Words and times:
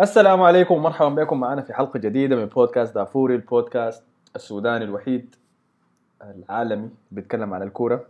السلام 0.00 0.42
عليكم 0.42 0.74
ومرحبا 0.74 1.08
بكم 1.08 1.40
معنا 1.40 1.62
في 1.62 1.74
حلقة 1.74 1.98
جديدة 1.98 2.36
من 2.36 2.44
بودكاست 2.46 2.94
دافوري 2.94 3.34
البودكاست 3.34 4.04
السوداني 4.36 4.84
الوحيد 4.84 5.34
العالمي 6.22 6.90
بيتكلم 7.10 7.54
عن 7.54 7.62
الكورة. 7.62 8.06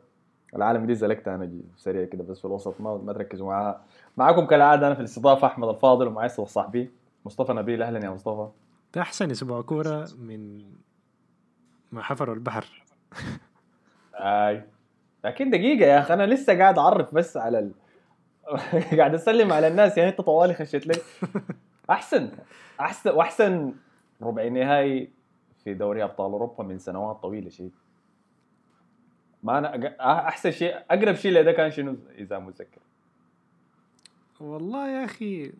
العالمي 0.56 0.86
دي 0.86 0.94
زلكت 0.94 1.28
أنا 1.28 1.50
سريع 1.76 2.04
كده 2.04 2.24
بس 2.24 2.38
في 2.38 2.44
الوسط 2.44 2.80
ما 2.80 2.96
ما 2.96 3.12
تركزوا 3.12 3.46
معاها 3.46 3.80
معاكم 4.16 4.46
كالعادة 4.46 4.86
أنا 4.86 4.94
في 4.94 5.00
الاستضافة 5.00 5.46
أحمد 5.46 5.68
الفاضل 5.68 6.06
ومعي 6.06 6.28
صاحبي 6.28 6.90
مصطفى 7.26 7.52
نبيل. 7.52 7.82
أهلا 7.82 8.04
يا 8.04 8.10
مصطفى. 8.10 8.48
ده 8.94 9.00
أحسن 9.00 9.30
أسبوع 9.30 9.62
كورة 9.62 10.08
من 10.18 10.64
ما 11.92 12.02
حفروا 12.02 12.34
البحر. 12.34 12.82
أي. 14.14 14.64
لكن 15.24 15.50
دقيقة 15.50 15.86
يا 15.86 15.98
أخي 15.98 16.14
أنا 16.14 16.26
لسه 16.26 16.58
قاعد 16.58 16.78
أعرف 16.78 17.14
بس 17.14 17.36
على 17.36 17.58
ال... 17.58 17.72
قاعد 18.98 19.14
أسلم 19.14 19.52
على 19.52 19.68
الناس 19.68 19.98
يعني 19.98 20.10
أنت 20.10 20.20
طوالي 20.20 20.54
خشيت 20.54 20.86
لي. 20.86 20.94
أحسن 21.90 22.30
أحسن 22.80 23.10
وأحسن 23.10 23.74
ربع 24.22 24.48
نهائي 24.48 25.10
في 25.64 25.74
دوري 25.74 26.04
أبطال 26.04 26.32
أوروبا 26.32 26.64
من 26.64 26.78
سنوات 26.78 27.16
طويلة 27.16 27.48
شيء 27.48 27.72
ما 29.42 29.58
أنا 29.58 29.96
أحسن 30.28 30.50
شيء 30.50 30.76
أقرب 30.90 31.14
شيء 31.14 31.32
لده 31.32 31.52
كان 31.52 31.70
شنو 31.70 31.96
إذا 32.18 32.38
متذكر 32.38 32.80
والله 34.40 34.88
يا 34.88 35.04
أخي 35.04 35.52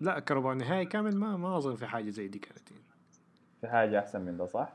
لا 0.00 0.20
كربع 0.20 0.52
نهائي 0.52 0.84
كامل 0.84 1.16
ما 1.16 1.36
ما 1.36 1.56
أظن 1.56 1.76
في 1.76 1.86
حاجة 1.86 2.10
زي 2.10 2.28
دي 2.28 2.38
كانت. 2.38 2.68
في 3.60 3.68
حاجة 3.68 3.98
أحسن 3.98 4.20
من 4.20 4.36
ده 4.36 4.46
صح؟ 4.46 4.72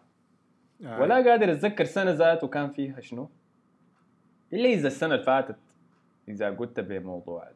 آه، 0.85 1.01
ولا 1.01 1.15
قادر 1.15 1.51
أتذكر 1.51 1.85
سنة 1.85 2.11
ذاته 2.11 2.47
كان 2.47 2.69
فيها 2.69 2.99
شنو؟ 3.01 3.29
إلا 4.53 4.69
إذا 4.69 4.87
السنة 4.87 5.13
اللي 5.13 5.25
فاتت 5.25 5.57
إذا 6.27 6.49
قلت 6.49 6.79
بموضوع 6.79 7.51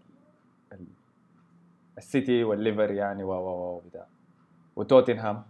السيتي 2.00 2.44
والليفر 2.44 2.92
يعني 2.92 3.24
و 3.24 3.32
و 3.32 3.76
و 3.76 3.82
وتوتنهام 4.76 5.44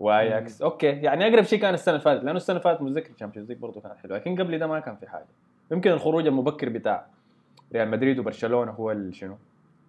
وأياكس. 0.00 0.62
okay 0.62 0.86
يعني 0.86 1.28
أقرب 1.28 1.42
شيء 1.44 1.60
كان 1.60 1.74
السنة 1.74 1.94
اللي 1.94 2.04
فاتت 2.04 2.24
لأنه 2.24 2.36
السنة 2.36 2.56
اللي 2.56 2.64
فاتت 2.64 2.82
متذكر 2.82 3.10
ال 3.10 3.14
Champions 3.14 3.48
League 3.48 3.58
برضه 3.58 3.80
كانت 3.80 3.96
حلوة 3.96 4.16
لكن 4.18 4.36
قبل 4.42 4.58
ده 4.58 4.66
ما 4.66 4.80
كان 4.80 4.96
في 4.96 5.08
حاجة. 5.08 5.26
يمكن 5.70 5.90
الخروج 5.90 6.26
المبكر 6.26 6.68
بتاع 6.68 7.06
ريال 7.72 7.90
مدريد 7.90 8.18
وبرشلونة 8.18 8.72
هو 8.72 8.90
اللي 8.90 9.12
شنو؟ 9.12 9.36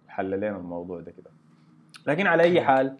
حل 0.08 0.30
لنا 0.30 0.56
الموضوع 0.56 1.00
ده 1.00 1.10
كده. 1.12 1.30
لكن 2.06 2.26
على 2.26 2.42
أي 2.42 2.60
حال 2.60 2.96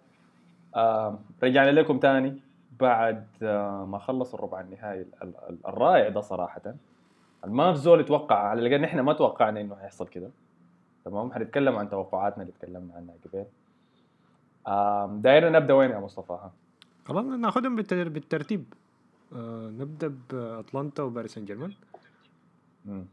آه 0.77 1.19
رجعنا 1.43 1.71
لكم 1.71 1.99
تاني 1.99 2.41
بعد 2.81 3.27
آه 3.43 3.85
ما 3.85 3.99
خلص 3.99 4.35
الربع 4.35 4.61
النهائي 4.61 5.01
ال- 5.01 5.07
ال- 5.23 5.35
ال- 5.49 5.67
الرائع 5.67 6.09
ده 6.09 6.21
صراحة. 6.21 6.63
ما 7.47 7.73
في 7.73 7.79
زول 7.79 8.01
يتوقع 8.01 8.37
على 8.37 8.67
الأقل 8.67 8.85
إحنا 8.85 9.03
ما 9.03 9.13
توقعنا 9.13 9.61
إنه 9.61 9.75
هيحصل 9.75 10.09
كده. 10.09 10.31
تمام؟ 11.07 11.33
حنتكلم 11.33 11.77
عن 11.77 11.91
توقعاتنا 11.91 12.43
اللي 12.43 12.53
تكلمنا 12.61 12.95
عنها 12.95 13.15
قبل. 13.25 13.47
آم، 14.69 15.21
داير 15.21 15.53
نبدأ 15.53 15.75
وين 15.75 15.91
يا 15.91 15.99
مصطفى؟ 15.99 16.33
ها؟ 16.33 16.53
خلاص 17.05 17.25
ناخذهم 17.25 17.77
بالتر- 17.77 18.09
بالترتيب. 18.09 18.65
آه 19.33 19.71
نبدأ 19.71 20.15
باتلانتا 20.31 21.03
وباريس 21.03 21.35
سان 21.35 21.45
جيرمان 21.45 21.73
مم. 22.85 23.07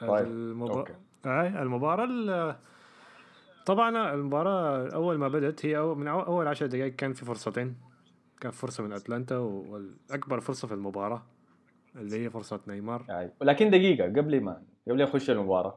طيب، 0.00 0.62
okay. 0.62 0.92
آه 1.26 1.62
المباراة 1.62 2.04
ال- 2.04 2.56
طبعا 3.66 4.14
المباراة 4.14 4.88
أول 4.94 5.18
ما 5.18 5.28
بدأت 5.28 5.66
هي 5.66 5.78
أول 5.78 5.98
من 5.98 6.08
أول 6.08 6.46
عشر 6.48 6.66
دقائق 6.66 6.94
كان 6.96 7.12
في 7.12 7.24
فرصتين. 7.24 7.76
كان 8.40 8.50
فرصة 8.52 8.84
من 8.84 8.92
أتلانتا 8.92 9.36
والأكبر 9.38 10.40
فرصة 10.40 10.68
في 10.68 10.74
المباراة 10.74 11.22
اللي 11.96 12.24
هي 12.24 12.30
فرصة 12.30 12.60
نيمار. 12.68 13.30
ولكن 13.40 13.70
دقيقة 13.70 14.04
قبل 14.04 14.40
ما 14.40 14.62
قبل 14.88 15.00
يخش 15.00 15.30
المباراة 15.30 15.76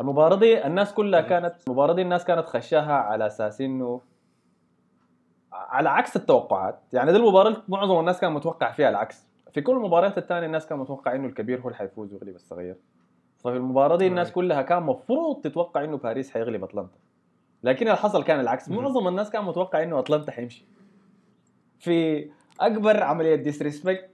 المباراة 0.00 0.36
دي 0.36 0.66
الناس 0.66 0.94
كلها 0.94 1.20
كانت 1.20 1.54
المباراة 1.66 1.92
دي 1.94 2.02
الناس 2.02 2.24
كانت 2.24 2.46
خشاها 2.46 2.92
على 2.92 3.26
أساس 3.26 3.60
إنه 3.60 4.00
على 5.52 5.88
عكس 5.88 6.16
التوقعات. 6.16 6.78
يعني 6.92 7.12
دي 7.12 7.18
المباراة 7.18 7.48
اللي 7.48 7.62
معظم 7.68 8.00
الناس 8.00 8.20
كان 8.20 8.32
متوقع 8.32 8.72
فيها 8.72 8.88
العكس. 8.88 9.26
في 9.52 9.60
كل 9.60 9.72
المباريات 9.76 10.18
الثانية 10.18 10.46
الناس 10.46 10.66
كان 10.66 10.78
متوقع 10.78 11.14
إنه 11.14 11.26
الكبير 11.26 11.60
هو 11.60 11.64
اللي 11.64 11.76
حيفوز 11.78 12.12
ويغلب 12.12 12.34
الصغير. 12.34 12.76
ففي 13.38 13.56
المباراة 13.56 13.96
دي 13.96 14.06
الناس. 14.06 14.32
كلها 14.32 14.62
كان 14.62 14.82
مفروض 14.82 15.40
تتوقع 15.40 15.84
إنه 15.84 15.96
باريس 15.96 16.30
حيغلب 16.30 16.64
أتلانتا. 16.64 16.98
لكن 17.62 17.86
اللي 17.86 17.96
حصل 17.96 18.24
كان 18.24 18.40
العكس. 18.40 18.68
مهم. 18.68 18.82
معظم 18.84 19.08
الناس 19.08 19.30
كان 19.30 19.44
متوقع 19.44 19.82
إنه 19.82 19.98
أتلانتا 19.98 20.32
حيمشي. 20.32 20.64
في 21.78 22.30
أكبر 22.60 23.02
عملية 23.02 23.34
disrespect 23.34 24.10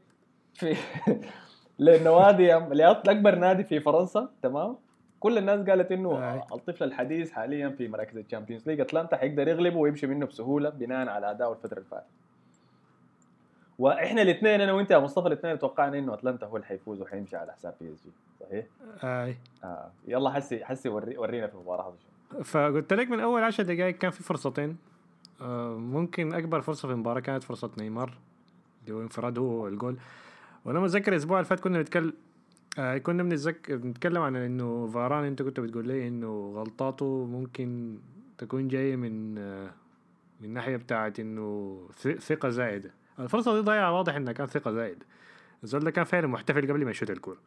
في 0.55 0.77
للنوادي 1.79 2.47
لأكبر 2.53 3.35
نادي 3.35 3.65
في 3.65 3.81
فرنسا 3.81 4.29
تمام؟ 4.43 4.77
كل 5.21 5.39
الناس 5.39 5.69
قالت 5.69 5.93
إنه. 5.93 6.45
الطفل 6.53 6.85
الحديث 6.85 7.31
حاليا 7.31 7.69
في 7.69 7.89
مراكز 7.89 8.17
ال 8.17 8.22
Champions 8.22 8.69
League. 8.69 8.81
أتلانتا 8.81 9.17
حيقدر 9.17 9.49
يغلبه 9.49 9.77
ويمشي 9.77 10.07
منه 10.07 10.27
بسهولة 10.27 10.71
بناء 10.71 11.09
على 11.09 11.31
اداؤه 11.31 11.53
الفترة 11.53 11.79
اللي 11.79 11.89
فاتت. 11.91 12.07
وإحنا 13.79 14.23
الاثنين 14.23 14.61
أنا 14.61 14.73
وأنت 14.73 14.91
يا 14.91 14.99
مصطفى 14.99 15.29
الاثنين 15.29 15.59
توقعنا 15.59 15.99
إنه 15.99 16.15
أتلانتا 16.15 16.47
هو 16.47 16.57
اللي 16.57 16.67
حيفوز 16.67 17.03
وحيمشي 17.03 17.37
على 17.37 17.53
حساب 17.53 17.75
بي 17.81 17.93
إس 17.93 18.05
جي. 18.05 18.11
صحيح؟ 18.41 18.65
آه 19.05 19.35
آه. 19.65 19.91
يلا 20.09 20.31
حسي 20.31 20.65
حسي 20.65 20.89
وري 20.89 21.19
ورينا 21.19 21.47
في 21.47 21.55
المباراة 21.55 21.89
هذه 21.89 22.43
فقلت 22.43 22.93
لك 22.93 23.11
من 23.11 23.21
أول 23.21 23.43
عشر 23.43 23.63
دقائق 23.63 23.99
كان 23.99 24.11
في 24.11 24.23
فرصتين. 24.23 24.77
آه، 25.41 25.75
ممكن 25.75 26.35
أكبر 26.35 26.61
فرصة 26.61 26.89
في 26.89 26.95
المباراة 26.95 27.21
كانت 27.21 27.43
فرصة 27.43 27.71
نيمار 27.79 28.13
اللي 28.83 28.97
هو 28.97 29.03
انفراد 29.03 29.39
هو 29.39 29.69
الجول 29.69 29.97
وأنا 30.65 30.81
متذكر 30.81 31.13
الأسبوع 31.13 31.39
اللي 31.39 31.49
فات 31.49 31.61
كنا 31.61 31.79
بنتكلم 31.79 32.13
آه 32.79 32.99
كنا 32.99 33.23
بنتذك... 33.23 33.73
بنتكلم 33.73 34.23
عن 34.23 34.37
إنه 34.37 34.87
فاران 34.87 35.25
أنت 35.25 35.43
كنت 35.43 35.61
بتقول 35.61 35.89
لي 35.89 36.09
إنه 36.09 36.53
غلطاته 36.57 37.25
ممكن 37.25 37.99
تكون 38.39 38.69
جاية 38.69 38.97
من 38.97 39.39
آه 39.39 39.71
من 40.41 40.53
ناحية 40.55 40.77
بتاعت 40.77 41.21
إنه 41.21 41.79
ثقة 42.19 42.49
زائده 42.49 42.91
الفرصة 43.19 43.55
دي 43.55 43.61
ضايعة 43.61 43.93
واضح 43.97 44.15
إنها 44.15 44.33
كان 44.33 44.47
ثقة 44.47 44.71
زائده 44.73 45.07
الزول 45.63 45.85
ده 45.85 45.91
كان 45.91 46.05
فعلا 46.05 46.27
محتفل 46.27 46.69
قبل 46.71 46.85
ما 46.85 46.91
يشوت 46.91 47.11
الكورة. 47.11 47.39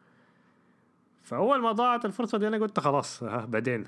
فأول 1.22 1.60
ما 1.60 1.72
ضاعت 1.72 2.04
الفرصة 2.04 2.38
دي 2.38 2.48
أنا 2.48 2.58
قلت 2.58 2.80
خلاص 2.80 3.22
ها 3.22 3.44
بدينا 3.44 3.86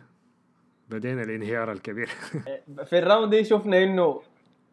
بدينا 0.91 1.22
الانهيار 1.22 1.72
الكبير. 1.72 2.06
في 2.88 2.99
ال 2.99 3.05
round 3.05 3.34
دي 3.34 3.44
شفنا 3.44 3.83
إنه 3.83 4.21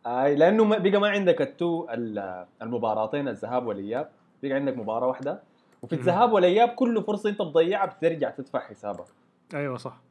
آه 0.05 0.27
لأنه 0.33 0.77
بقى 0.79 0.99
ما 0.99 1.09
عندك 1.09 1.41
ال 1.41 1.53
two 1.53 1.87
ال- 1.89 2.45
المباراتين 2.61 3.27
الذهاب 3.27 3.65
والإياب. 3.65 4.09
بقى 4.43 4.53
عندك 4.53 4.77
مباراة 4.77 5.07
واحدة. 5.07 5.41
وفي. 5.81 5.95
الذهاب 5.95 6.31
والاياب 6.31 6.69
كل 6.69 7.03
فرصة 7.03 7.29
أنت 7.29 7.41
بتضيعها 7.41 7.85
بترجع 7.85 8.29
تدفع 8.29 8.59
حسابها. 8.59 9.05
أيوه 9.53 9.77
صح. 9.77 10.01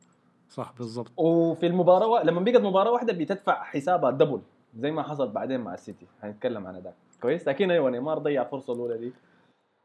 صح 0.48 0.72
بالضبط. 0.78 1.12
وفي 1.16 1.66
المباراة 1.66 2.06
و... 2.06 2.18
لما 2.18 2.40
بقت 2.40 2.60
مباراة 2.60 2.90
واحدة 2.90 3.12
بتدفع 3.12 3.62
حسابها 3.62 4.10
double 4.10 4.40
زي 4.76 4.90
ما 4.90 5.02
حصل 5.02 5.28
بعدين 5.28 5.60
مع 5.60 5.74
السيتي. 5.74 6.06
هنتكلم 6.22 6.66
عن 6.66 6.82
ده 6.82 6.92
كويس؟ 7.20 7.48
لكن 7.48 7.70
أيوه 7.70 7.90
نيمار 7.90 8.18
ضيع 8.18 8.42
الفرصه 8.42 8.72
الأولى 8.72 8.98
دي. 8.98 9.12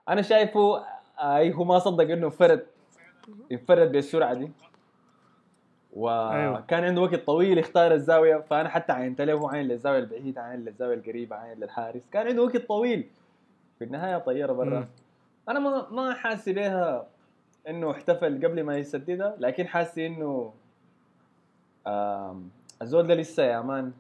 أنا 0.10 0.22
شايفه 0.22 0.84
أي 1.20 1.54
هو 1.54 1.64
ما 1.64 1.80
صدق 1.80 2.12
إنه 2.12 2.26
انفرد 2.26 2.66
انفرد 3.52 3.92
بالسرعة 3.92 4.34
دي. 4.34 4.52
أيوة. 5.98 6.60
وكان 6.60 6.84
عنده 6.84 7.02
وقت 7.02 7.16
طويل 7.16 7.58
يختار 7.58 7.94
الزاوية. 7.94 8.38
فأنا 8.38 8.70
حتى 8.70 8.94
عينت 8.94 9.22
له 9.22 9.34
هو 9.34 9.48
عين 9.48 9.68
للزاوية 9.68 10.00
البعيدة 10.00 10.42
عين 10.42 10.60
للزاوية 10.60 10.96
القريبة 10.96 11.36
عين 11.36 11.58
للحارس. 11.60 12.08
كان 12.12 12.28
عنده 12.28 12.44
وقت 12.44 12.58
طويل. 12.58 13.10
في 13.80 13.86
النهاية 13.86 14.18
طيارة 14.18 14.54
برا. 14.54 14.88
أنا 15.50 15.60
ما 15.60 15.90
ما 15.92 16.14
حاسس 16.14 16.50
بيها 16.50 17.08
إنه 17.70 17.92
احتفل 17.92 18.46
قبل 18.46 18.64
ما 18.64 18.78
يسددها 18.78 19.36
لكن 19.40 19.68
حاسس 19.68 19.98
إنه 19.98 20.54
الزول 22.82 23.08
ده 23.08 23.14
لسه 23.16 23.44
يا 23.44 23.62
man 23.62 23.92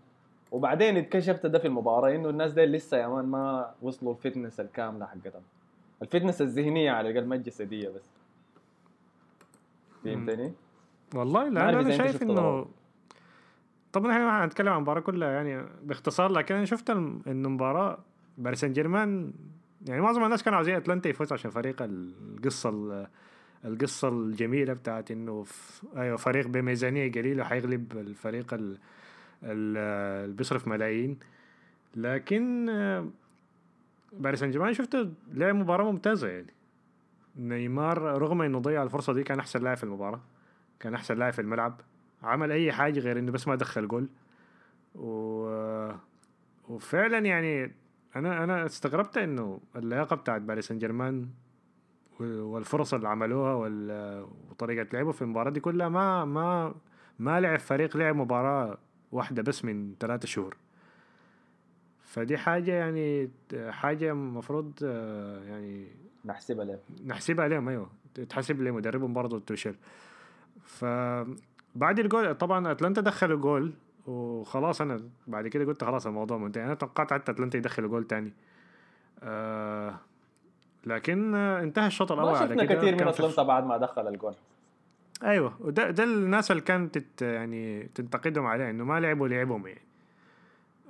وبعدين 0.51 0.97
اكتشفت 0.97 1.45
ده 1.45 1.59
في 1.59 1.67
المباراة 1.67 2.15
إنه 2.15 2.29
الناس 2.29 2.53
دي 2.53 2.65
لسه 2.65 2.97
يا 2.97 3.07
مان 3.07 3.25
ما 3.25 3.71
وصلوا 3.81 4.13
ال 4.13 4.19
fitness 4.19 4.59
الكاملة 4.59 5.05
حقتهم 5.05 5.41
ال 6.01 6.06
fitness 6.06 6.41
الذهنية 6.41 6.91
على 6.91 7.09
الأقل 7.09 7.25
ما 7.27 7.35
الجسديه 7.35 7.89
بس 7.89 8.01
فهمتني؟ 10.03 10.53
والله 11.15 11.49
لا 11.49 11.69
أنا 11.69 11.97
شايف 11.97 12.21
إنه. 12.23 12.65
طبعا 13.93 14.11
إحنا 14.11 14.25
ما 14.25 14.45
هنتكلم 14.45 14.69
عن 14.69 14.75
المباراة 14.75 15.01
كلها 15.01 15.29
يعني 15.29 15.65
باختصار 15.83 16.31
لكن 16.31 16.55
أنا 16.55 16.65
شفت 16.65 16.89
إنه 16.89 17.49
مباراة 17.49 17.97
باريس 18.37 18.59
سان 18.59 18.73
جيرمان 18.73 19.33
يعني 19.85 20.01
معظم 20.01 20.23
الناس 20.23 20.43
كانوا 20.43 20.57
عاوزين 20.57 20.75
أتلانتا 20.75 21.09
يفوز 21.09 21.33
عشان 21.33 21.51
فريق 21.51 21.75
القصة 21.81 22.69
ال- 22.69 23.07
القصة 23.65 24.09
الجميلة 24.09 24.73
بتاعت 24.73 25.11
إنه 25.11 25.45
أيوه 25.97 26.17
فريق 26.17 26.47
بميزانية 26.47 27.11
قليلة 27.11 27.43
حيغلب 27.43 27.91
الفريق 27.97 28.53
ال- 28.53 28.77
ال- 29.43 29.77
اللي 30.23 30.35
بيصرف 30.35 30.67
ملايين. 30.67 31.19
لكن 31.95 32.69
آه، 32.69 33.07
باريس 34.13 34.39
سان 34.39 34.51
جيرمان 34.51 34.73
شفته 34.73 35.11
لعب 35.33 35.55
مباراة 35.55 35.91
ممتازة 35.91 36.27
يعني. 36.27 36.53
نيمار 37.37 37.97
رغم 38.01 38.41
إنه 38.41 38.59
ضيع 38.59 38.83
الفرصة 38.83 39.13
دي 39.13 39.23
كان 39.23 39.39
أحسن 39.39 39.63
لاعب 39.63 39.77
في 39.77 39.83
المباراة 39.83 40.21
كان 40.79 40.93
أحسن 40.93 41.17
لاعب 41.17 41.33
في 41.33 41.41
الملعب. 41.41 41.81
عمل 42.23 42.51
أي 42.51 42.71
حاجة 42.71 42.99
غير 42.99 43.19
إنه 43.19 43.31
بس 43.31 43.47
ما 43.47 43.55
دخل 43.55 43.87
جول. 43.87 44.07
و... 44.95 45.91
وفعلا 46.69 47.17
يعني 47.17 47.71
أنا 48.15 48.43
أنا 48.43 48.65
استغربت 48.65 49.17
إنه 49.17 49.59
اللياقه 49.75 50.15
بتاعت 50.15 50.41
باريس 50.41 50.67
سان 50.67 50.77
جيرمان 50.79 51.29
والفرص 52.19 52.93
اللي 52.93 53.07
عملوها 53.07 53.53
وطريقة 54.51 54.87
لعبه 54.93 55.11
في 55.11 55.21
المباراة 55.21 55.49
دي 55.49 55.59
كلها 55.59 55.89
ما 55.89 56.25
ما 56.25 56.75
ما 57.19 57.39
لعب 57.39 57.59
فريق 57.59 57.97
لعب 57.97 58.15
مباراة 58.15 58.77
واحدة 59.11 59.41
بس 59.41 59.65
من 59.65 59.95
ثلاثة 59.99 60.27
شهور. 60.27 60.57
فدي 62.01 62.37
حاجة 62.37 62.71
يعني 62.71 63.29
حاجة 63.69 64.11
المفروض 64.11 64.83
يعني 65.47 65.87
نحسبها 66.25 66.65
ليه 66.65 66.79
نحسبها 67.05 67.45
عليهم 67.45 67.69
أيوه. 67.69 67.89
تحسب 68.29 68.61
لمدربهم 68.61 69.13
برضه 69.13 69.39
توشيل 69.39 69.75
فبعد 70.63 71.99
الجول 71.99 72.35
طبعا 72.35 72.71
أتلانتا 72.71 73.01
دخلوا 73.01 73.39
جول. 73.39 73.73
وخلاص 74.07 74.81
أنا 74.81 75.01
بعد 75.27 75.47
كده 75.47 75.65
قلت 75.65 75.83
خلاص 75.83 76.07
الموضوع 76.07 76.37
منتهي. 76.37 76.65
أنا 76.65 76.73
توقعت 76.73 77.13
حتى 77.13 77.31
أتلانتا 77.31 77.57
يدخلوا 77.57 77.89
جول 77.89 78.03
تاني. 78.03 78.33
آه 79.23 79.95
لكن 80.85 81.35
انتهى 81.35 81.87
الشوط 81.87 82.11
الأول 82.11 82.31
ما 82.31 82.37
على 82.37 82.47
شفنا 82.47 82.65
كده. 82.65 82.75
كثير 82.75 82.95
من 82.95 83.07
أتلانتا 83.07 83.43
بعد 83.43 83.65
ما 83.65 83.77
دخل 83.77 84.07
الجون 84.07 84.33
أيوه 85.23 85.53
وده 85.59 85.89
ده 85.91 86.03
الناس 86.03 86.51
اللي 86.51 86.61
كانت 86.61 87.21
يعني 87.21 87.83
تنتقدهم 87.83 88.45
عليه 88.45 88.69
إنه 88.69 88.83
ما 88.83 88.99
لعبوا 88.99 89.27
لعبهم 89.27 89.67
يعني. 89.67 89.81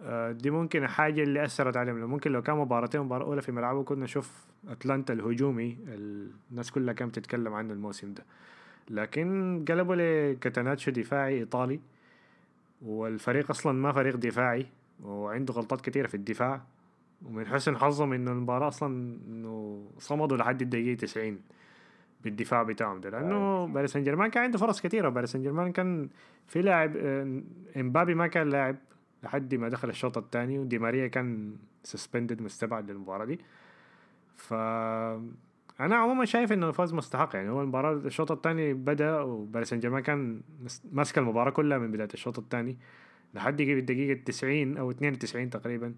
آه، 0.04 0.32
دي 0.32 0.50
ممكن 0.50 0.84
الحاجة 0.84 1.24
اللي 1.24 1.46
أثرت 1.46 1.78
عليهم. 1.78 2.00
لو 2.00 2.08
ممكن 2.08 2.32
لو 2.32 2.42
كان 2.42 2.56
مباراتين 2.56 3.02
مباراة 3.02 3.26
أولى 3.26 3.42
في 3.42 3.52
ملعبه 3.52 3.84
كنا 3.84 4.04
نشوف 4.04 4.46
أتلانتا 4.70 5.14
الهجومي 5.14 5.78
الناس 5.88 6.72
كلها 6.72 6.94
كانت 6.94 7.20
تتكلم 7.20 7.54
عنه 7.54 7.74
الموسم 7.74 8.14
ده. 8.14 8.24
لكن 8.90 9.66
قلبوا 9.68 9.96
لكاتاناتشو 9.96 10.92
دفاعي 10.92 11.40
إيطالي. 11.40 11.80
والفريق 12.82 13.50
أصلا 13.50 13.72
ما 13.74 13.92
فريق 13.92 14.16
دفاعي 14.16 14.66
وعنده 15.04 15.54
غلطات 15.54 15.82
كثيرة 15.82 16.08
في 16.08 16.16
الدفاع. 16.16 16.62
ومن 17.26 17.48
حسن 17.48 17.78
حظهم 17.78 18.14
إنه 18.14 18.32
المباراة 18.32 18.68
أصلا 18.68 19.18
إنه 19.28 19.86
صمدوا 20.00 20.38
لحد 20.38 20.62
الدقيقة 20.62 20.98
90 20.98 21.40
بالدفاع 22.24 22.64
بتاعهم 22.64 23.02
ده. 23.02 23.10
لأنه 23.10 23.68
باريس 23.68 23.92
سان 23.94 24.04
جيرمان 24.04 24.30
كان 24.30 24.44
عنده 24.44 24.58
فرص 24.58 24.82
كثيرة 24.82 25.10
باريس 25.10 25.32
سان 25.32 25.42
جيرمان 25.42 25.72
كان 25.72 26.10
في 26.48 26.62
لاعب 26.62 26.98
آه، 26.98 27.42
إمبابي 27.78 28.16
ما 28.16 28.28
كان 28.28 28.50
لاعب 28.50 28.76
لحد 29.24 29.56
ما 29.56 29.70
دخل 29.70 29.90
الشوط 29.90 30.18
الثاني 30.18 30.60
ودي 30.60 30.80
ماريا 30.80 31.08
كان 31.08 31.56
سسبندد 31.84 32.42
مستبعد 32.42 32.92
للمباراة 32.92 33.26
دي. 33.26 33.40
ف 34.36 34.54
أنا 35.80 35.96
عموما 35.96 36.26
شايف 36.26 36.52
إنه 36.52 36.70
الفوز 36.70 36.94
مستحق 36.94 37.36
يعني 37.36 37.50
هو 37.50 37.62
المباراة 37.62 37.94
الشوط 37.94 38.32
الثاني 38.32 38.74
بدأ 38.74 39.22
وباريس 39.22 39.70
سان 39.70 39.80
جيرمان 39.80 40.04
كان 40.04 40.42
ماسك 40.92 41.18
المباراة 41.18 41.52
كلها 41.52 41.78
من 41.78 41.92
بداية 41.92 42.10
الشوط 42.14 42.40
الثاني. 42.40 42.78
لحد 43.34 43.62
الدقيقة 43.62 44.20
90 44.26 44.78
أو 44.78 44.92
92 44.92 45.50
تقريبا 45.50 45.96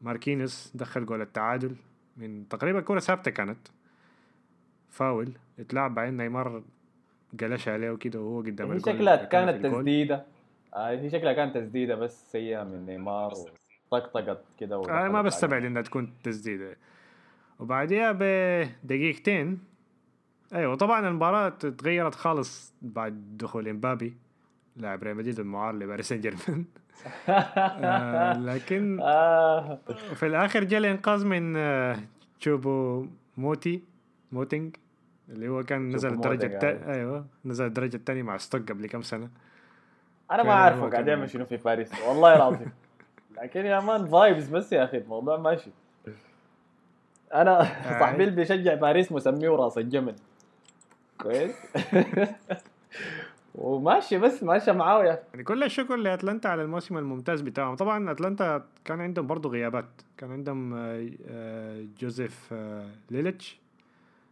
ماركينيوس 0.00 0.72
دخل 0.74 1.06
جول 1.06 1.20
التعادل 1.22 1.76
من 2.16 2.48
تقريبا 2.48 2.80
كرة 2.80 2.98
ثابتة 3.00 3.30
كانت. 3.30 3.68
فاول 4.88 5.32
اتلعب 5.58 5.94
بعدين 5.94 6.16
نيمار 6.16 6.62
جلش 7.34 7.68
عليه 7.68 7.90
وكده 7.90 8.20
وهو 8.20 8.40
قدام 8.40 8.72
الجول 8.72 8.94
شكلها 8.94 9.16
كانت. 9.16 9.66
تسديدة. 9.66 10.24
آه 10.74 10.90
هي 10.90 11.10
شكلها 11.10 11.32
كانت 11.32 11.56
تسديدة 11.56 11.94
بس 11.94 12.32
سيئه 12.32 12.64
من 12.64 12.86
نيمار 12.86 13.34
وطقطقت 13.90 14.44
كده 14.60 14.76
آه 14.76 14.78
ودخلت 14.78 15.12
ما 15.12 15.22
بستبعد 15.22 15.64
إنها 15.64 15.82
تكون 15.82 16.12
تسديدة. 16.24 16.76
وبعديها 17.58 18.12
بدقيقتين 18.12 19.58
أيوه 20.54 20.74
طبعا 20.74 21.08
المباراة 21.08 21.48
تغيرت 21.48 22.14
خالص 22.14 22.74
بعد 22.82 23.36
دخول 23.36 23.68
إمبابي 23.68 24.16
لاعب 24.76 25.02
ريال 25.02 25.16
مدريد 25.16 25.40
المعار 25.40 25.74
لباريس 25.74 26.08
سان 26.08 26.20
جيرمان. 26.20 26.64
آه 27.28 28.38
لكن 28.38 29.00
آه. 29.00 29.78
في 30.14 30.26
الآخر 30.26 30.64
جاء 30.64 30.80
الإنقاذ 30.80 31.26
من 31.26 31.56
آه 31.56 31.98
تشوبو 32.40 33.06
موتي 33.36 33.82
موتينج 34.32 34.76
اللي 35.28 35.48
هو 35.48 35.62
كان 35.62 35.90
نزل 35.90 36.12
الدرجة 36.12 36.46
الثانية 36.46 36.94
أيوه 36.94 37.26
نزل 37.44 37.66
الدرجة 37.66 37.96
الثانية 37.96 38.22
مع 38.22 38.36
ستوك 38.36 38.72
قبل 38.72 38.86
كم 38.86 39.02
سنة. 39.02 39.30
أنا 40.30 40.42
ما 40.42 40.52
عارفه 40.52 40.80
هو 40.80 40.88
قاعد 40.90 41.08
يعمل 41.08 41.30
شنو 41.30 41.44
في 41.44 41.56
باريس 41.56 42.00
والله 42.08 42.36
العظيم. 42.36 42.72
لكن 43.42 43.66
يا 43.66 43.80
man 43.80 44.06
vibes 44.06 44.48
بس 44.48 44.72
يا 44.72 44.84
أخي 44.84 44.98
الموضوع 44.98 45.36
ماشي. 45.36 45.70
أنا 47.34 47.62
صاحبي 48.00 48.24
اللي 48.24 48.36
بيشجع 48.36 48.74
باريس 48.74 49.12
مسميه 49.12 49.48
راس 49.48 49.78
الجمل. 49.78 50.14
كويس. 51.18 51.52
وماشي 53.54 54.18
بس 54.18 54.42
ماشي 54.42 54.72
معاه 54.72 55.04
يا. 55.04 55.22
يعني 55.32 55.44
كل 55.44 55.64
الشكر 55.64 55.96
لأتلانتا 55.96 56.48
على 56.48 56.62
الموسم 56.62 56.98
الممتاز 56.98 57.40
بتاعهم. 57.40 57.74
طبعا 57.76 58.10
أتلانتا 58.10 58.64
كان 58.84 59.00
عندهم 59.00 59.26
برضه 59.26 59.48
غيابات. 59.50 59.84
كان 60.16 60.32
عندهم 60.32 60.74
آه، 60.74 61.08
آه، 61.28 61.84
جوزيف 62.00 62.48
آه، 62.52 62.88
ليليتش. 63.10 63.58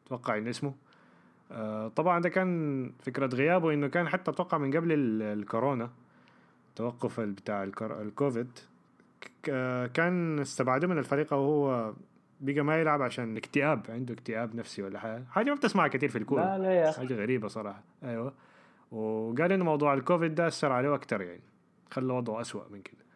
أتوقع 0.07 0.39
إن 0.39 0.49
اسمه. 0.49 0.75
طبعا 1.97 2.21
ده 2.23 2.29
كان 2.29 2.91
فكرة 3.03 3.27
غيابه 3.35 3.73
إنه 3.75 3.87
كان 3.89 4.09
حتى 4.09 4.31
أتوقع 4.31 4.59
من 4.59 4.77
قبل 4.77 4.93
ال- 4.93 5.23
الكورونا 5.39 5.91
توقف 6.77 7.21
بتاع 7.21 7.63
الكوفيد. 7.83 8.51
كان 9.95 10.39
استبعدوه 10.39 10.91
من 10.91 10.99
الفريق 10.99 11.33
وهو 11.33 11.93
بقى 12.41 12.63
ما 12.63 12.81
يلعب 12.81 13.03
عشان 13.03 13.37
اكتئاب 13.37 13.87
عنده 13.89 14.15
اكتئاب 14.15 14.55
نفسي 14.57 14.83
ولا 14.83 14.99
حاجة. 14.99 15.25
حاجة 15.31 15.51
ما 15.51 15.55
بتسمعها 15.57 15.89
كتير 15.89 16.09
في 16.09 16.19
الكورة. 16.19 16.45
لا 16.45 16.59
لا 16.59 16.75
يا 16.75 16.89
أخي. 16.91 16.99
حاجة 16.99 17.15
غريبة 17.15 17.49
صراحة. 17.49 17.83
أيوة. 18.05 18.33
وقال 18.93 19.53
إنه 19.53 19.65
موضوع 19.65 19.95
الكوفيد 19.95 20.35
ده 20.35 20.47
أثر 20.47 20.73
عليه 20.73 20.95
أكتر 20.95 21.21
يعني. 21.23 21.43
خلى 21.91 22.13
وضعه 22.13 22.41
أسوأ 22.41 22.69
من 22.71 22.83
كده. 22.83 23.07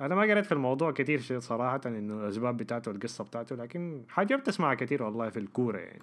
أنا 0.00 0.14
ما 0.14 0.22
قريت 0.22 0.46
في 0.46 0.52
الموضوع 0.52 0.92
كتير 0.92 1.20
شيء 1.20 1.38
صراحة 1.38 1.80
إنه 1.86 2.14
الأسباب 2.14 2.56
بتاعته 2.56 2.90
والقصة 2.90 3.24
بتاعته 3.24 3.56
لكن 3.56 4.02
حاجة 4.08 4.36
بتسمعها 4.36 4.74
كتير 4.74 5.02
والله 5.02 5.30
في 5.30 5.38
الكورة 5.38 5.78
يعني. 5.78 6.02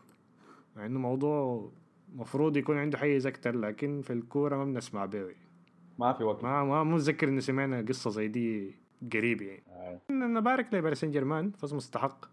مع 0.76 0.86
إنه 0.86 1.00
موضوع 1.00 1.70
مفروض 2.16 2.58
يكون 2.58 2.78
عنده 2.78 2.98
حيز 2.98 3.28
أكتر 3.28 3.56
لكن 3.56 4.02
في 4.02 4.14
الكورة 4.14 4.56
ما 4.58 4.66
بنسمع 4.66 5.06
به 5.06 5.20
يعني. 5.20 5.36
ما 6.00 6.14
في 6.14 6.24
وقت. 6.24 6.44
ما 6.44 6.64
ما 6.64 6.84
متذكر 6.84 7.28
إنه 7.28 7.40
سمعنا 7.40 7.82
قصة 7.82 8.10
زي 8.10 8.28
دي 8.28 8.76
قريب 9.14 9.42
يعني. 9.42 9.64
آه. 9.70 10.00
نبارك 10.12 10.74
لباريس 10.74 11.00
سان 11.00 11.12
جيرمان 11.12 11.52
فوز 11.52 11.74
مستحق. 11.74 12.26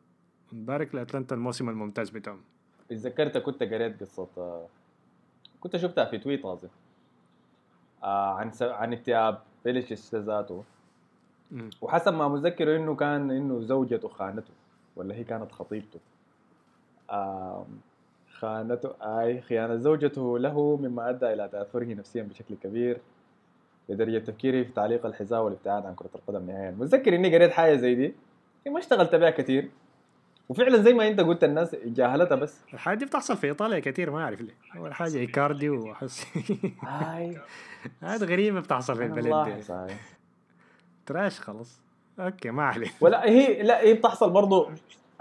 نبارك 0.53 0.95
لأتلانتا 0.95 1.35
الموسم 1.35 1.69
الممتاز 1.69 2.11
بتاعهم. 2.11 2.41
اتذكرت 2.91 3.39
كنت 3.39 3.63
قريت 3.63 4.01
قصة 4.01 4.29
آه، 4.39 4.67
كنت 5.61 5.77
شفتها 5.77 6.05
في 6.05 6.19
تويت 6.19 6.43
قصدي. 6.43 6.69
آه 8.03 8.35
عن 8.35 8.51
س... 8.51 8.63
عن 8.63 8.93
اكتئاب 8.93 9.39
بيليش 9.65 10.15
ذاته. 10.15 10.65
وحسب 11.83 12.15
ما 12.15 12.29
متذكر 12.29 12.77
إنه 12.77 12.95
كان 12.95 13.31
إنه 13.31 13.61
زوجته 13.61 14.09
خانته 14.09 14.53
ولا 14.97 15.15
هي 15.15 15.25
كانت 15.25 15.53
خطيبته. 15.53 16.01
آم، 17.11 17.67
خانته 18.33 18.95
آي 19.01 19.41
خيانة 19.41 19.77
زوجته 19.77 20.39
له 20.39 20.77
مما 20.77 21.11
أدى 21.11 21.33
إلى 21.33 21.49
تأثره 21.49 21.95
نفسيا 21.95 22.23
بشكل 22.23 22.55
كبير. 22.55 23.01
لدرجة 23.89 24.19
تفكيري 24.19 24.65
في 24.65 24.73
تعليق 24.73 25.07
الحذاء 25.07 25.43
والابتعاد 25.43 25.87
عن 25.87 25.95
كرة 25.95 26.11
القدم 26.15 26.47
نهائيا. 26.47 26.71
متذكر 26.71 27.15
إني 27.15 27.35
قريت 27.35 27.51
حاجة 27.51 27.77
زي 27.77 27.95
دي؟ 27.95 28.15
لكن 28.61 28.73
ما 28.73 28.79
اشتغلت 28.79 29.15
بها 29.15 29.31
كثير. 29.31 29.71
وفعلا 30.49 30.77
زي 30.77 30.95
ما 30.95 31.09
أنت 31.09 31.21
قلت 31.21 31.45
الناس 31.45 31.77
جاهلتها 31.85 32.35
بس. 32.35 32.61
الحاجة 32.75 32.99
دي 32.99 33.05
بتحصل 33.05 33.37
في 33.37 33.47
إيطاليا 33.47 33.81
كتير 33.81 34.11
ما 34.11 34.23
أعرف 34.23 34.41
ليه. 34.41 34.55
أول 34.77 34.95
حاجة 34.95 35.19
إيكاردي 35.19 35.69
وأحس. 35.69 36.27
اي 36.85 37.39
هذا 38.03 38.27
غريبة 38.27 38.61
بتحصل 38.61 38.97
في 38.97 39.05
البلد 39.05 39.25
دي. 39.25 39.73
هاي. 39.73 39.95
trash 41.07 41.41
خلاص. 41.41 41.81
okay 42.21 42.51
ما 42.51 42.63
عليه 42.63 42.89
ولا 43.01 43.25
هي 43.25 43.63
لا 43.63 43.81
هي 43.81 43.95
بتحصل 43.95 44.31
برضو. 44.31 44.71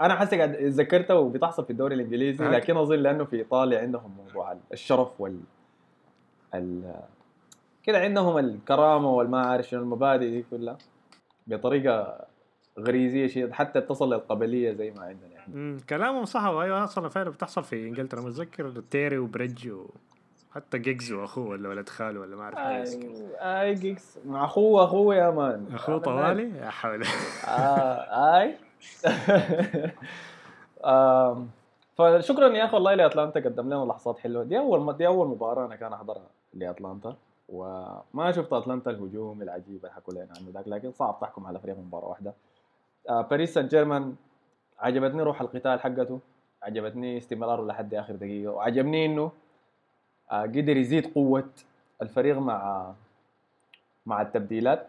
أنا 0.00 0.14
حاسس 0.14 0.34
قاعد 0.34 0.56
ذكرتها 0.56 1.14
وبتحصل 1.14 1.64
في 1.64 1.70
الدوري 1.70 1.94
الإنجليزي. 1.94 2.44
لكن 2.44 2.76
أظن 2.76 2.98
لأنه 2.98 3.24
في 3.24 3.36
إيطاليا 3.36 3.80
عندهم 3.80 4.16
موضوع 4.16 4.56
الشرف 4.72 5.20
وال 5.20 5.40
ال... 6.54 6.94
كده 7.86 7.98
عندهم 7.98 8.38
الكرامة 8.38 9.10
والما 9.10 9.46
عارف 9.46 9.68
شنو 9.68 9.80
المبادئ 9.82 10.30
دي 10.30 10.44
كلها 10.50 10.78
بطريقة 11.46 12.18
غريزية 12.78 13.26
شيء 13.26 13.52
حتى 13.52 13.80
تصل 13.80 14.14
للقبلية 14.14 14.72
زي 14.72 14.90
ما 14.90 15.02
عندنا 15.02 15.38
إحنا. 15.38 15.54
مم، 15.54 15.78
كلامهم 15.88 16.24
صح 16.24 16.44
أيوة 16.44 16.84
أصلا 16.84 17.08
فعلا 17.08 17.30
بتحصل 17.30 17.64
في 17.64 17.88
إنجلترا. 17.88 18.20
متذكر 18.20 18.70
تيري 18.90 19.18
وبريدج 19.18 19.72
وحتى 20.50 20.78
جيجز 20.78 21.12
وأخوه 21.12 21.48
ولا 21.48 21.68
ولد 21.68 21.88
خاله 21.88 22.20
ولا 22.20 22.36
ما 22.36 22.50
كده. 22.50 22.82
أي 23.62 23.74
جيجز 23.74 24.18
مع 24.26 24.44
أخوه 24.44 24.84
أخوه 24.84 25.14
يا 25.14 25.30
man. 25.30 25.66
أخوه 25.74 25.98
طوالي؟ 25.98 26.50
يا 26.58 26.70
حول. 26.70 27.02
آه 27.48 28.40
أي. 28.40 28.54
فشكرا 31.98 32.48
يا 32.48 32.64
أخي 32.64 32.74
والله 32.74 32.94
لاتلانتا 32.94 33.40
قدم 33.40 33.66
لنا 33.66 33.84
لحظات 33.84 34.18
حلوة. 34.18 34.44
دي 34.44 34.58
أول 34.58 34.96
دي 34.96 35.06
أول 35.06 35.28
مباراة 35.28 35.66
أنا 35.66 35.76
كان 35.76 35.92
أحضرها 35.92 36.26
لأتلانتا. 36.54 37.16
وما 37.48 38.32
شفت 38.32 38.52
أتلانتا 38.52 38.90
الهجوم 38.90 39.42
العجيب 39.42 39.76
اللي 39.76 39.92
حكوا 39.92 40.14
لنا 40.14 40.28
عنه 40.38 40.50
ذاك 40.54 40.68
لكن 40.68 40.92
صعب 40.92 41.18
تحكم 41.20 41.46
على 41.46 41.58
فريق 41.58 41.76
مباراة 41.78 42.08
واحدة. 42.08 42.34
آه 43.08 43.22
باريس 43.22 43.54
سان 43.54 43.68
جيرمان 43.68 44.16
عجبتني 44.78 45.22
روح 45.22 45.40
القتال 45.40 45.80
حقته 45.80 46.20
عجبتني 46.62 47.18
استمراره 47.18 47.66
لحد 47.66 47.94
آخر 47.94 48.14
دقيقة 48.16 48.52
وعجبني 48.52 49.06
إنه 49.06 49.30
آه 50.30 50.42
قدر 50.42 50.76
يزيد 50.76 51.14
قوة 51.14 51.48
الفريق 52.02 52.38
مع 52.38 52.92
مع 54.06 54.22
التبديلات. 54.22 54.88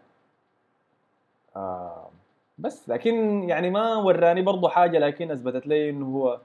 آه 1.56 2.10
بس 2.58 2.90
لكن 2.90 3.44
يعني 3.50 3.70
ما 3.70 3.96
وراني 3.96 4.42
برضه 4.42 4.70
حاجة 4.70 5.00
لكن 5.00 5.32
أثبتت 5.32 5.68
لي 5.68 5.90
إنه 5.90 6.06
هو 6.06 6.40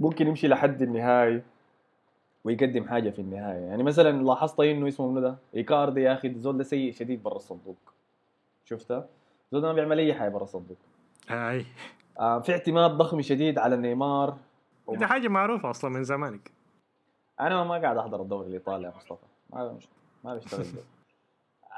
ممكن 0.00 0.26
يمشي 0.26 0.48
لحد 0.48 0.82
النهاية 0.82 1.42
ويقدم 2.48 2.88
حاجة 2.88 3.10
في 3.10 3.18
النهاية. 3.18 3.58
يعني 3.58 3.82
مثلا 3.82 4.22
لاحظت 4.22 4.60
إنه 4.60 4.88
اسمه 4.88 5.10
منو 5.10 5.20
ده؟ 5.20 5.36
إيكاردي 5.56 6.02
يا 6.02 6.12
أخي 6.12 6.28
الزول 6.28 6.58
ده 6.58 6.64
سيء 6.64 6.92
شديد 6.92 7.22
برا 7.22 7.36
الصندوق. 7.36 7.76
شفتها 8.64 9.06
الزول 9.46 9.62
ده 9.62 9.68
ما 9.68 9.74
بيعمل 9.74 9.98
أي 9.98 10.14
حاجة 10.14 10.28
برا 10.28 10.42
الصندوق. 10.42 10.76
أي. 11.30 11.66
آه 12.20 12.40
في 12.40 12.52
اعتماد 12.52 12.90
ضخم 12.90 13.20
شديد 13.22 13.58
على 13.58 13.76
نيمار. 13.76 14.36
دي 14.88 15.06
حاجة 15.06 15.28
معروفة 15.28 15.70
أصلا 15.70 15.90
من 15.90 16.04
زمانك. 16.04 16.52
أنا 17.40 17.64
ما 17.64 17.78
قاعد 17.78 17.96
أحضر 17.96 18.22
الدوري 18.22 18.48
الإيطالي 18.48 18.84
يا 18.84 18.92
مصطفى. 18.96 19.26
ما 19.50 19.78
ما 20.24 20.34
بشتغل 20.34 20.62
ده. 20.62 20.82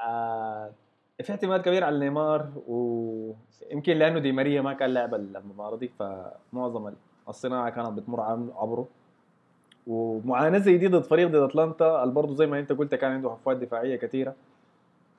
آه 0.07 0.71
في 1.23 1.31
اعتماد 1.31 1.61
كبير 1.61 1.83
على 1.83 1.99
نيمار 1.99 2.51
ويمكن 2.67 3.93
لأنه 3.93 4.19
دي 4.19 4.31
ماريا 4.31 4.61
ما 4.61 4.73
كان 4.73 4.93
لعب 4.93 5.15
المباراة 5.15 5.77
دي 5.77 5.87
فمعظم 5.87 6.93
الصناعة 7.29 7.69
كانت 7.69 7.89
بتمر 7.89 8.21
عبره. 8.55 8.87
ومعاناة 9.87 10.57
زي 10.57 10.77
دي 10.77 10.87
ضد 10.87 11.03
فريق 11.03 11.27
ضد 11.27 11.35
أتلانتا 11.35 12.05
برضه 12.05 12.35
زي 12.35 12.47
ما 12.47 12.59
أنت 12.59 12.71
قلت 12.71 12.95
كان 12.95 13.11
عنده 13.11 13.29
هفوات 13.29 13.57
دفاعية 13.57 13.95
كثيره 13.95 14.35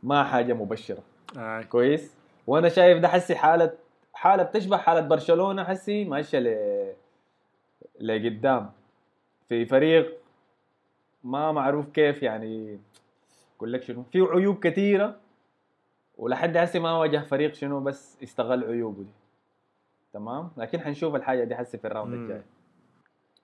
ما 0.02 0.24
حاجة 0.24 0.52
مبشرة. 0.52 1.02
اي 1.36 1.64
كويس؟ 1.64 2.14
وأنا 2.46 2.68
شايف 2.68 2.98
ده 2.98 3.08
حسي 3.08 3.34
حالة 3.34 3.72
حالة 4.14 4.42
بتشبه 4.42 4.76
حالة 4.76 5.00
برشلونة 5.00 5.64
حسي 5.64 6.04
ماشية 6.04 6.38
ل 6.38 6.92
لقدام. 8.00 8.70
في 9.48 9.66
فريق 9.66 10.18
ما 11.24 11.52
معروف 11.52 11.88
كيف 11.88 12.22
يعني 12.22 12.78
أقول 13.56 13.72
لك 13.72 13.82
شنو؟ 13.82 14.02
في 14.02 14.20
عيوب 14.20 14.58
كثيره 14.58 15.16
ولحد 16.18 16.56
هسه 16.56 16.80
ما 16.80 16.92
واجه 16.92 17.18
فريق 17.18 17.54
شنو 17.54 17.80
بس 17.80 18.22
استغل 18.22 18.64
عيوبه 18.64 19.02
دي. 19.02 19.10
تمام؟ 20.12 20.50
لكن 20.56 20.80
حنشوف 20.80 21.14
الحاجة 21.14 21.44
دي 21.44 21.56
حسي 21.56 21.78
في 21.78 21.86
ال 21.86 21.90
round. 21.90 22.14
الجاي. 22.14 22.42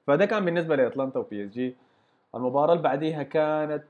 فده 0.09 0.27
كان 0.27 0.45
بالنسبة 0.45 0.77
لأتلانتا 0.77 1.19
وبي 1.19 1.45
اس 1.45 1.51
جي 1.51 1.77
المباراة 2.35 2.73
اللي 2.73 2.83
بعديها 2.83 3.23
كانت 3.23 3.85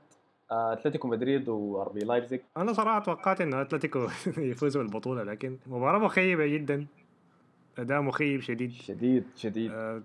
آه، 0.51 0.73
أتلتيكو 0.73 1.07
مدريد 1.07 1.49
واربي 1.49 1.99
لايبزيج 1.99 2.39
أنا 2.57 2.73
صراحة 2.73 2.99
توقعت 2.99 3.41
انه 3.41 3.61
أتلتيكو 3.61 4.07
يفوز 4.37 4.77
بالبطولة 4.77 5.23
لكن 5.23 5.57
مباراة 5.67 5.99
مخيبة 5.99 6.45
جدا. 6.45 6.85
أداء 7.77 8.01
مخيب 8.01 8.41
شديد. 8.41 8.71
شديد 8.71 9.23
شديد. 9.35 9.71
آه، 9.71 10.01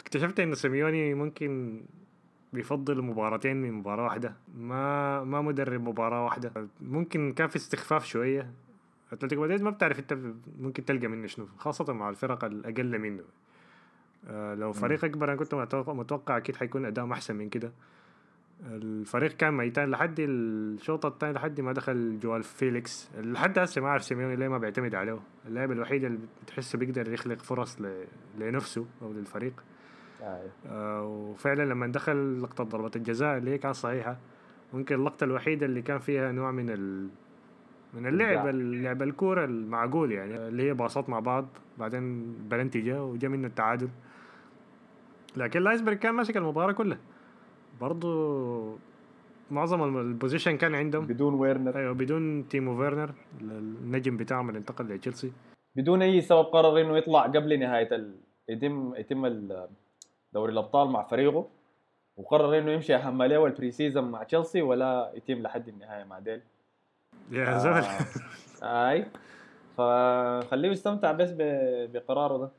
اكتشفت 0.00 0.40
انه 0.40 0.54
سيميوني 0.54 1.14
ممكن 1.14 1.82
بيفضل 2.52 3.02
مباراتين 3.02 3.56
من 3.56 3.72
مباراة 3.72 4.04
واحدة. 4.04 4.34
ما 4.54 5.24
ما 5.24 5.42
مدرب 5.42 5.80
مباراة 5.88 6.24
واحدة. 6.24 6.68
ممكن 6.80 7.32
كان 7.32 7.48
في 7.48 7.56
استخفاف 7.56 8.06
شوية. 8.06 8.50
أتلتيكو 9.12 9.42
مدريد 9.42 9.62
ما 9.62 9.70
بتعرف 9.70 9.98
إنت 9.98 10.18
ممكن 10.58 10.84
تلقى 10.84 11.06
منه 11.06 11.26
شنو 11.26 11.46
خاصة 11.58 11.92
مع 11.92 12.08
الفرق 12.08 12.44
الأقل 12.44 12.98
منه. 12.98 13.22
لو 14.30 14.72
فريق 14.72 15.04
أكبر 15.04 15.28
أنا 15.28 15.36
كنت 15.36 15.54
متوقع, 15.88 16.36
أكيد 16.36 16.56
حيكون 16.56 16.84
أداء 16.84 17.12
أحسن 17.12 17.36
من 17.36 17.48
كده. 17.48 17.72
الفريق 18.70 19.32
كان 19.32 19.54
ميتان 19.54 19.90
لحد 19.90 20.14
الشوط 20.18 21.06
الثاني 21.06 21.32
لحد 21.32 21.60
ما 21.60 21.72
دخل 21.72 22.18
جواو 22.20 22.42
فيليكس. 22.42 23.10
لحد 23.18 23.58
هسه 23.58 23.80
ما 23.80 23.88
أعرف 23.88 24.04
سيميوني 24.04 24.36
ليه 24.36 24.48
ما 24.48 24.58
بيعتمد 24.58 24.94
عليه. 24.94 25.18
اللاعب 25.46 25.72
الوحيد 25.72 26.04
اللي 26.04 26.18
بتحسه 26.44 26.78
بيقدر 26.78 27.12
يخلق 27.12 27.38
فرص 27.38 27.80
ل... 27.80 28.04
لنفسه 28.38 28.86
أو 29.02 29.12
للفريق. 29.12 29.64
آه. 30.22 30.42
آه 30.68 31.02
وفعلا 31.02 31.62
لما 31.62 31.86
دخل 31.86 32.42
لقطة 32.42 32.64
ضربة 32.64 32.90
الجزاء 32.96 33.38
اللي 33.38 33.50
هي 33.50 33.58
كانت 33.58 33.74
صحيحة 33.74 34.16
ممكن 34.74 34.94
اللقطة 34.94 35.24
الوحيدة 35.24 35.66
اللي 35.66 35.82
كان 35.82 35.98
فيها 35.98 36.32
نوع 36.32 36.50
من 36.50 36.70
ال... 36.70 37.08
من 37.94 38.06
اللعب. 38.06 38.46
اللعب 38.46 39.02
الكورة 39.02 39.44
المعقول 39.44 40.12
يعني 40.12 40.48
اللي 40.48 40.62
هي 40.62 40.74
باصات 40.74 41.08
مع 41.08 41.20
بعض 41.20 41.46
بعدين 41.78 42.32
بلنتي 42.50 42.80
جا 42.80 43.00
وجا 43.00 43.28
منه 43.28 43.46
التعادل. 43.46 43.88
لكن 45.36 45.62
لايبزيغ 45.62 45.94
كان 45.94 46.14
ماسك 46.14 46.36
المباراة 46.36 46.72
كلها. 46.72 46.98
برضو 47.80 48.78
معظم 49.50 49.98
ال 49.98 50.03
possession 50.03 50.56
كان 50.56 50.74
عندهم. 50.74 51.06
بدون 51.06 51.34
ويرنر. 51.34 51.78
أيوه 51.78 51.94
بدون 51.94 52.48
تيمو 52.48 52.76
فيرنر 52.76 53.14
النجم 53.40 54.16
بتاعهم 54.16 54.48
اللي 54.48 54.58
انتقل 54.58 54.88
لتشيلسي 54.88 55.32
بدون 55.76 56.02
أي 56.02 56.20
سبب 56.20 56.44
قرر 56.44 56.80
إنه 56.80 56.98
يطلع 56.98 57.22
قبل 57.22 57.60
نهاية 57.60 57.94
ال... 57.94 58.14
يتم 58.48 58.94
يتم 58.94 59.48
دوري 60.32 60.52
الأبطال 60.52 60.88
مع 60.88 61.02
فريقه 61.02 61.46
وقرر 62.16 62.58
إنه 62.58 62.70
يمشي 62.70 62.94
اهم 62.94 63.22
له 63.22 63.38
وال 63.38 63.51
pre 63.51 63.70
season 63.70 64.10
مع 64.10 64.22
تشيلسي 64.22 64.62
ولا 64.62 65.12
يتم 65.14 65.42
لحد 65.42 65.68
النهاية 65.68 66.04
مع 66.04 66.18
ديل. 66.18 66.40
يا 67.30 67.58
زول. 67.58 67.82
آه. 68.62 68.90
أي. 68.90 69.06
فخليه 69.76 70.68
يستمتع 70.68 71.12
بس. 71.12 71.30
بقراره 71.92 72.36
ده. 72.38 72.50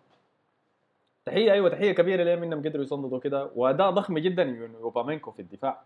تحية 1.28 1.52
أيوه 1.52 1.70
تحية 1.70 1.92
كبيرة 1.92 2.24
ليه 2.24 2.34
إنهم 2.34 2.60
قدروا 2.60 2.84
يصمدوا 2.84 3.20
كده 3.20 3.50
وأداء 3.56 3.90
ضخم 3.92 4.18
جدا 4.18 4.44
أوباميكانو 4.82 5.32
في 5.32 5.42
الدفاع. 5.42 5.82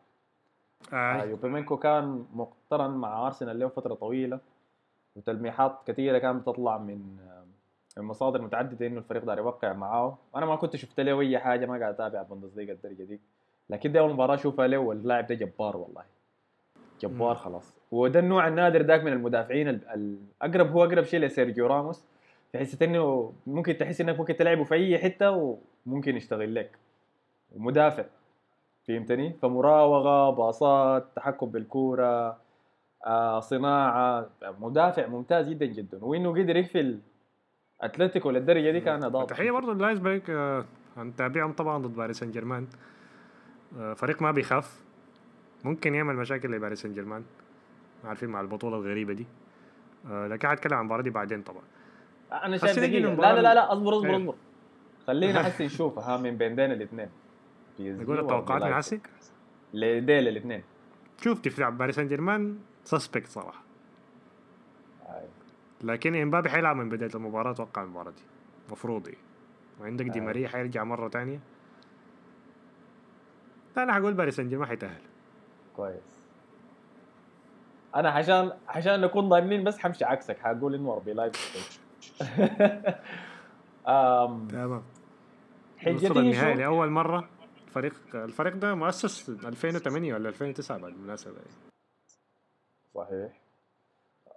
آه، 0.94 0.96
آه. 0.96 1.24
يوبيمينكو 1.26 1.78
كان 1.78 2.26
مقترن 2.34 2.92
مع 2.92 3.28
أرسنال 3.28 3.60
له 3.60 3.68
فترة 3.68 3.94
طويلة 3.94 4.40
وتلميحات 5.16 5.80
كثيرة 5.88 6.18
كانت 6.18 6.42
بتطلع 6.42 6.78
من 6.78 7.00
من 7.98 8.04
مصادر 8.04 8.42
متعددة 8.42 8.88
إنه 8.88 8.98
الفريق 8.98 9.26
دار 9.26 9.38
يوقع 9.38 9.74
معاه. 9.74 10.18
أنا 10.36 10.46
ما 10.46 10.56
كنت 10.56 10.76
شفت 10.76 11.00
له 11.00 11.20
أي 11.22 11.40
حاجة 11.40 11.66
ما 11.66 11.80
قاعد 11.80 11.94
أتابع 11.94 12.22
بوندسليغا 12.22 12.72
الدرجة 12.74 13.04
دي. 13.04 13.20
لكن 13.70 13.92
دي 13.92 14.00
أول 14.00 14.14
مباراة 14.14 14.36
أشوفها 14.36 14.68
له 14.68 14.78
واللاعب 14.78 15.28
ده 15.28 15.36
جبار 15.36 15.78
والله. 15.78 16.04
جبار. 17.02 17.36
خلاص. 17.36 17.74
وده 17.92 18.20
النوع 18.20 18.48
النادر 18.48 18.82
ذاك 18.82 19.04
من 19.04 19.14
المدافعين 19.14 19.68
ال- 19.70 20.18
الاقرب 20.44 20.72
هو 20.72 20.84
أقرب 20.84 21.04
شيء 21.04 21.20
لسيرجيو 21.20 21.68
راموس. 21.68 22.04
بحيث 22.54 22.82
انه 22.82 23.34
ممكن 23.48 23.78
تحس 23.78 24.02
إنك 24.02 24.20
ممكن 24.20 24.36
تلعبه 24.36 24.64
في 24.64 24.76
أي 24.76 24.98
حتة 25.00 25.58
وممكن 25.86 26.16
يشتغل 26.16 26.56
لك 26.56 26.78
ومدافع 27.52 28.06
فهمتني؟ 28.88 29.34
فمراوغة 29.34 30.30
باصات 30.30 31.08
تحكم 31.16 31.46
بالكورة 31.52 32.42
آه 33.06 33.40
صناعة 33.40 34.30
مدافع 34.60 35.08
ممتاز 35.08 35.50
جدا 35.50 35.66
جدا. 35.66 36.06
وإنه 36.06 36.30
قدر 36.32 36.56
يقفل 36.56 37.00
أتلتيكو 37.82 38.30
للدرجة 38.32 38.72
دي 38.72 38.82
كان 38.82 39.00
ضابط. 39.00 39.30
تحية 39.30 39.52
برضه 39.52 39.74
لايسبرغ 39.74 40.20
آه، 40.30 40.66
هنتابعهم 40.98 41.54
طبعا 41.54 41.78
ضد 41.78 41.96
باريس 41.96 42.20
سان 42.20 42.32
جيرمان 42.32 42.68
آه، 43.80 43.94
فريق 43.94 44.22
ما 44.22 44.32
بيخاف. 44.32 44.82
ممكن 45.64 45.96
يعمل 45.96 46.16
مشاكل 46.16 46.52
لباريس 46.52 46.82
سان 46.82 46.94
جيرمان 46.94 47.24
عارفين 48.04 48.30
مع 48.30 48.42
البطولة 48.42 48.78
الغريبة 48.78 49.14
دي. 49.14 49.26
آه، 50.12 50.28
لكن 50.28 50.48
هتكلم 50.48 50.74
عن 50.74 50.80
المباراة 50.80 51.02
دي 51.02 51.10
بعدين 51.10 51.42
طبعا. 51.42 51.64
أنا 52.32 52.58
شايف 52.58 52.80
دقيقة. 52.80 53.14
لا 53.14 53.34
لا 53.34 53.42
لا 53.42 53.54
لا 53.54 53.74
أصبر 53.74 53.98
أصبر 53.98 54.08
أيوه. 54.08 54.18
أصبر. 54.18 54.36
خلينا 55.08 55.44
حسي 55.46 55.66
نشوفها 55.66 56.18
من 56.18 56.38
بين 56.38 56.56
دين 56.56 56.72
الاثنين. 56.72 57.10
نقول 57.80 58.20
التوقعات 58.20 58.64
من 58.64 58.74
حسي 58.74 59.00
لديل 59.74 60.28
الاثنين. 60.28 60.64
شوف 61.24 61.42
دفاع 61.42 61.70
باريس 61.70 61.96
سان 61.96 62.08
جيرمان 62.08 62.60
suspect 62.84 63.28
صراحة. 63.28 63.64
لكن 65.84 66.16
إمبابي 66.16 66.50
حيلعب 66.50 66.76
من 66.76 66.90
بداية 66.90 67.12
المباراة 67.16 67.52
أتوقع 67.52 67.84
المباراة 67.84 68.12
دي. 68.12 68.24
مفروض 68.72 69.08
إيه. 69.08 69.18
وعندك 69.82 70.06
دي. 70.06 70.22
ماريا 70.22 70.48
حيرجع 70.48 70.84
مرة 70.84 71.08
تانية. 71.08 71.40
لا 73.78 73.84
أنا 73.84 73.94
حقول 73.94 74.14
باريس 74.14 74.36
سان 74.36 74.50
جيرمان 74.50 74.68
حيتأهل. 74.68 75.02
كويس. 75.76 76.22
أنا 77.96 78.10
عشان 78.10 78.52
عشان 78.68 79.02
نكون 79.02 79.30
ضامنين 79.30 79.64
بس 79.64 79.80
حمشي 79.80 80.06
عكسك 80.06 80.38
حقول 80.40 80.76
إنه 80.76 80.94
أربي 80.94 81.14
لايبزيج 81.14 81.80
تمام. 84.50 84.84
وصل 84.84 84.84
حجتي 85.78 86.20
النهائي 86.20 86.54
شو 86.56 86.60
لأول 86.60 86.90
مرة. 86.90 87.30
الفريق 87.68 87.94
الفريق 88.16 88.56
ده 88.56 88.76
مؤسس 88.76 89.30
2008 89.30 90.14
ولا 90.14 90.30
2009 90.30 90.78
بالمناسبة 90.78 91.38
صحيح. 92.96 93.42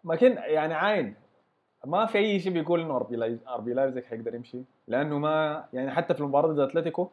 لكن 0.05 0.33
يعني 0.33 0.75
عاين 0.75 1.14
ما 1.87 2.07
في 2.07 2.19
أي 2.19 2.41
شيء 2.41 2.53
بيقول 2.53 2.81
إنه 2.81 2.97
أربي 3.49 3.75
لايفزك 3.75 4.05
حيقدر 4.05 4.35
يمشي. 4.35 4.62
لأنه 4.88 5.19
ما 5.19 5.64
يعني 5.73 5.91
حتى 5.91 6.14
في 6.14 6.21
المباراة 6.21 6.49
ضد 6.49 6.59
أتلتيكو 6.59 7.09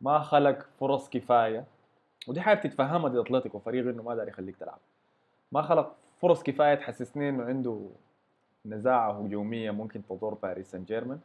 ما 0.00 0.18
خلق 0.18 0.66
فرص 0.80 1.10
كفاية. 1.10 1.64
ودي 2.28 2.40
حاجة 2.40 2.58
بتتفهمها 2.58 3.08
ضد 3.08 3.16
أتلتيكو 3.16 3.58
فريق 3.58 3.88
إنه 3.88 4.02
ما 4.02 4.14
داري 4.14 4.30
يخليك 4.30 4.56
تلعب. 4.56 4.78
ما 5.52 5.62
خلق 5.62 5.96
فرص 6.20 6.42
كفاية 6.42 6.74
تحسسني 6.74 7.28
إنه 7.28 7.44
عنده 7.44 7.88
نزاعه 8.66 9.12
هجوميه 9.12 9.70
ممكن 9.70 10.02
تضر 10.06 10.34
باريس 10.42 10.70
سان 10.70 10.84
جيرمان 10.84 11.18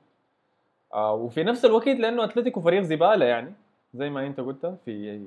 وفي 0.95 1.43
نفس 1.43 1.65
الوقت 1.65 1.87
لأنه 1.87 2.23
أتلتيكو 2.23 2.61
فريق 2.61 2.81
زبالة 2.81 3.25
يعني 3.25 3.53
زي 3.93 4.09
ما 4.09 4.27
أنت 4.27 4.39
قلت 4.39 4.65
في 4.85 5.21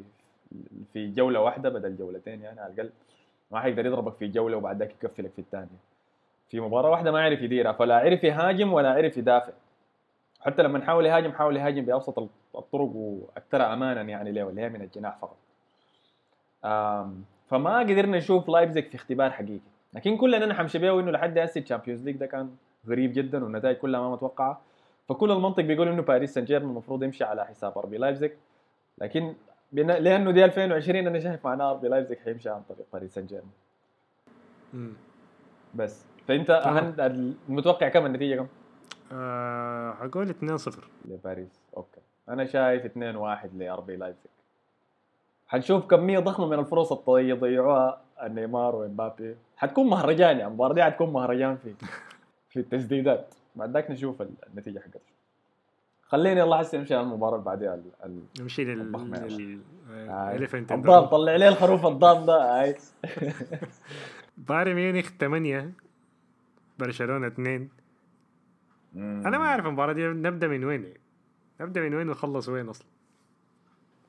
في 0.93 1.09
جولة 1.09 1.41
واحدة 1.41 1.69
بدل 1.69 1.97
جولتين 1.97 2.43
يعني 2.43 2.61
على 2.61 2.73
الأقل 2.73 2.91
ما 3.51 3.61
حيقدر 3.61 3.87
يضربك 3.87 4.15
في 4.17 4.29
جولة 4.29 4.57
وبعد 4.57 4.79
ذاك 4.79 5.05
يقفلك 5.05 5.31
في 5.33 5.39
الثانية. 5.39 5.91
في 6.49 6.61
مباراة 6.61 6.91
واحدة 6.91 7.13
ما 7.13 7.23
عرف 7.23 7.43
يديرها 7.43 7.73
فلا 7.73 7.97
عرف 7.97 8.25
يهاجم 8.25 8.73
ولا 8.73 8.91
عرف 8.93 9.17
يدافع. 9.17 9.53
حتى 10.41 10.63
لما 10.63 10.85
حاول 10.85 11.07
يهاجم 11.07 11.33
حاول 11.33 11.57
يهاجم 11.57 11.85
بابسط 11.85 12.19
الطرق 12.57 12.91
واكثرها 12.95 13.73
امانا 13.75 14.03
يعني 14.03 14.33
له 14.33 14.49
اللي 14.49 14.61
هي 14.61 14.69
من 14.69 14.83
الجناح 14.83 15.19
فقط. 15.19 15.37
فما 17.49 17.79
قدرنا 17.79 18.17
نشوف 18.17 18.49
لايبزيج 18.49 18.85
في 18.85 18.95
اختبار 18.95 19.31
حقيقي. 19.31 19.70
لكن 19.95 20.17
كلنا 20.17 20.47
نحن 20.47 20.69
شبيه 20.69 21.01
إنه 21.01 21.11
لحد 21.11 21.39
هسه 21.39 21.61
ال 21.61 21.65
Champions 21.65 22.05
League 22.05 22.17
ده 22.17 22.27
كان 22.27 22.51
غريب 22.89 23.13
جدا 23.13 23.45
والنتائج 23.45 23.77
كلها 23.77 24.01
ما 24.01 24.13
متوقعة. 24.13 24.61
فكل 25.09 25.31
المنطق 25.31 25.63
بيقول 25.63 25.89
إنه 25.89 26.03
باريس 26.03 26.35
سان 26.35 26.45
جيرمان 26.45 26.71
المفروض 26.71 27.03
يمشي 27.03 27.25
على 27.25 27.47
حساب 27.47 27.79
اربي 27.79 27.99
لايبزيج 27.99 28.31
لكن 28.99 29.35
لأنه 29.73 30.31
دي 30.31 30.45
2020 30.45 31.07
أنا 31.07 31.19
شايف 31.21 31.45
معناها 31.47 31.71
اربي 31.71 31.89
لايبزيج 31.89 32.19
حيمشي 32.19 32.49
عن 32.49 32.63
طريق 32.69 32.87
باريس 32.93 33.15
سان 33.15 33.27
جيرمان. 33.27 34.95
بس. 35.75 36.05
فأنت 36.29 36.51
المتوقع 37.49 37.89
كم 37.89 38.07
النتيجة 38.07 38.37
كم؟ 38.37 38.47
آه 39.13 39.93
حقول 39.93 40.29
2-0 40.29 40.35
لباريس. 41.09 41.61
okay. 41.77 42.01
أنا 42.29 42.45
شايف 42.45 42.85
2 42.85 43.17
1 43.17 43.59
لاربي 43.59 43.97
لايبزيج 43.97 44.31
حنشوف 45.51 45.87
كميه 45.87 46.19
ضخمة 46.19 46.47
من 46.47 46.59
الفرص 46.59 46.93
اللي 46.93 47.29
يضيعوها 47.29 48.01
نيمار 48.23 48.77
ومبابي 48.77 49.37
حتكون 49.57 49.91
مهرجان 49.91 50.37
يعني 50.37 50.47
المباراه 50.47 50.75
دي 50.75 50.83
حتكون 50.83 51.13
مهرجان 51.13 51.57
في 51.57 51.75
في 52.49 52.61
التسديدات. 52.61 53.35
بعد 53.57 53.73
ذاك 53.73 53.91
نشوف 53.91 54.23
النتيجة 54.23 54.79
حقتها. 54.79 55.01
خليني 56.03 56.41
يلا 56.41 56.61
هسه 56.61 56.79
نمشي 56.79 56.95
على 56.95 57.03
المباراة 57.07 57.35
اللي 57.35 57.45
بعديها 57.45 57.81
نمشي 58.41 58.65
لل. 58.65 59.61
elephant 60.37 60.73
in 60.73 60.80
the 60.80 60.91
room 60.91 61.05
طلع 61.05 61.37
لي 61.37 61.49
الخروف 61.49 61.87
الضام 61.87 62.27
ده 62.27 62.65
بايرن 64.49 64.75
ميونخ 64.75 65.11
8 65.21 65.73
برشلونة 66.79 67.27
2 67.27 67.69
أنا 68.97 69.39
ما 69.39 69.45
أعرف 69.45 69.67
المباراة 69.67 69.93
دي 69.93 70.07
نبدأ 70.07 70.49
من 70.49 70.65
وين؟ 70.65 70.83
يعني. 70.83 71.01
نبدأ 71.61 71.81
من 71.81 71.95
وين 71.95 72.09
ونخلص 72.09 72.49
وين 72.49 72.69
أصلا؟ 72.69 72.87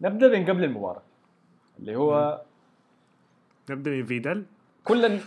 نبدأ 0.02 0.40
من 0.40 0.46
قبل 0.46 0.64
المباراة. 0.64 1.11
اللي 1.82 1.96
هو 1.96 2.42
نبدا 3.70 3.92
من 3.92 4.06
فيدال؟ 4.06 4.46
كل 4.84 5.06
ال... 5.06 5.20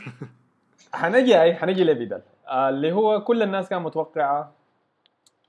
حنجي 0.93 1.41
أي 1.43 1.55
حنجي 1.55 1.85
لفيدال. 1.85 2.23
آه 2.49 2.69
اللي 2.69 2.93
هو 2.93 3.25
كل 3.25 3.43
الناس 3.43 3.69
كانت 3.69 3.87
متوقعة 3.87 4.53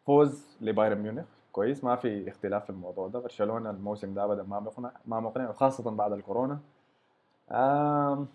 فوز 0.06 0.58
لبايرن 0.62 0.98
ميونخ. 0.98 1.26
كويس 1.52 1.84
ما 1.84 1.96
في 1.96 2.30
اختلاف 2.30 2.64
في 2.64 2.70
الموضوع 2.70 3.08
ده. 3.08 3.20
برشلونة 3.20 3.70
الموسم 3.70 4.14
ده 4.14 4.26
ابدا 4.26 4.44
ما 4.44 4.60
مقنع 4.60 4.92
ما 5.06 5.20
مقنع 5.20 5.50
وخاصة 5.50 5.92
بعد 5.92 6.12
الكورونا. 6.12 6.60
آم 7.52 8.28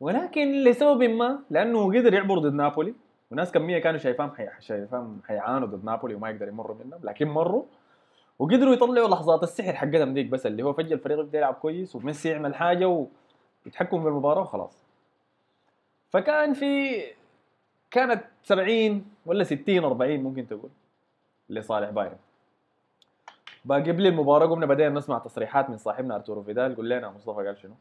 ولكن 0.00 0.64
لسبب 0.64 1.02
ما 1.02 1.38
لأنه 1.50 1.86
قدر 1.86 2.14
يعبر 2.14 2.38
ضد 2.38 2.52
نابولي. 2.52 2.94
وناس 3.30 3.52
كمية 3.52 3.78
كانوا 3.78 3.98
شايفاهم 3.98 4.30
حي... 4.30 4.48
شايفاهم 4.60 5.20
حيعانوا 5.26 5.68
ضد 5.68 5.84
نابولي 5.84 6.14
وما 6.14 6.30
يقدر 6.30 6.48
يمروا 6.48 6.76
منهم 6.84 7.00
لكن 7.04 7.28
مروا. 7.28 7.64
وقدروا 8.38 8.72
يطلعوا 8.72 9.08
لحظات 9.08 9.42
السحر 9.42 9.72
حقتهم 9.72 10.14
ديك 10.14 10.26
بس 10.26 10.46
اللي 10.46 10.62
هو 10.62 10.72
فجأة 10.72 10.94
الفريق 10.94 11.18
يبدأ 11.18 11.38
يلعب 11.38 11.54
كويس 11.54 11.96
وميسي 11.96 12.28
يعمل 12.28 12.54
حاجة 12.54 13.06
ويتحكم 13.66 14.02
في 14.02 14.08
المباراة 14.08 14.40
وخلاص. 14.40 14.82
فكان 16.10 16.54
في 16.54 17.00
كانت 17.90 18.24
70 18.42 19.04
ولا 19.26 19.44
60 19.44 19.84
40 19.84 20.20
ممكن 20.20 20.46
تقول 20.46 20.70
لصالح 21.50 21.90
بايرن. 21.90 22.16
باقي 23.64 23.90
قبل 23.92 24.06
المباراة 24.06 24.46
قمنا 24.46 24.66
بدينا 24.66 24.88
نسمع 24.88 25.18
تصريحات 25.18 25.70
من 25.70 25.76
صاحبنا 25.76 26.14
أرتورو 26.14 26.42
فيدال 26.42 26.76
قول 26.76 26.90
لنا 26.90 27.10
مصطفى 27.10 27.46
قال 27.46 27.58
شنو؟ 27.58 27.74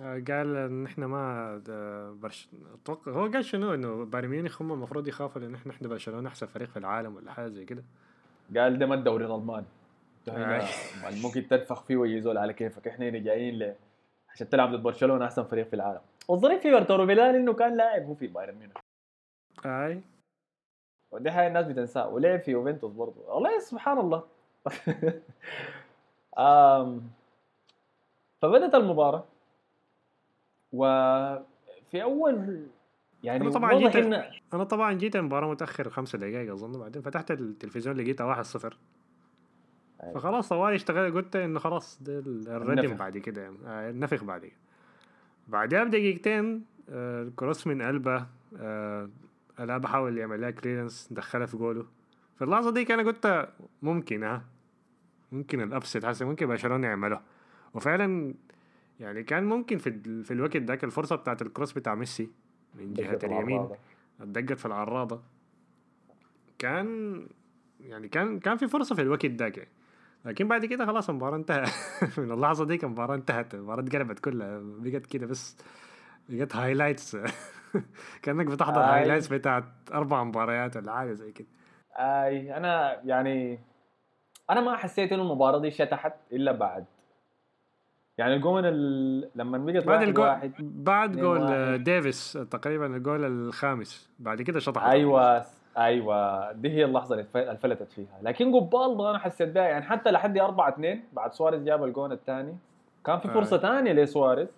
آه، 0.00 0.22
قال 0.28 0.56
إن 0.56 0.86
إحنا 0.86 1.06
ما 1.06 1.62
برش... 2.20 2.48
هو 3.08 3.26
قال 3.26 3.44
شنو؟ 3.44 3.74
إنه 3.74 4.04
بايرن 4.04 4.28
ميونخ 4.28 4.62
هم 4.62 4.72
المفروض 4.72 5.08
يخافوا 5.08 5.40
لأن 5.40 5.54
إحنا 5.54 5.72
إحنا 5.72 5.88
برشلونة 5.88 6.28
أحسن 6.28 6.46
فريق 6.46 6.68
في 6.68 6.78
العالم 6.78 7.16
ولا 7.16 7.32
حاجة 7.32 7.48
زي 7.48 7.64
كده. 7.64 7.84
قال 8.56 8.78
ده 8.78 8.86
ما 8.86 8.94
الدوري 8.94 9.26
الألماني. 9.26 9.66
هنا 10.28 10.60
آي. 10.60 11.20
ممكن 11.22 11.48
تنفخ 11.48 11.82
فيه 11.82 11.96
ويزول 11.96 12.38
على 12.38 12.52
كيفك. 12.52 12.88
إحنا 12.88 13.08
هنا 13.08 13.18
جايين 13.18 13.58
ل 13.58 13.74
عشان 14.28 14.48
تلعب 14.48 14.72
ضد 14.72 14.82
برشلونة 14.82 15.24
أحسن 15.24 15.44
فريق 15.44 15.66
في 15.66 15.76
العالم. 15.76 16.00
والظريف 16.28 16.62
في 16.62 16.76
ارتورو 16.76 17.06
فيدال 17.06 17.34
إنه 17.36 17.52
كان 17.52 17.76
لاعب 17.76 18.02
هو 18.02 18.14
في 18.14 18.26
بايرن 18.26 18.54
ميونخ. 18.54 18.76
أي. 19.66 20.00
ودي 21.12 21.30
حاجة 21.30 21.46
الناس 21.46 21.66
بتنساها 21.66 22.06
ولعب 22.06 22.40
في 22.40 22.50
يوفنتوس 22.50 22.92
برضه. 22.92 23.20
والله 23.28 23.58
سبحان 23.58 23.98
الله. 23.98 24.22
آم 26.38 27.10
فبدت 28.42 28.74
المباراة. 28.74 29.24
وفي 30.72 32.02
أول 32.02 32.66
يعني 33.24 33.50
طبعاً 33.50 33.78
جيت- 33.78 33.96
إن 33.96 34.24
أنا 34.54 34.64
طبعا 34.64 34.92
جيت 34.92 35.16
المباراة 35.16 35.50
متأخر 35.50 35.90
خمسة 35.90 36.18
دقائق 36.18 36.52
أظن 36.52 36.78
بعدين 36.78 37.02
فتحت 37.02 37.30
التلفزيون 37.30 37.96
لقيتها 37.96 38.24
1 38.24 38.42
0 38.44 38.76
أيوة. 40.02 40.14
فخلاص 40.14 40.48
طوالي 40.48 40.76
اشتغل 40.76 41.14
قلت 41.14 41.36
انه 41.36 41.58
خلاص 41.58 41.98
ده 42.02 42.18
ال- 42.18 42.48
الردم. 42.48 42.94
بعد 42.96 43.18
كده 43.18 43.42
يعني. 43.42 43.56
آه، 43.66 43.90
النفخ 43.90 44.24
بعد 44.24 44.40
كده 44.46 44.56
بعدها 45.48 45.84
بدقيقتين 45.84 46.64
آه، 46.90 47.22
ال 47.22 47.29
cross 47.29 47.66
من 47.66 47.82
قلبه 47.82 48.26
آه، 48.58 49.10
ألابا 49.60 49.86
حاول 49.86 50.18
يعمل 50.18 50.40
لها 50.40 50.50
clearance 50.50 51.08
دخلها 51.10 51.46
في 51.46 51.56
جوله 51.56 51.86
في 52.36 52.44
اللحظة 52.44 52.70
دي 52.70 52.94
أنا 52.94 53.02
قلت 53.02 53.48
ممكن 53.82 54.22
ها 54.24 54.44
ممكن 55.32 55.60
ال 55.60 55.67
upset 55.67 56.04
يحصل 56.06 56.26
ممكن 56.26 56.46
برشلونة 56.46 56.86
يعمله 56.86 57.20
وفعلا 57.74 58.34
يعني 59.00 59.22
كان 59.22 59.44
ممكن 59.44 59.78
في 59.78 59.90
في 60.24 60.30
الوقت 60.30 60.56
ذاك 60.56 60.84
الفرصة 60.84 61.16
بتاعت 61.16 61.42
ال 61.42 61.47
cross 61.47 61.72
بتاع 61.72 61.94
ميسي 61.94 62.30
من 62.74 62.94
جهه 62.94 63.14
دقة 63.14 63.26
اليمين. 63.26 63.68
اتدقت 64.20 64.58
في 64.58 64.66
العراضة. 64.66 65.22
كان 66.58 67.20
يعني 67.80 68.08
كان 68.08 68.40
كان 68.40 68.56
في 68.56 68.68
فرصة 68.68 68.94
في 68.94 69.02
الوقت 69.02 69.26
ذاك. 69.26 69.58
يعني. 69.58 69.70
لكن 70.24 70.48
بعد 70.48 70.64
كده 70.66 70.86
خلاص 70.86 71.10
المباراة 71.10 71.36
انتهى 71.36 71.64
من 72.18 72.32
اللحظة 72.32 72.64
دي 72.64 72.78
المباراة 72.82 73.14
انتهت. 73.14 73.54
المباراة 73.54 73.80
اتقلبت 73.82 74.18
كلها. 74.18 74.58
بقت 74.62 75.06
كده 75.06 75.26
بس 75.26 75.56
بقت 76.28 76.56
highlights 76.56 77.16
كأنك 78.22 78.46
بتحضر 78.46 78.80
آي. 78.80 78.86
highlights 79.00 79.28
بتاعت 79.28 79.64
أربع 79.92 80.24
مباريات 80.24 80.76
ولا 80.76 80.92
حاجة 80.92 81.12
زي 81.12 81.32
كده. 81.32 81.46
أي 81.96 82.56
أنا 82.56 83.00
يعني 83.04 83.58
أنا 84.50 84.60
ما 84.60 84.76
حسيت 84.76 85.12
إنه 85.12 85.22
المباراة 85.22 85.58
دي 85.58 85.70
شتحت 85.70 86.14
إلا 86.32 86.52
بعد. 86.52 86.84
يعني 88.18 88.34
الجون 88.34 88.64
ال... 88.64 89.30
لما 89.34 89.58
بقت 89.58 89.84
بعد 89.84 90.02
الجول 90.02 90.26
واحد 90.26 90.52
بعد 90.60 91.16
جول 91.16 91.40
واحد. 91.40 91.84
ديفيس 91.84 92.32
تقريبا 92.50 92.86
الجول 92.86 93.24
الخامس 93.24 94.10
بعد 94.18 94.42
كده 94.42 94.60
شطح 94.60 94.84
أيوه 94.84 95.44
أيوه 95.78 96.52
دي 96.52 96.70
هي 96.70 96.84
اللحظة 96.84 97.14
اللي 97.14 97.56
فلتت 97.56 97.92
فيها 97.92 98.18
لكن 98.22 98.54
قبال 98.54 98.96
ده 98.96 99.10
أنا 99.10 99.18
حسيت 99.18 99.48
بها 99.48 99.62
يعني 99.62 99.84
حتى 99.84 100.10
لحد 100.10 100.38
4 100.38 100.68
2 100.68 101.02
بعد 101.12 101.32
سواريز 101.32 101.62
جاب 101.64 101.84
الجون 101.84 102.12
الثاني 102.12 102.56
كان 103.06 103.18
في 103.18 103.28
فرصة 103.28 103.56
آه. 103.56 103.60
ثانية 103.60 103.92
لسواريز 103.92 104.48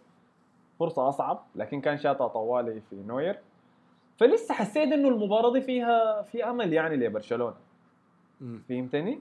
فرصة 0.78 1.08
أصعب 1.08 1.42
لكن 1.54 1.80
كان 1.80 1.98
شاطها 1.98 2.28
طوالي 2.28 2.80
في 2.90 2.96
نوير 3.06 3.38
فلسه 4.18 4.54
حسيت 4.54 4.92
إنه 4.92 5.08
المباراة 5.08 5.52
دي 5.52 5.60
فيها 5.60 6.22
في 6.22 6.44
أمل 6.44 6.72
يعني 6.72 6.96
لبرشلونة. 6.96 7.54
فهمتني؟ 8.68 9.20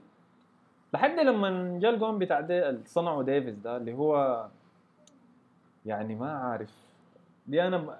لحد 0.95 1.19
لما 1.19 1.79
جاء 1.79 1.93
الجون 1.93 2.19
بتاع 2.19 2.39
دي 2.41 2.77
صنعه 2.85 3.21
ديفيز 3.23 3.55
ده 3.57 3.77
اللي 3.77 3.93
هو 3.93 4.45
يعني 5.85 6.15
ما 6.15 6.31
عارف 6.31 6.69
دي 7.47 7.63
أنا 7.67 7.77
م... 7.77 7.91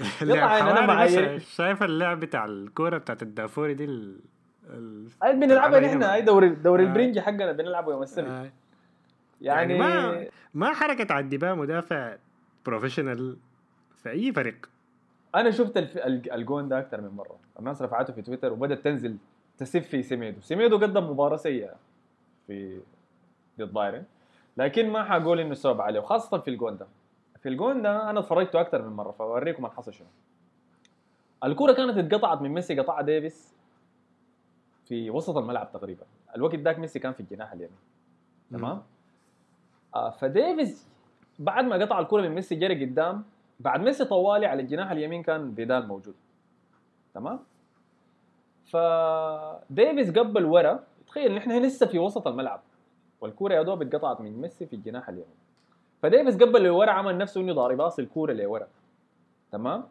حوالي 0.00 0.72
بس 0.82 0.88
معايير- 0.88 1.38
شايف 1.38 1.82
اللعب 1.82 2.20
بتاع 2.20 2.44
الكورة 2.44 2.98
بتاعت 2.98 3.22
الدافوري 3.22 3.74
دي 3.74 3.84
ال... 3.84 4.16
ال... 4.70 5.06
بنلعبها 5.22 5.80
نحن. 5.80 6.02
أي 6.02 6.22
دوري 6.22 6.48
دوري 6.48 6.84
آه. 6.84 6.86
البرنجي 6.86 7.20
حقنا 7.20 7.52
بنلعبه 7.52 7.92
يوم 7.92 8.02
السبت 8.02 8.28
آه. 8.28 8.50
يعني, 9.40 9.74
يعني 9.74 9.78
ما- 9.78 10.26
ما 10.54 10.72
حركة 10.74 11.14
عدى 11.14 11.34
بيها 11.34 11.54
مدافع 11.54 12.16
professional 12.66 13.36
في 14.02 14.10
أي 14.10 14.32
فريق 14.32 14.68
أنا 15.34 15.50
شفت 15.50 15.76
الف... 15.76 15.96
الج- 15.98 16.28
الجون 16.32 16.68
ده 16.68 16.78
أكثر 16.78 17.00
من 17.00 17.08
مرة 17.08 17.36
الناس 17.58 17.82
رفعته 17.82 18.12
في 18.12 18.22
تويتر 18.22 18.52
وبدأت 18.52 18.78
تنزل 18.84 19.16
تسب 19.58 19.80
في 19.82 20.02
سيميدو 20.02 20.40
سيميدو 20.40 20.78
قدم 20.78 21.10
مباراة 21.10 21.36
سيئة 21.36 21.74
في 22.46 22.80
ضد 23.58 23.72
بايرن 23.72 24.04
لكن 24.56 24.90
ما 24.90 25.04
حقول 25.04 25.40
إنه 25.40 25.52
السبب 25.52 25.80
عليه 25.80 26.00
وخاصة 26.00 26.38
في 26.38 26.50
الجون 26.50 26.76
ده 26.76 26.86
في 27.40 27.48
الجون 27.48 27.82
ده 27.82 28.10
أنا 28.10 28.20
اتفرجته 28.20 28.60
أكثر 28.60 28.82
من 28.82 28.96
مرة 28.96 29.10
فأوريكم 29.10 29.64
اللي 29.64 29.76
حصل 29.76 29.92
شنو. 29.92 30.06
الكرة 31.44 31.72
كانت 31.72 31.98
اتقطعت 31.98 32.42
من 32.42 32.50
ميسي 32.50 32.80
قطعها 32.80 33.02
ديفيس 33.02 33.54
في 34.84 35.10
وسط 35.10 35.36
الملعب 35.36 35.72
تقريبا. 35.72 36.04
الوقت 36.36 36.54
ذاك 36.54 36.78
ميسي 36.78 36.98
كان 36.98 37.12
في 37.12 37.20
الجناح 37.20 37.52
اليمين. 37.52 37.78
تمام؟ 38.50 38.82
آه 39.94 40.10
فديفيز 40.10 40.88
بعد 41.38 41.64
ما 41.64 41.76
قطع 41.76 41.98
الكرة 41.98 42.20
من 42.22 42.34
ميسي 42.34 42.54
جري 42.54 42.84
قدام 42.84 43.24
بعد 43.60 43.80
ميسي 43.80 44.04
طوالي 44.04 44.46
على 44.46 44.62
الجناح 44.62 44.90
اليمين 44.90 45.22
كان 45.22 45.54
فيدال 45.54 45.88
موجود. 45.88 46.14
تمام؟ 47.14 47.40
فديفيز 48.64 50.18
قبل 50.18 50.44
ورا 50.44 50.84
تخيل 51.14 51.34
نحن 51.34 51.62
لسه 51.64 51.86
في 51.86 51.98
وسط 51.98 52.28
الملعب 52.28 52.60
والكرة 53.20 53.54
يا 53.54 53.62
دوب 53.62 53.82
اتقطعت 53.82 54.20
من 54.20 54.40
ميسي 54.40 54.66
في 54.66 54.76
الجناح 54.76 55.08
اليمين. 55.08 55.34
فديفيز 56.02 56.42
قبل 56.42 56.62
لورا 56.64 56.90
عمل 56.90 57.18
نفسه 57.18 57.40
إنه 57.40 57.52
ضارب 57.52 57.76
باص 57.76 57.98
الكرة 57.98 58.32
لورا. 58.32 58.66
تمام؟ 59.52 59.84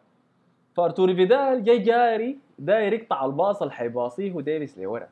فأرتوري 0.74 1.14
فيدال 1.14 1.64
جاي 1.64 1.78
جاري 1.78 2.38
داير 2.58 2.92
يقطع 2.92 3.24
الباص 3.24 3.62
اللي 3.62 3.74
حيباصيه 3.74 4.32
ديفيس 4.40 4.78
لورا. 4.78 5.08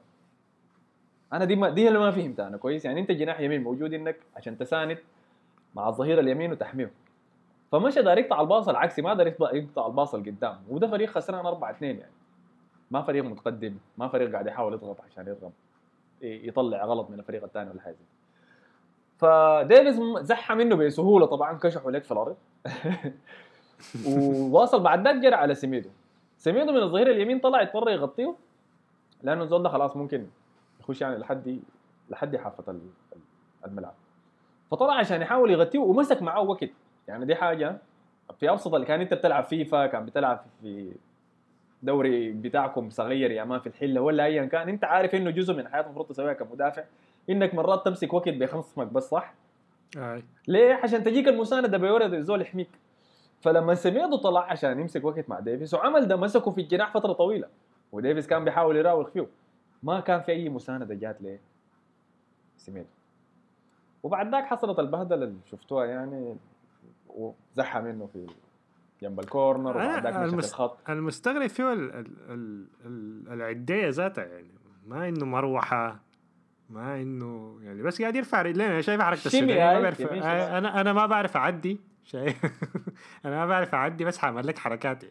أنا 1.32 1.44
دي 1.44 1.56
ما 1.56 1.70
دي 1.70 1.88
اللي 1.88 1.98
ما 1.98 2.10
فهمتها 2.10 2.48
أنا 2.48 2.56
كويس. 2.56 2.84
يعني 2.84 3.00
أنت 3.00 3.10
جناح 3.10 3.40
يمين 3.40 3.62
موجود 3.62 3.94
إنك 3.94 4.16
عشان 4.36 4.58
تساند 4.58 4.98
مع 5.74 5.88
الظهير 5.88 6.20
اليمين 6.20 6.52
وتحميه. 6.52 6.90
فمشى 7.72 8.02
داير 8.02 8.18
يقطع 8.18 8.40
الباص 8.40 8.68
العكسي 8.68 9.02
ما 9.02 9.14
داير 9.14 9.26
يقطع- 9.28 9.86
الباص 9.86 10.14
القدام 10.14 10.58
وده 10.68 10.86
فريق 10.86 11.08
خسران 11.08 11.46
4 11.46 11.70
2 11.70 11.98
يعني. 11.98 12.12
ما 12.90 13.02
فريق 13.02 13.24
متقدم 13.24 13.76
ما 13.98 14.08
فريق 14.08 14.32
قاعد 14.32 14.46
يحاول 14.46 14.72
يضغط 14.74 15.00
عشان 15.00 15.26
يضغط 15.28 15.52
يطلع 16.22 16.84
غلط 16.84 17.10
من 17.10 17.18
الفريق 17.18 17.44
الثاني 17.44 17.70
ولا 17.70 17.80
حاجة 17.80 17.96
فديفيز 19.18 20.00
زحى 20.20 20.54
منه 20.54 20.76
بسهولة 20.76 21.26
طبعا 21.26 21.58
كشحوا 21.58 21.90
لك 21.90 22.04
في 22.04 22.12
الأرض. 22.12 22.36
وواصل 24.06 24.80
بعد 24.82 25.04
ذاك 25.04 25.16
جرى 25.16 25.34
على 25.34 25.54
سيميدو. 25.54 25.88
سيميدو 26.38 26.72
من 26.72 26.78
الظهير 26.82 27.10
اليمين 27.10 27.38
طلع 27.40 27.62
يضطر 27.62 27.90
يغطيه 27.90 28.34
لأنه 29.22 29.42
الزول 29.42 29.62
ده 29.62 29.68
خلاص 29.68 29.96
ممكن 29.96 30.26
يخش 30.80 31.00
يعني 31.00 31.18
لحد 31.18 31.60
لحد 32.10 32.36
حافه 32.36 32.72
ال- 32.72 32.90
الملعب. 33.66 33.94
فطلع 34.70 34.94
عشان 34.94 35.22
يحاول 35.22 35.50
يغطيه 35.50 35.78
ومسك 35.78 36.22
معاه 36.22 36.40
وقت. 36.42 36.70
يعني 37.08 37.24
دي 37.24 37.34
حاجة 37.34 37.78
في 38.38 38.50
أبسط 38.50 38.74
اللي 38.74 38.86
كان 38.86 39.00
أنت 39.00 39.14
بتلعب 39.14 39.44
فيفا 39.44 39.86
كان 39.86 40.06
بتلعب 40.06 40.44
في 40.60 40.92
دوري 41.82 42.32
بتاعكم 42.32 42.90
صغير 42.90 43.30
يا 43.30 43.44
ما 43.44 43.58
في 43.58 43.66
الحلة 43.66 44.00
ولا 44.00 44.24
ايا 44.24 44.44
كان. 44.44 44.68
أنت 44.68 44.84
عارف 44.84 45.14
إنه 45.14 45.30
جزء 45.30 45.54
من 45.54 45.68
حياتك 45.68 45.86
المفروض 45.86 46.06
تسويها 46.06 46.32
كمدافع. 46.32 46.84
إنك 47.30 47.54
مرات 47.54 47.84
تمسك 47.84 48.12
وقت 48.12 48.28
بخصمك 48.28 48.86
بس 48.86 49.02
صح؟ 49.08 49.34
أي. 49.96 50.22
ليه؟ 50.48 50.74
عشان 50.74 51.04
تجيك 51.04 51.28
المساندة 51.28 51.78
بيورد 51.78 52.14
الزول 52.14 52.40
يحميك. 52.40 52.68
فلما 53.40 53.74
سميدو 53.74 54.16
طلع 54.16 54.50
عشان 54.50 54.80
يمسك 54.80 55.04
وقت 55.04 55.28
مع 55.28 55.40
ديفيس 55.40 55.74
وعمل 55.74 56.08
ده 56.08 56.16
مسكه 56.16 56.50
في 56.50 56.60
الجناح 56.60 56.94
فترة 56.94 57.12
طويلة 57.12 57.48
وديفيس 57.92 58.26
كان 58.26 58.44
بيحاول 58.44 58.76
يراوغ 58.76 59.10
فيه. 59.10 59.26
ما 59.82 60.00
كان 60.00 60.20
في 60.20 60.32
أي 60.32 60.48
مساندة 60.48 60.94
جات 60.94 61.22
ليه؟ 61.22 61.40
سميدو 62.56 62.86
وبعد 64.02 64.32
ذاك 64.32 64.44
حصلت 64.44 64.78
البهدلة 64.78 65.24
اللي 65.24 65.38
شفتوها 65.50 65.86
يعني 65.86 66.36
وزحى 67.16 67.80
منه 67.80 68.08
في 68.12 68.26
جنب 69.02 69.20
ال 69.20 69.27
corner 69.27 69.70
وبعد 69.70 70.02
ذاك 70.02 70.14
أنا 70.14 70.18
مشى 70.20 70.28
في 70.28 70.34
المس- 70.34 70.50
الخط. 70.50 70.90
المستغرب 70.90 71.46
فيه 71.46 71.72
ال 71.72 71.92
ال 71.92 72.06
ال 72.30 72.66
ال 72.86 73.32
العدية 73.32 73.88
ذاتها 73.88 74.24
يعني. 74.24 74.50
ما 74.86 75.08
إنه 75.08 75.24
مروحة 75.26 76.00
ما 76.70 77.02
إنه 77.02 77.58
يعني 77.62 77.82
بس 77.82 78.00
قاعد 78.02 78.16
يرفع 78.16 78.42
رجلين. 78.42 78.66
أنا 78.70 78.80
شايف 78.80 79.00
السودانية 79.00 79.70
هاي، 79.70 79.74
ما 79.76 79.82
بعرف. 79.82 80.00
آه،. 80.02 80.58
أنا 80.58 80.80
أنا 80.80 80.92
ما 80.92 81.06
بعرف 81.06 81.36
أعدي. 81.36 81.80
شايف؟ 82.04 82.36
أنا 83.24 83.36
ما 83.36 83.46
بعرف 83.46 83.74
أعدي 83.74 84.04
بس 84.04 84.18
حعمل 84.18 84.46
لك 84.46 84.58
حركاتي. 84.58 85.10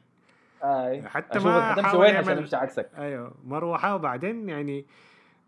اي 0.63 1.01
حتى 1.01 1.39
ما 1.39 1.81
حاول 1.83 2.05
يعمل- 2.07 2.49
عكسك. 2.53 2.89
أيوه 2.97 3.33
مروحة. 3.43 3.95
وبعدين 3.95 4.49
يعني 4.49 4.85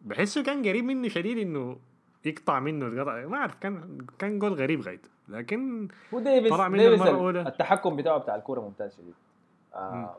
بحسه 0.01 0.43
كان 0.43 0.67
قريب 0.67 0.83
منه 0.85 1.07
شديد 1.07 1.37
إنه 1.37 1.77
يقطع 2.25 2.59
منه 2.59 2.85
القطع. 2.87 3.25
ما 3.25 3.37
أعرف 3.37 3.55
كان 3.55 3.97
كان 4.19 4.39
جول 4.39 4.53
غريب 4.53 4.81
غايته 4.81 5.09
لكن 5.29 5.87
وديفيس 6.11 6.51
طلع 6.51 6.67
منه. 6.67 7.29
التحكم 7.47 7.95
بتاعه 7.95 8.17
بتاع 8.17 8.35
الكورة 8.35 8.61
ممتاز 8.61 8.93
شديد. 8.93 9.13
آه 9.75 10.15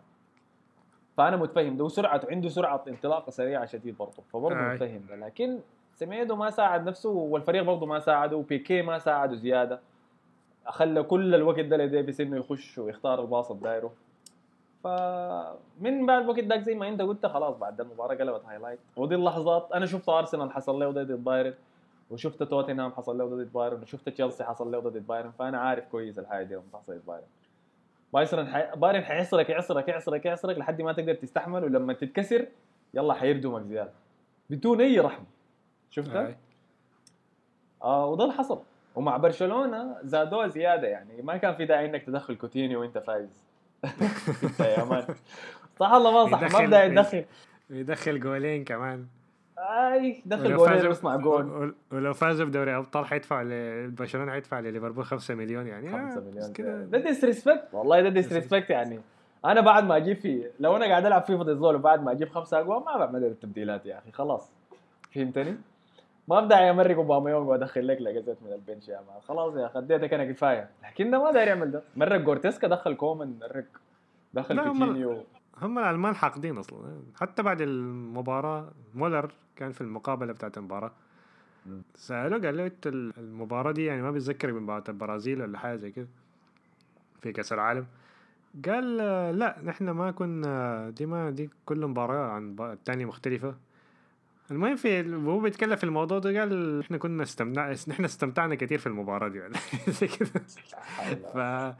فأنا 1.16 1.36
متفهم. 1.36 1.76
ده 1.76 1.84
وسرعته 1.84 2.28
عنده 2.30 2.48
سرعة 2.48 2.84
انطلاقة 2.88 3.30
سريعة 3.30 3.66
شديد 3.66 3.96
برضه 3.98 4.22
فبرضه 4.32 4.60
آي. 4.70 4.74
متفهم. 4.74 5.02
ده 5.08 5.16
لكن 5.16 5.58
سميدو 5.94 6.36
ما 6.36 6.50
ساعد 6.50 6.88
نفسه 6.88 7.10
والفريق 7.10 7.62
برضه 7.62 7.86
ما 7.86 7.98
ساعده 7.98 8.36
وبيكي 8.36 8.82
ما 8.82 8.98
ساعده 8.98 9.34
زيادة. 9.34 9.80
خلى 10.66 11.02
كل 11.02 11.34
الوقت 11.34 11.60
ده 11.60 11.76
لديفيس 11.76 12.20
إنه 12.20 12.36
يخش 12.36 12.78
ويختار 12.78 13.20
الباص 13.22 13.50
الدايره 13.50 13.92
فمن 14.84 16.06
بعد 16.06 16.22
الوقت 16.22 16.40
داك 16.40 16.60
زي 16.60 16.74
ما 16.74 16.88
أنت 16.88 17.02
قلت 17.02 17.26
خلاص 17.26 17.56
بعد 17.56 17.80
المباراة 17.80 18.14
قلبت 18.14 18.44
highlight 18.44 18.78
ودي 18.96 19.14
اللحظات 19.14 19.72
أنا 19.74 19.86
شفت 19.86 20.08
ارسنال 20.08 20.52
حصل 20.52 20.78
له 20.80 20.90
ضد 20.90 21.12
بايرن 21.24 21.54
وشفت 22.10 22.42
توتنهام 22.42 22.92
حصل 22.92 23.18
له 23.18 23.24
ضد 23.24 23.52
بايرن 23.52 23.82
وشفت 23.82 24.08
تشيلسي 24.08 24.44
حصل 24.44 24.72
له 24.72 24.78
ضد 24.78 25.06
بايرن 25.06 25.30
فأنا 25.30 25.58
عارف 25.58 25.84
كويس 25.88 26.18
الحاجة 26.18 26.44
دي 26.44 26.54
لما 26.54 26.64
تحصل 26.72 26.92
ضد 26.92 27.06
بايرن. 27.06 27.26
بايرن 28.12 28.46
حي... 28.46 28.76
بايرن 28.76 29.04
حيعصرك 29.04 29.48
يعصرك 29.50 29.88
يعصرك 29.88 30.24
يعصرك 30.24 30.58
لحد 30.58 30.82
ما 30.82 30.92
تقدر 30.92 31.14
تستحمل 31.14 31.64
ولما 31.64 31.92
تتكسر 31.92 32.46
يلا 32.94 33.14
حيردمك 33.14 33.62
زياده 33.62 33.92
بدون 34.50 34.80
أي 34.80 35.00
رحمه 35.00 35.26
شفتها؟ 35.90 36.36
آه 37.82 38.06
وده 38.06 38.24
اللي 38.24 38.34
حصل. 38.34 38.60
ومع 38.94 39.16
برشلونة 39.16 39.96
زادوها 40.02 40.46
زيادة 40.48 40.88
يعني. 40.88 41.22
ما 41.22 41.36
كان 41.36 41.54
في 41.54 41.64
داعي 41.66 41.86
إنك 41.86 42.02
تدخل 42.02 42.34
كوتينيو 42.36 42.80
وإنت 42.80 42.98
فايز. 42.98 43.44
انت 44.42 44.60
يا 44.78 44.84
مان. 44.84 45.04
صح 45.80 45.92
الله 45.92 46.26
ما 46.26 46.48
صح؟ 46.48 46.60
ما 46.60 46.66
بدا 46.66 46.84
يدخل 46.84 47.24
يدخل 47.70 48.20
جولين 48.20 48.64
كمان. 48.64 49.06
أي 49.58 50.22
دخل 50.26 50.46
ولو 50.46 50.56
جولين 50.66 50.86
ويصنع 50.86 51.16
جول. 51.16 51.44
ول- 51.50 51.74
ولو 51.92 52.14
فازوا 52.14 52.46
بدوري 52.46 52.76
أبطال 52.76 53.06
حيدفع 53.06 53.42
ل- 53.42 53.90
برشلونه 53.90 54.32
حيدفع 54.32 54.60
لليفربول 54.60 55.04
5 55.04 55.34
مليون 55.34 55.66
يعني. 55.66 55.88
5 55.92 56.16
آه، 56.16 56.20
مليون 56.20 56.52
كده. 56.52 56.82
ده 56.84 56.98
disrespect 56.98 57.68
والله 57.72 58.00
ده 58.02 58.08
disrespect 58.08 58.70
يعني. 58.70 59.00
أنا 59.44 59.60
بعد 59.60 59.84
ما 59.84 59.96
أجيب 59.96 60.16
في 60.16 60.50
لو 60.60 60.76
أنا 60.76 60.86
قاعد 60.86 61.06
ألعب 61.06 61.22
فيفا 61.22 61.42
ضد 61.42 61.56
زول 61.58 61.74
وبعد 61.74 62.02
ما 62.02 62.12
أجيب 62.12 62.28
خمسة 62.28 62.58
أقوان 62.60 62.80
ما 62.86 62.96
بعمل 62.98 63.24
التبديلات 63.24 63.86
يا 63.86 63.98
أخي 63.98 64.12
خلاص. 64.12 64.50
فهمتني؟ 65.14 65.56
ما 66.28 66.38
أبدأ 66.38 66.70
أمرق 66.70 66.96
اوباميونج 66.96 67.48
وأدخل 67.48 67.88
لك 67.88 68.00
لاجازات 68.00 68.36
من 68.42 68.52
ال 68.52 68.58
bench 68.58 68.88
يا 68.88 68.96
man. 68.96 69.20
خلاص 69.28 69.56
يا 69.56 69.66
أخي 69.66 69.78
أديتك 69.78 70.14
أنا 70.14 70.32
كفاية. 70.32 70.68
لكن 70.84 71.10
ده 71.10 71.24
ما 71.24 71.32
داير 71.32 71.48
يعمل 71.48 71.70
ده. 71.70 71.82
مرق 71.96 72.16
جورتيسكا 72.20 72.68
دخل 72.68 72.94
كومان 72.94 73.38
مرق. 73.40 73.64
دخل 74.34 74.62
كوتينيو 74.64 75.24
هم 75.62 75.78
الألمان 75.78 76.14
حاقدين 76.14 76.58
أصلا. 76.58 76.78
حتى 77.20 77.42
بعد 77.42 77.60
المباراة 77.60 78.68
مولر 78.94 79.32
كان 79.56 79.72
في 79.72 79.80
المقابلة 79.80 80.32
بتاعت 80.32 80.58
المباراه. 80.58 80.92
سألوه 81.94 82.40
قال 82.40 82.56
له 82.56 82.66
أنت 82.66 82.86
ال- 82.86 83.12
المباراة 83.18 83.72
دي 83.72 83.84
يعني 83.84 84.02
ما 84.02 84.10
بتذكرك 84.10 84.52
بمباراة 84.54 84.84
البرازيل 84.88 85.42
ولا 85.42 85.58
حاجة 85.58 85.76
زي 85.76 85.90
كده 85.90 86.06
في 87.22 87.32
كأس 87.32 87.52
العالم. 87.52 87.86
قال 88.66 88.96
لا 89.38 89.56
نحن 89.64 89.90
ما 89.90 90.10
كنا 90.10 90.90
دي 90.90 91.06
ما 91.06 91.30
دي 91.30 91.50
كل 91.66 91.86
مباراة 91.86 92.30
عن 92.30 92.56
التانية 92.60 93.04
مختلفة. 93.04 93.54
المهم 94.50 94.76
في 94.76 95.00
وهو 95.14 95.40
بيتكلم 95.40 95.76
في 95.76 95.84
الموضوع 95.84 96.18
ده 96.18 96.40
قال 96.40 96.80
إحنا 96.80 96.96
كنا 96.98 97.22
استمتعنا 97.22 97.76
نحن 97.88 98.04
استمتعنا 98.04 98.54
كثير 98.54 98.78
في 98.78 98.86
المباراة 98.86 99.28
دي. 99.28 99.38
يعني 99.38 99.54
زي 100.00 100.06
كده. 100.08 100.30
ف 101.34 101.74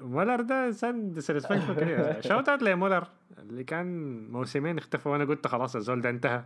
مولر 0.00 0.40
ده 0.40 0.66
إنسان 0.66 1.12
disrespectful 1.12 1.72
كده. 1.80 2.20
shout 2.28 2.48
out 2.48 2.62
لمولر 2.62 3.06
اللي 3.38 3.64
كان 3.64 4.18
موسمين 4.32 4.78
اختفى 4.78 5.08
وأنا 5.08 5.24
قلت 5.24 5.46
خلاص 5.46 5.76
الزول 5.76 6.00
ده 6.00 6.10
انتهى. 6.10 6.44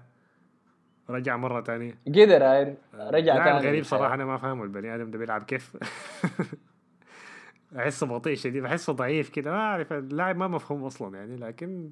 رجع 1.11 1.37
مرة 1.37 1.61
تانية 1.61 1.95
قدر 2.07 2.45
هاي 2.45 2.75
رجع 2.95 3.35
لاعب 3.35 3.61
تاني 3.61 3.69
غريب. 3.69 3.85
صراحة 3.85 4.15
أنا 4.15 4.25
ما 4.25 4.37
فاهمه 4.37 4.65
البني 4.65 4.95
آدم 4.95 5.11
ده 5.11 5.19
بيلعب 5.19 5.43
كيف. 5.43 5.77
أحسه 7.77 8.07
بطيء 8.07 8.37
شديد 8.37 8.63
بحسه 8.63 8.93
ضعيف 8.93 9.29
كده 9.29 9.51
ما 9.51 9.57
أعرف 9.59 9.93
اللاعب 9.93 10.37
ما 10.37 10.49
مفهوم 10.49 10.85
أصلا 10.85 11.19
يعني 11.19 11.37
لكن 11.37 11.91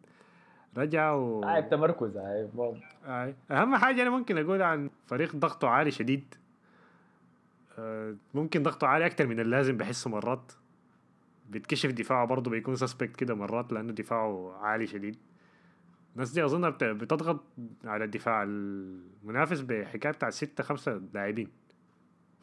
رجع 0.76 1.12
و 1.12 1.40
لاعب 1.40 1.68
تمركز 1.68 2.16
هاي 2.16 2.48
آي. 3.06 3.34
أهم 3.50 3.76
حاجة 3.76 4.02
أنا 4.02 4.10
ممكن 4.10 4.38
أقول 4.38 4.62
عن 4.62 4.90
فريق 5.06 5.36
ضغطه 5.36 5.68
عالي 5.68 5.90
شديد. 5.90 6.34
آه، 7.78 8.14
ممكن 8.34 8.62
ضغطه 8.62 8.86
عالي 8.86 9.06
أكتر 9.06 9.26
من 9.26 9.40
اللازم 9.40 9.76
بحسه 9.76 10.10
مرات. 10.10 10.52
بيتكشف 11.50 11.90
دفاعه 11.90 12.24
برضه 12.26 12.50
بيكون 12.50 12.76
سسبكت 12.76 13.16
كده 13.16 13.34
مرات 13.34 13.72
لأنه 13.72 13.92
دفاعه 13.92 14.58
عالي 14.60 14.86
شديد. 14.86 15.16
الناس 16.18 16.30
دي 16.32 16.44
أظن 16.44 16.70
بت- 16.70 16.84
بتضغط 16.84 17.40
على 17.84 18.04
الدفاع 18.04 18.42
المنافس 18.42 19.60
بحكاية 19.60 20.12
بتاع 20.12 20.30
ستة 20.30 20.64
خمسة 20.64 21.00
لاعبين. 21.14 21.48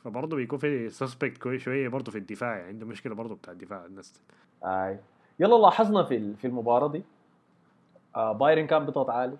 فبرضه 0.03 0.35
بيكون 0.35 0.59
في 0.59 0.89
سسبكت 0.89 1.37
كويس 1.37 1.61
شوية 1.61 1.87
برضه 1.87 2.11
في 2.11 2.17
الدفاع 2.17 2.55
يعني 2.57 2.67
عنده 2.67 2.85
مشكلة 2.85 3.15
برضه 3.15 3.35
بتاع 3.35 3.53
الدفاع 3.53 3.85
الناس 3.85 4.13
اي 4.63 4.99
يلا 5.39 5.55
لاحظنا 5.61 6.03
في 6.03 6.33
في 6.35 6.47
المباراة 6.47 6.87
دي 6.87 7.03
آه 8.15 8.31
بايرن 8.31 8.67
كان 8.67 8.85
بيضغط 8.85 9.09
عالي 9.09 9.37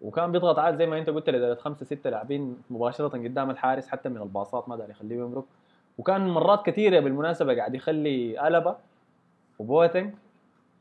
وكان 0.00 0.32
بيضغط 0.32 0.58
عالي 0.58 0.76
زي 0.76 0.86
ما 0.86 0.98
أنت 0.98 1.10
قلت 1.10 1.30
لدرجة 1.30 1.58
خمسة 1.60 1.84
ستة 1.86 2.10
لاعبين 2.10 2.56
مباشرة 2.70 3.08
قدام 3.08 3.50
الحارس 3.50 3.88
حتى 3.88 4.08
من 4.08 4.16
الباصات 4.22 4.68
ما 4.68 4.76
داري 4.76 4.90
يخليه 4.90 5.16
يمرق. 5.16 5.44
وكان 5.98 6.28
مرات 6.28 6.66
كثيرة 6.66 7.00
بالمناسبة 7.00 7.54
قاعد 7.56 7.74
يخلي 7.74 8.48
البا 8.48 8.78
وبوتنج 9.58 10.14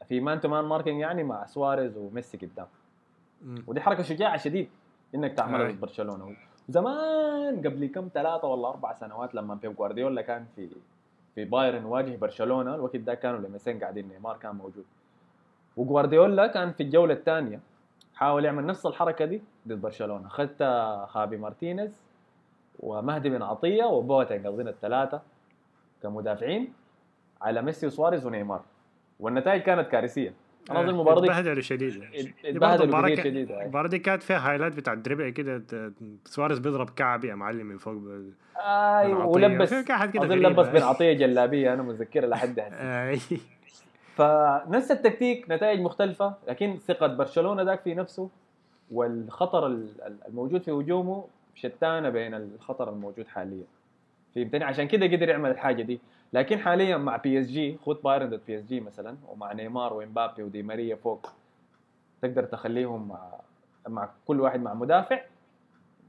في 0.09 0.19
man 0.19 0.41
to 0.41 0.47
man 0.47 0.65
marking 0.65 0.99
يعني 0.99 1.23
مع 1.23 1.45
سواريز 1.45 1.97
وميسي 1.97 2.37
قدام. 2.37 2.67
ودي 3.67 3.81
حركة 3.81 4.03
شجاعة 4.03 4.37
شديد 4.37 4.69
إنك 5.15 5.33
تعملها. 5.33 5.71
ضد 5.71 5.79
برشلونة. 5.79 6.35
زمان 6.69 7.57
قبل 7.57 7.85
كم 7.85 8.09
ثلاثة 8.13 8.47
ولا 8.47 8.69
أربع 8.69 8.93
سنوات 8.93 9.35
لما 9.35 9.55
بيب 9.55 9.75
جوارديولا 9.75 10.21
كان 10.21 10.45
في 10.55 10.69
في 11.35 11.45
بايرن 11.45 11.85
واجه 11.85 12.15
برشلونة 12.15 12.75
الوقت 12.75 12.95
ده 12.95 13.13
كانوا 13.13 13.39
ال 13.39 13.49
MSN 13.49 13.79
قاعدين 13.79 14.07
نيمار 14.07 14.37
كان 14.37 14.55
موجود. 14.55 14.85
وجوارديولا 15.77 16.47
كان 16.47 16.71
في 16.71 16.83
الجولة 16.83 17.13
الثانية 17.13 17.59
حاول 18.15 18.45
يعمل 18.45 18.65
نفس 18.65 18.85
الحركة 18.85 19.25
دي 19.25 19.41
ضد 19.67 19.81
برشلونة. 19.81 20.27
خت 20.29 20.63
خابي 21.07 21.37
مارتينيز 21.37 22.01
ومهدي 22.79 23.29
بن 23.29 23.41
عطية 23.41 23.83
وبوتنج 23.85 24.45
اظن 24.45 24.67
الثلاثة 24.67 25.21
كمدافعين 26.03 26.73
على 27.41 27.61
ميسي 27.61 27.87
وسواريز 27.87 28.25
ونيمار. 28.25 28.61
والنتائج 29.23 29.61
كانت 29.61 29.87
كارثية. 29.87 30.33
أنا 30.71 30.79
أظن 30.79 30.89
المباراه 30.89 31.21
دي 31.21 31.27
اتبهدلوا 31.31 31.61
شديد. 31.61 32.03
اتبهدلوا 32.45 33.15
شديد 33.15 33.51
أي. 33.51 33.61
المباراة 33.63 33.87
دي 33.87 33.99
كانت 33.99 34.23
فيها 34.23 34.51
highlight 34.51 34.75
بتاع 34.75 34.93
ال 34.93 34.98
dribble 34.98 35.29
كده 35.29 35.63
سواريز 36.25 36.59
بيضرب 36.59 36.89
كعب 36.89 37.25
يا 37.25 37.35
معلم 37.35 37.65
من 37.65 37.77
فوق 37.77 37.93
ب- 37.93 38.31
آي 38.57 39.07
بن 39.07 39.21
عطية. 39.21 39.25
ولبس 39.47 39.73
أظن. 39.73 40.29
لبس 40.33 40.67
بن 40.67 40.81
عطية 40.81 41.13
جلابية 41.13 41.73
أنا 41.73 41.83
متذكرها 41.83 42.27
لحد 42.27 42.59
هسه. 42.59 43.37
فنفس 44.17 44.91
التكتيك 44.91 45.45
نتائج 45.51 45.79
مختلفة 45.79 46.33
لكن 46.47 46.77
ثقة 46.87 47.07
برشلونة 47.07 47.61
ذاك 47.63 47.81
في 47.81 47.95
نفسه 47.95 48.29
والخطر 48.91 49.67
ال- 49.67 50.01
ال- 50.07 50.17
الموجود 50.27 50.61
في 50.61 50.71
هجومه 50.71 51.25
شتان 51.55 52.09
بين 52.09 52.33
الخطر 52.33 52.89
الموجود 52.89 53.27
حاليا. 53.27 53.63
فهمتني؟ 54.35 54.63
عشان 54.63 54.87
كده 54.87 55.05
قدر 55.05 55.29
يعمل 55.29 55.51
الحاجة 55.51 55.83
دي. 55.83 55.99
لكن 56.33 56.57
حاليا 56.57 56.97
مع 56.97 57.17
PSG 57.17 57.77
خت 57.85 57.97
بايرن 58.03 58.29
ضد 58.29 58.41
PSG 58.47 58.79
مثلا 58.79 59.17
ومع 59.27 59.53
نيمار 59.53 59.93
وإمبابي 59.93 60.43
ودي 60.43 60.63
ماريا 60.63 60.95
فوق 60.95 61.29
تقدر 62.21 62.43
تخليهم 62.43 63.07
مع 63.07 63.31
مع 63.87 64.09
كل 64.25 64.41
واحد 64.41 64.61
مع 64.61 64.73
مدافع؟ 64.73 65.21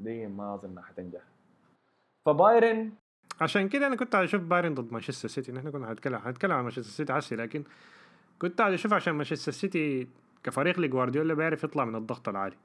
دي 0.01 0.27
ما 0.27 0.55
أظن 0.55 0.81
حتنجح. 0.83 1.21
فبايرن 2.27 2.93
عشان 3.41 3.69
كده 3.69 3.87
أنا 3.87 3.97
كنت 3.97 4.15
عايز 4.15 4.29
أشوف 4.29 4.43
بايرن 4.43 4.75
ضد 4.75 4.93
مانشستر 4.93 5.29
سيتي 5.29 5.53
نحن 5.53 5.71
كنا 5.71 5.91
هنتكلم 5.93 6.21
هنتكلم 6.25 6.53
عن 6.53 6.63
مانشستر 6.63 6.91
سيتي 6.91 7.13
هسي 7.13 7.37
لكن 7.37 7.65
كنت 8.39 8.61
عايز 8.61 8.75
أشوف 8.75 8.93
عشان 8.93 9.15
مانشستر 9.15 9.53
سيتي 9.53 10.09
كفريق 10.45 10.81
لجوارديولا 10.81 11.35
بيعرف 11.35 11.65
يطلع 11.65 11.85
من 11.85 11.97
الضغط 11.97 12.29
العالي. 12.29 12.57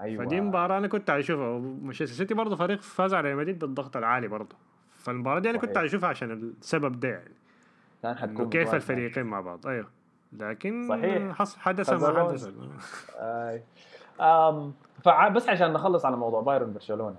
أيوه. 0.00 0.24
فدي 0.24 0.40
مباراة 0.40 0.78
أنا 0.78 0.88
كنت 0.88 1.10
عايز 1.10 1.24
أشوفها. 1.24 1.58
مانشستر 1.58 2.06
سيتي 2.06 2.34
برضه 2.34 2.56
فريق 2.56 2.80
فاز 2.80 3.14
على 3.14 3.28
ريال 3.28 3.38
مدريد 3.38 3.58
بالضغط 3.58 3.96
العالي 3.96 4.28
برضه. 4.28 4.56
فالمباراة 5.06 5.38
دي 5.38 5.50
أنا 5.50 5.58
كنت 5.58 5.76
اشوفها 5.76 6.08
عشان 6.08 6.30
السبب 6.60 7.00
ده 7.00 7.08
يعني 7.08 7.34
كان 8.02 8.16
حتكون 8.18 8.50
كيف. 8.50 8.74
الفريقين 8.74 9.26
مع 9.26 9.40
بعض 9.40 9.66
أيوه 9.66 9.86
لكن 10.32 10.86
صحيح. 10.88 11.32
حدث 11.58 11.90
ما. 11.90 12.22
حدث 12.30 12.48
فع- 15.02 15.28
بس 15.28 15.48
عشان 15.48 15.72
نخلص 15.72 16.04
على 16.04 16.16
موضوع 16.16 16.40
بايرن 16.40 16.72
برشلونه 16.72 17.16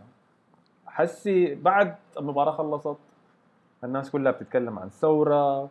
حسي 0.87 1.55
بعد 1.55 1.95
المباراه 2.19 2.51
خلصت 2.51 2.97
الناس 3.83 4.09
كلها 4.11 4.31
بتتكلم 4.31 4.79
عن 4.79 4.89
ثوره 4.89 5.69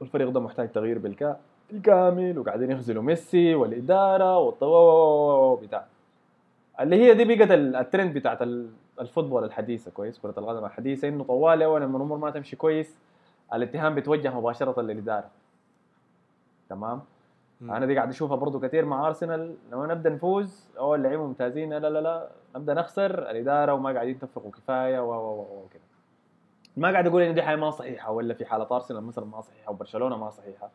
والفريق 0.00 0.28
ده 0.28 0.40
محتاج 0.40 0.72
تغيير 0.72 0.98
بالكا 0.98 1.36
بالكامل 1.70 2.38
وقاعدين 2.38 2.70
يخزلوا 2.70 3.02
ميسي 3.02 3.54
والاداره 3.54 4.38
والطو 4.38 5.56
بتاع 5.56 5.84
اللي 6.80 6.96
هي 6.96 7.14
دي 7.14 7.24
بقت 7.36 7.50
ال- 7.50 7.76
الترند 7.76 8.14
بتاعت 8.14 8.42
ال- 8.42 8.70
الفوتبول 9.00 9.44
الحديثة 9.44 9.90
كويس 9.90 10.18
كرة 10.18 10.34
القدم 10.38 10.64
الحديثة 10.64 11.08
إنه 11.08 11.24
طوالي 11.24 11.64
أول 11.64 11.80
لما 11.82 11.96
الأمور 11.96 12.18
ما 12.18 12.30
تمشي 12.30 12.56
كويس 12.56 12.96
الاتهام 13.54 13.94
بيتوجه 13.94 14.36
مباشرة 14.38 14.80
للإدارة. 14.80 15.30
تمام؟ 16.68 17.02
أنا 17.62 17.86
دي 17.86 17.96
قاعد 17.96 18.08
أشوفها 18.08 18.36
برضو 18.36 18.60
كثير 18.60 18.84
مع 18.84 19.06
أرسنال 19.06 19.56
لما 19.72 19.86
نبدأ 19.86 20.10
نفوز 20.10 20.70
أو 20.78 20.94
اللعيبه 20.94 21.26
ممتازين 21.26 21.72
لا 21.72 21.90
لا 21.90 22.00
لا 22.00 22.28
نبدأ 22.56 22.74
نخسر 22.74 23.30
الإدارة 23.30 23.72
وما 23.72 23.92
قاعدين 23.92 24.14
يتفقوا 24.14 24.50
كفاية 24.50 25.00
و 25.00 25.10
و 25.10 25.40
و 25.40 25.64
وكذا 25.64 25.82
ما 26.76 26.90
قاعد 26.90 27.06
أقول 27.06 27.22
ان 27.22 27.34
دي 27.34 27.42
حاجة 27.42 27.56
ما 27.56 27.70
صحيحة 27.70 28.12
ولا 28.12 28.34
في 28.34 28.44
حالة 28.44 28.66
أرسنال 28.72 29.02
مثلا 29.02 29.24
ما 29.24 29.40
صحيحة 29.40 29.70
وبرشلونة 29.70 30.16
ما 30.16 30.30
صحيحة. 30.30 30.70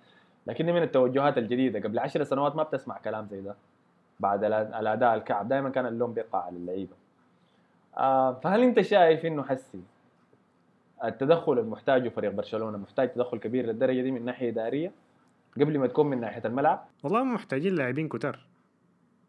لكن 0.48 0.66
من 0.66 0.84
التوجهات 0.84 1.38
الجديدة 1.38 1.80
قبل 1.80 2.00
عشر 2.00 2.24
سنوات 2.24 2.56
ما 2.56 2.64
بتسمع 2.64 2.98
كلام 2.98 3.28
زي 3.28 3.42
ده. 3.42 3.56
بعد 4.20 4.44
الأداء 4.44 5.16
الكعب 5.16 5.48
دائما 5.48 5.70
كان 5.70 5.86
اللوم 5.86 6.14
بيقع 6.14 6.44
على 6.44 6.58
اللعيبة. 6.58 6.96
فهل 8.44 8.64
انت 8.64 8.82
شايف 8.82 9.26
انه 9.26 9.44
حسي 9.44 9.82
التدخل 11.04 11.60
المحتاجه 11.60 12.10
فريق 12.10 12.32
برشلونة 12.32 12.78
محتاج 12.78 13.12
تدخل 13.14 13.38
كبير 13.38 13.66
للدرجة 13.66 14.02
دي 14.02 14.12
من 14.12 14.26
ناحية 14.26 14.50
إدارية؟ 14.50 14.92
قبل 15.56 15.80
ما 15.80 15.88
تكون 15.88 16.08
من 16.08 16.20
ناحية 16.22 16.42
الملعب؟ 16.46 16.86
والله 17.04 17.22
هم 17.22 17.34
محتاجين 17.34 17.76
لاعبين 17.76 18.08
كتار. 18.08 18.40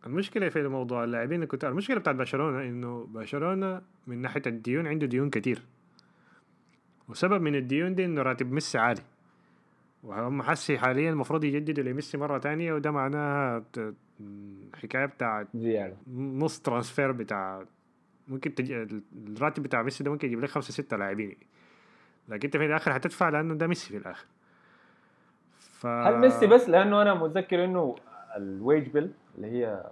المشكلة 0.06 0.48
في 0.48 0.68
موضوع 0.68 1.04
اللاعبين 1.04 1.42
الكتار 1.42 1.70
المشكلة 1.70 1.98
بتاعت 1.98 2.16
برشلونة 2.16 2.62
إنه 2.62 3.06
برشلونة 3.10 3.80
من 4.06 4.18
ناحية 4.18 4.42
الديون 4.46 4.86
عنده 4.86 5.06
ديون 5.06 5.30
كتير. 5.30 5.62
وسبب 7.08 7.42
من 7.42 7.54
الديون 7.54 7.94
دي 7.94 8.04
إنه 8.04 8.22
راتب 8.22 8.52
ميسي 8.52 8.78
عالي. 8.78 9.02
وهم 10.02 10.42
حسي 10.42 10.78
حاليا 10.78 11.10
المفروض 11.10 11.44
يجددوا 11.44 11.84
لميسي 11.84 12.18
مرة 12.18 12.38
تانية 12.38 12.72
وده 12.72 12.90
معناها 12.90 13.64
حكاية 14.74 15.06
بتاعت 15.06 15.46
زيادة. 15.54 15.96
نص 16.16 16.60
transfer 16.60 17.12
بتاع 17.12 17.64
ممكن 18.30 18.54
تج... 18.54 18.72
الراتب 19.28 19.62
بتاع 19.62 19.82
ميسي 19.82 20.04
ده 20.04 20.10
ممكن 20.10 20.26
يجيب 20.26 20.40
لك 20.40 20.48
خمسة 20.48 20.72
ستة 20.72 20.96
لاعبين. 20.96 21.36
لكن 22.28 22.48
انت 22.48 22.56
في 22.56 22.66
الآخر 22.66 22.96
هتدفع 22.96 23.28
لأنه 23.28 23.54
ده 23.54 23.66
ميسي 23.66 23.88
في 23.88 23.96
الآخر. 23.96 24.26
ف... 25.58 25.86
هل 25.86 26.18
ميسي 26.18 26.46
بس؟ 26.46 26.68
لأنه 26.68 27.02
أنا 27.02 27.14
متذكر 27.14 27.64
إنه 27.64 27.96
ال 28.36 28.47
wage 28.47 28.88
bill 28.88 29.12
اللي 29.36 29.46
هي 29.46 29.90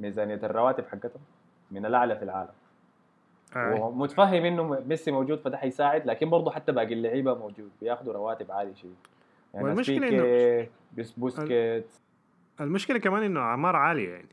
ميزانية 0.00 0.40
الرواتب 0.42 0.84
حقتهم 0.86 1.22
من 1.70 1.86
الأعلى 1.86 2.16
في 2.16 2.22
العالم. 2.22 2.52
آه. 3.56 3.74
ومتفهم 3.74 4.44
إنه 4.44 4.80
ميسي 4.86 5.10
موجود 5.10 5.38
فده 5.38 5.56
حيساعد 5.56 6.06
لكن 6.06 6.30
برضه 6.30 6.50
حتى 6.50 6.72
باقي 6.72 6.94
اللعيبة 6.94 7.34
موجود 7.34 7.70
بياخذوا 7.80 8.12
رواتب 8.12 8.52
عالية 8.52 8.74
شيء 8.74 8.94
يعني 9.54 9.66
والمشكلة 9.66 10.00
بيكي 10.00 10.70
بوسكيتس 10.98 11.86
المشكلة 12.60 12.98
كمان 12.98 13.22
إنه 13.22 13.40
أعمار 13.40 13.76
عالية 13.76 14.10
يعني. 14.10 14.28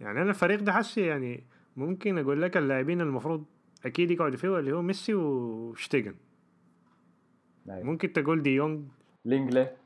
يعني 0.00 0.22
أنا 0.22 0.30
الفريق 0.30 0.60
ده 0.60 0.72
حسي 0.72 1.06
يعني 1.06 1.44
ممكن 1.76 2.18
أقول 2.18 2.42
لك 2.42 2.56
اللاعبين 2.56 3.00
المفروض 3.00 3.44
أكيد 3.84 4.10
يقعدوا 4.10 4.36
فيه 4.36 4.58
اللي 4.58 4.72
هو 4.72 4.82
ميسي 4.82 5.14
وشتيجن. 5.14 6.14
أيوة. 7.70 7.82
ممكن 7.82 8.12
تقول 8.12 8.42
دي 8.42 8.50
يونغ. 8.50 8.80
لينجلي. 9.24 9.76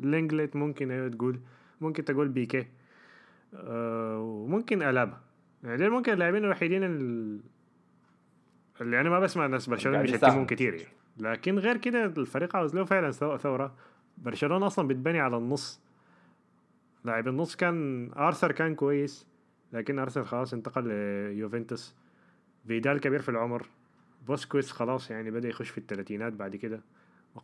لينجليه 0.00 0.56
ممكن 0.56 0.90
أيوه 0.90 1.08
تقول. 1.08 1.40
ممكن 1.80 2.04
تقول 2.04 2.28
بيكي. 2.28 2.66
آه 3.54 4.18
وممكن 4.20 4.82
ألابا. 4.82 5.20
يعني 5.64 5.76
دول 5.76 5.90
ممكن 5.90 6.12
اللاعبين 6.12 6.44
الوحيدين 6.44 6.84
ال- 6.84 7.40
اللي 8.80 9.00
أنا 9.00 9.10
ما 9.10 9.20
بسمع 9.20 9.46
ناس 9.46 9.66
برشلونة 9.68 10.02
يساهموا. 10.02 10.46
كتير 10.46 10.74
يعني. 10.74 10.88
لكن 11.16 11.58
غير 11.58 11.76
كده 11.76 12.04
الفريق 12.04 12.56
عاوز 12.56 12.74
له 12.74 12.84
فعلا 12.84 13.10
ثو- 13.12 13.36
ثورة. 13.36 13.74
برشلونة 14.18 14.66
أصلا 14.66 14.88
بتبني 14.88 15.20
على 15.20 15.36
النص. 15.36 15.80
لاعب 17.04 17.28
النص 17.28 17.56
كان 17.56 18.10
آرثر 18.16 18.52
كان 18.52 18.74
كويس. 18.74 19.26
لكن 19.74 19.98
ارثر 19.98 20.24
خلاص 20.24 20.54
انتقل 20.54 20.88
ليوفنتوس. 20.88 21.94
فيدال 22.66 23.00
كبير 23.00 23.22
في 23.22 23.28
العمر. 23.28 23.66
بوسكويتس 24.26 24.70
خلاص 24.70 25.10
يعني 25.10 25.30
بدأ 25.30 25.48
يخش 25.48 25.70
في 25.70 25.78
الثلاثينات 25.78 26.32
بعد 26.32 26.56
كده. 26.56 26.80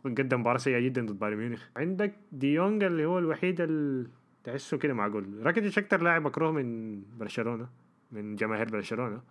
قدم 0.05 0.39
مباراة 0.39 0.57
سيئة 0.57 0.79
جدا 0.79 1.05
ضد 1.05 1.19
بايرن 1.19 1.37
ميونخ. 1.37 1.67
عندك 1.75 2.13
دي 2.31 2.48
يونج 2.48 2.83
اللي 2.83 3.05
هو 3.05 3.19
الوحيد 3.19 3.61
اللي 3.61 4.09
تحسه 4.43 4.77
كده 4.77 4.93
معقول 4.93 5.45
راكيتيتش 5.45 5.77
أكتر 5.77 6.01
لاعب 6.01 6.21
مكروه 6.21 6.51
من 6.51 7.01
برشلونة 7.17 7.69
من 8.11 8.35
جماهير 8.35 8.69
برشلونة. 8.69 9.21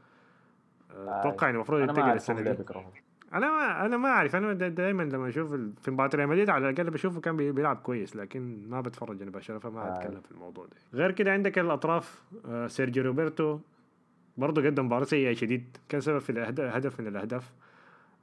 آه. 0.91 1.21
أتوقع 1.21 1.49
إنه 1.49 1.57
المفروض 1.57 1.81
ينتقل 1.81 2.19
ليه 2.45 2.53
دي. 2.53 3.03
أنا 3.35 3.51
ما 3.51 3.87
أنا 3.87 3.97
ما 3.97 4.09
أعرف. 4.09 4.37
أنا 4.37 4.53
دائما 4.53 5.03
لما 5.03 5.29
أشوف 5.29 5.55
في 5.55 5.91
مباراة 5.91 6.11
ريال 6.15 6.29
مدريد 6.29 6.51
على 6.51 6.69
الأقل 6.71 6.91
بشوفه 6.91 7.21
كان 7.21 7.37
بي- 7.37 7.53
بيلعب 7.53 7.77
كويس 7.77 8.17
لكن 8.17 8.69
ما 8.69 8.81
بتفرج 8.81 9.23
أنا 9.23 9.31
برشلونه 9.31 9.61
فما 9.61 9.81
آه. 9.81 9.99
أتكلم 9.99 10.21
في 10.21 10.31
الموضوع 10.31 10.67
ده. 10.67 10.77
غير 10.99 11.11
كده 11.11 11.33
عندك 11.33 11.59
الأطراف 11.59 12.23
آه، 12.49 12.67
سيرجيو 12.67 13.03
روبرتو 13.05 13.59
برضه 14.37 14.67
قدم 14.67 14.87
مباراة 14.87 15.05
سيئة 15.05 15.33
شديد. 15.35 15.77
كان 15.89 16.01
سبب 16.01 16.19
في 16.19 16.33
الأهد- 16.33 16.61
هدف 16.77 17.01
من 17.01 17.07
الأهداف. 17.07 17.53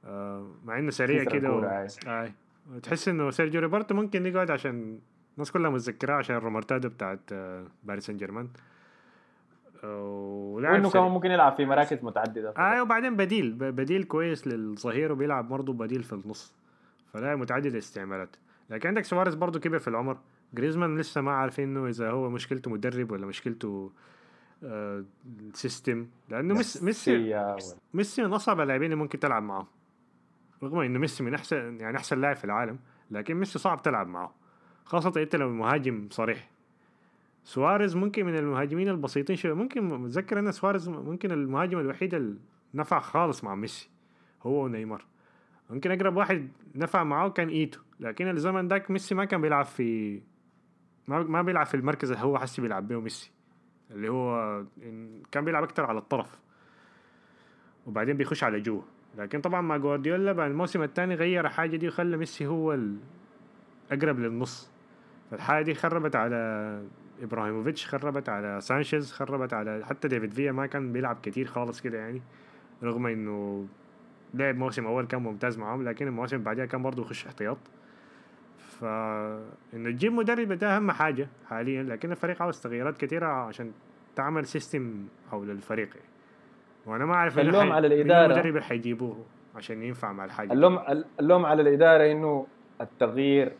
آه، 0.04 0.50
مع 0.64 0.78
إنه 0.78 0.90
سريع 0.90 1.24
كده 1.24 1.52
و... 1.52 1.64
آه. 2.06 2.32
تحس 2.82 3.08
إنه 3.08 3.30
سيرجيو 3.30 3.60
روبرتو 3.60 3.94
ممكن 3.94 4.26
يقعد 4.26 4.50
عشان 4.50 4.98
الناس 5.34 5.52
كلها 5.52 5.70
متذكراه 5.70 6.14
عشان 6.14 6.36
الرومرتادا 6.36 6.88
بتاعت 6.88 7.20
باريس 7.84 8.06
سان 8.06 8.16
جيرمان. 8.16 8.48
ولعب 9.84 10.72
وإنه. 10.72 10.90
كمان 10.90 11.10
ممكن 11.10 11.30
يلعب 11.30 11.56
في 11.56 11.66
مراكز 11.66 12.04
متعددة. 12.04 12.50
آه 12.50 12.82
وبعدين 12.82 13.16
بديل 13.16 13.52
بديل 13.52 14.04
كويس 14.04 14.46
للظهير 14.46 15.12
وبيلعب 15.12 15.48
برضه 15.48 15.72
بديل 15.72 16.02
في 16.02 16.12
النص. 16.12 16.54
فلاعب 17.12 17.38
متعدد 17.38 17.66
الاستعمالات. 17.66 18.36
لكن 18.70 18.88
عندك 18.88 19.04
سواريز 19.04 19.34
برضه 19.34 19.60
كبر 19.60 19.78
في 19.78 19.88
العمر. 19.88 20.18
جريزمان 20.54 20.98
لسه 20.98 21.20
ما 21.20 21.32
عارفين 21.32 21.68
إنه 21.68 21.88
إذا 21.88 22.10
هو 22.10 22.30
مشكلته 22.30 22.70
مدرب 22.70 23.10
ولا 23.10 23.26
مشكلته 23.26 23.92
آه 24.64 25.04
system 25.52 26.06
لأنه 26.28 26.54
ميسي 26.54 26.84
ميسي 26.84 27.36
ميسي 27.94 28.22
من 28.22 28.32
أصعب 28.32 28.60
اللاعبين 28.60 28.92
اللي 28.92 29.02
ممكن 29.02 29.20
تلعب 29.20 29.42
معه 29.42 29.66
رغم 30.62 30.78
إنه 30.78 30.98
ميسي 30.98 31.22
من 31.22 31.34
احسن 31.34 31.80
يعني 31.80 31.96
أحسن 31.96 32.20
لاعب 32.20 32.36
في 32.36 32.44
العالم 32.44 32.78
لكن 33.10 33.34
ميسي 33.34 33.58
صعب 33.58 33.82
تلعب 33.82 34.06
معه. 34.06 34.34
خاصة 34.84 35.12
إنت 35.16 35.36
لو 35.36 35.50
مهاجم 35.50 36.08
صريح. 36.10 36.50
سواريز 37.48 37.96
ممكن 37.96 38.26
من 38.26 38.36
المهاجمين 38.36 38.88
البسيطين 38.88 39.36
شوي 39.36 39.54
ممكن 39.54 39.84
متذكر 39.84 40.38
إن 40.38 40.52
سواريز 40.52 40.88
ممكن 40.88 41.32
المهاجم 41.32 41.78
الوحيد 41.78 42.14
اللي 42.14 42.36
نفع 42.74 43.00
خالص 43.00 43.44
مع 43.44 43.54
ميسي 43.54 43.90
هو 44.42 44.64
ونيمار. 44.64 45.04
ممكن 45.70 45.90
أقرب 45.90 46.16
واحد 46.16 46.48
نفع 46.74 47.04
معاه 47.04 47.28
كان 47.28 47.48
إيتو. 47.48 47.80
لكن 48.00 48.28
الزمن 48.28 48.68
داك 48.68 48.90
ميسي 48.90 49.14
ما 49.14 49.24
كان 49.24 49.40
بيلعب 49.40 49.64
في 49.64 50.20
ما 51.06 51.22
ما 51.22 51.42
بيلعب 51.42 51.66
في 51.66 51.74
المركز 51.74 52.10
اللي 52.10 52.24
هو 52.24 52.38
حسي 52.38 52.62
بيلعب 52.62 52.88
به 52.88 53.00
ميسي 53.00 53.32
اللي 53.90 54.08
هو 54.08 54.64
كان 55.32 55.44
بيلعب 55.44 55.62
أكتر 55.62 55.84
على 55.84 55.98
الطرف 55.98 56.40
وبعدين 57.86 58.16
بيخش 58.16 58.44
على 58.44 58.60
جوا. 58.60 58.82
لكن 59.18 59.40
طبعا 59.40 59.60
مع 59.60 59.76
جوارديولا 59.76 60.32
بعد 60.32 60.50
الموسم 60.50 60.82
الثاني 60.82 61.14
غير 61.14 61.46
الحاجة 61.46 61.76
دي 61.76 61.88
وخلى 61.88 62.16
ميسي 62.16 62.46
هو 62.46 62.74
الاقرب 63.92 64.18
للنص. 64.18 64.70
فالحاجه 65.30 65.64
دي 65.64 65.74
خربت 65.74 66.16
على 66.16 66.82
إبراهيموفيتش 67.22 67.86
خربت 67.86 68.28
على 68.28 68.60
سانشيز 68.60 69.12
خربت 69.12 69.52
على 69.52 69.84
حتى 69.84 70.08
ديفيد 70.08 70.32
فيا 70.32 70.52
ما 70.52 70.66
كان 70.66 70.92
بيلعب 70.92 71.16
كتير 71.22 71.46
خالص 71.46 71.80
كده 71.80 71.98
يعني 71.98 72.22
رغم 72.82 73.06
إنه 73.06 73.66
لعب 74.34 74.56
موسم 74.56 74.86
أول 74.86 75.06
كان 75.06 75.22
ممتاز 75.22 75.58
معاهم 75.58 75.88
لكن 75.88 76.06
المواسم 76.06 76.36
اللي 76.36 76.44
بعدها 76.44 76.66
كان 76.66 76.82
برضه 76.82 77.02
يخش 77.02 77.26
احتياط 77.26 77.58
ف 78.58 78.84
انه 79.74 79.90
تجيب 79.90 80.12
مدرب 80.12 80.52
ده 80.52 80.76
أهم 80.76 80.90
حاجة 80.90 81.28
حاليا 81.48 81.82
لكن 81.82 82.10
الفريق 82.10 82.42
عاوز 82.42 82.60
تغييرات 82.60 82.96
كثيره 82.98 83.26
عشان 83.26 83.72
تعمل 84.16 84.46
system 84.46 85.06
حول 85.30 85.50
الفريق 85.50 85.88
يعني. 85.88 86.08
وأنا 86.86 87.06
ما 87.06 87.14
أعرف 87.14 87.38
اللوم 87.38 87.72
على 87.72 87.88
مين 87.88 88.00
الإدارة. 88.00 88.26
المدرب 88.26 88.46
اللي 88.46 88.62
حيجيبوه 88.62 89.24
عشان 89.56 89.82
ينفع 89.82 90.12
مع 90.12 90.24
الحاجة 90.24 90.52
اللوم 90.52 90.78
اللوم 91.20 91.46
على 91.46 91.62
الإدارة 91.62 92.12
إنه 92.12 92.46
التغيير 92.80 93.52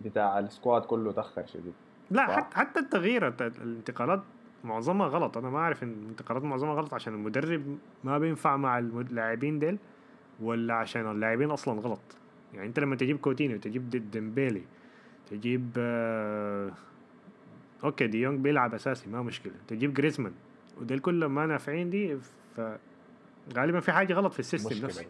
بتاع 0.00 0.38
ال 0.38 0.45
squad 0.45 0.82
كله 0.82 1.12
تأخر 1.12 1.46
شديد 1.46 1.74
لا 2.10 2.26
صح. 2.26 2.36
حتى 2.36 2.56
حتى 2.56 2.80
التغيير 2.80 3.28
الت- 3.28 3.42
الانتقالات 3.42 4.22
معظمها 4.64 5.06
غلط. 5.06 5.38
أنا 5.38 5.50
ما 5.50 5.58
أعرف 5.58 5.82
إن 5.82 5.92
الانتقالات 6.02 6.42
معظمها 6.44 6.74
غلط 6.74 6.94
عشان 6.94 7.14
المدرب 7.14 7.78
ما 8.04 8.18
بينفع 8.18 8.56
مع 8.56 8.78
اللاعبين 8.78 9.58
ديل 9.58 9.78
ولا 10.40 10.74
عشان 10.74 11.10
اللاعبين 11.10 11.50
أصلا 11.50 11.80
غلط. 11.80 12.00
يعني 12.54 12.66
أنت 12.66 12.78
لما 12.80 12.96
تجيب 12.96 13.16
كوتينيو 13.18 13.58
تجيب 13.58 13.90
ديمبيلي 13.90 14.62
تجيب 15.30 15.70
آه 15.78 16.70
okay 17.84 18.06
دي 18.06 18.20
يونغ 18.20 18.36
بيلعب 18.38 18.74
أساسي 18.74 19.10
ما 19.10 19.22
مشكلة. 19.22 19.52
تجيب 19.68 19.94
جريزمان 19.94 20.32
وديل 20.80 20.98
كلهم 20.98 21.34
ما 21.34 21.46
نافعين 21.46 21.90
دي 21.90 22.18
فغالبا 22.56 23.80
في 23.80 23.92
حاجة 23.92 24.12
غلط 24.14 24.32
في 24.32 24.40
ال 24.40 24.46
system 24.46 24.84
نفسه. 24.86 25.06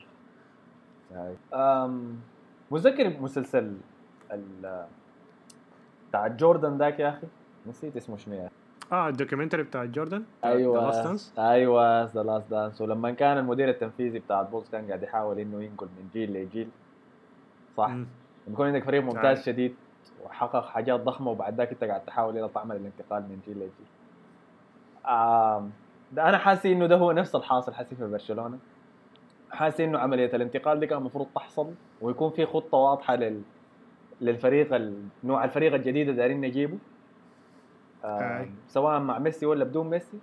متذكر 2.71 3.21
مسلسل 3.21 3.77
بتاع 6.11 6.27
جوردن 6.29 6.77
ذاك 6.79 7.01
يا 7.01 7.09
أخي 7.09 7.27
نسيت 7.67 7.97
اسمه 7.97 8.17
شنو 8.17 8.35
يا 8.35 8.47
أخي 8.47 8.55
آه 8.93 9.09
ال 9.09 9.13
documentary 9.13 9.63
بتاع 9.63 9.85
جوردن 9.85 10.23
أيوه 10.45 10.93
Dance. 11.17 11.39
أيوه 11.39 12.05
The 12.05 12.23
Last 12.23 12.51
Dance 12.51 12.81
ولما 12.81 13.11
كان 13.11 13.39
المدير 13.39 13.69
التنفيذي 13.69 14.19
بتاع 14.19 14.41
ال 14.41 14.45
Bulls 14.45 14.69
كان 14.69 14.87
قاعد 14.87 15.03
يحاول 15.03 15.39
إنه 15.39 15.63
ينقل 15.63 15.87
من 15.87 16.09
جيل 16.13 16.33
لجيل 16.33 16.69
صح؟ 17.77 17.89
لما 17.91 18.07
يكون 18.49 18.67
عندك 18.67 18.85
فريق 18.85 19.03
ممتاز 19.03 19.39
آه. 19.39 19.43
شديد 19.43 19.75
وحقق 20.25 20.67
حاجات 20.67 21.01
ضخمة 21.01 21.31
وبعد 21.31 21.55
ذاك 21.55 21.71
أنت 21.71 21.85
قاعد 21.85 22.01
تحاول 22.05 22.39
إلى 22.39 22.49
تعمل 22.55 22.77
الانتقال 22.77 23.23
من 23.23 23.41
جيل 23.47 23.57
لجيل. 23.57 23.87
آم، 25.09 25.71
ده 26.13 26.29
أنا 26.29 26.39
حاسس 26.39 26.67
إنه 26.67 26.87
ده 26.87 26.97
هو 26.97 27.13
نفس 27.13 27.35
الحاصل 27.35 27.75
حاسس 27.75 27.95
في 27.95 28.07
برشلونة. 28.11 28.59
حاسس 29.51 29.81
إنه 29.81 29.99
عملية 29.99 30.37
الانتقال 30.37 30.81
دي 30.81 30.87
كان 30.87 30.99
المفروض 30.99 31.27
تحصل 31.35 31.71
ويكون 32.01 32.31
في 32.31 32.47
خطة 32.47 32.79
واضحة 32.79 33.17
لل 33.17 33.43
للفريق 34.21 34.93
نوع 35.25 35.45
الفريق 35.45 35.75
الجديد 35.75 36.09
اللي 36.09 36.19
دايرين 36.19 36.41
نجيبه. 36.41 36.79
آي. 38.05 38.51
سواء 38.69 39.01
مع 39.01 39.19
ميسي 39.19 39.47
ولا 39.47 39.65
بدون 39.65 39.91
ميسي. 39.91 40.19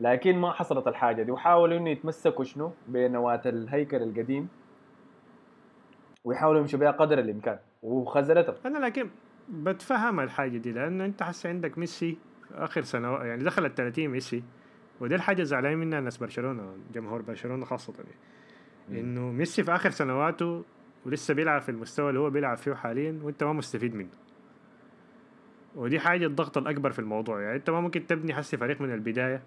لكن 0.00 0.38
ما 0.38 0.52
حصلت 0.52 0.88
الحاجة 0.88 1.22
دي. 1.22 1.30
وحاولوا 1.30 1.78
إنه 1.78 1.90
يتمسكوا 1.90 2.44
شنو؟ 2.44 2.72
بنواة 2.88 3.42
الهيكل 3.46 4.02
القديم. 4.02 4.48
ويحاولوا 6.24 6.60
يمشوا 6.60 6.78
بها 6.78 6.90
قدر 6.90 7.18
الإمكان. 7.18 7.58
وخذلتهم. 7.82 8.54
أنا 8.66 8.78
لكن 8.86 9.10
بتفهم 9.48 10.20
الحاجة 10.20 10.58
دي 10.58 10.72
لأنه 10.72 11.04
أنت 11.04 11.22
هسه 11.22 11.48
عندك 11.48 11.78
ميسي 11.78 12.18
آخر 12.54 12.82
سنة 12.82 13.16
يعني 13.16 13.44
دخل 13.44 13.66
ال 13.66 13.74
30 13.74 14.08
ميسي. 14.08 14.42
ودي 15.00 15.14
الحاجة 15.14 15.42
زعلانين 15.42 15.78
منها 15.78 16.00
ناس 16.00 16.16
برشلونة 16.16 16.76
جمهور 16.94 17.22
برشلونة 17.22 17.64
خاصة 17.64 17.94
يعني. 17.98 19.00
إنه 19.00 19.20
ميسي 19.20 19.62
في 19.62 19.74
آخر 19.74 19.90
سنواته 19.90 20.64
ولسه 21.06 21.34
بيلعب 21.34 21.60
في 21.62 21.68
المستوى 21.68 22.08
اللي 22.08 22.20
هو 22.20 22.30
بيلعب 22.30 22.56
فيه 22.56 22.74
حاليا 22.74 23.20
وانت 23.22 23.44
ما 23.44 23.52
مستفيد 23.52 23.94
منه. 23.94 24.08
ودي 25.74 26.00
حاجة 26.00 26.26
الضغط 26.26 26.58
الأكبر 26.58 26.92
في 26.92 26.98
الموضوع. 26.98 27.40
يعني 27.40 27.56
انت 27.56 27.70
ما 27.70 27.80
ممكن 27.80 28.06
تبني 28.06 28.34
حسي 28.34 28.56
فريق 28.56 28.80
من 28.80 28.92
البداية 28.92 29.42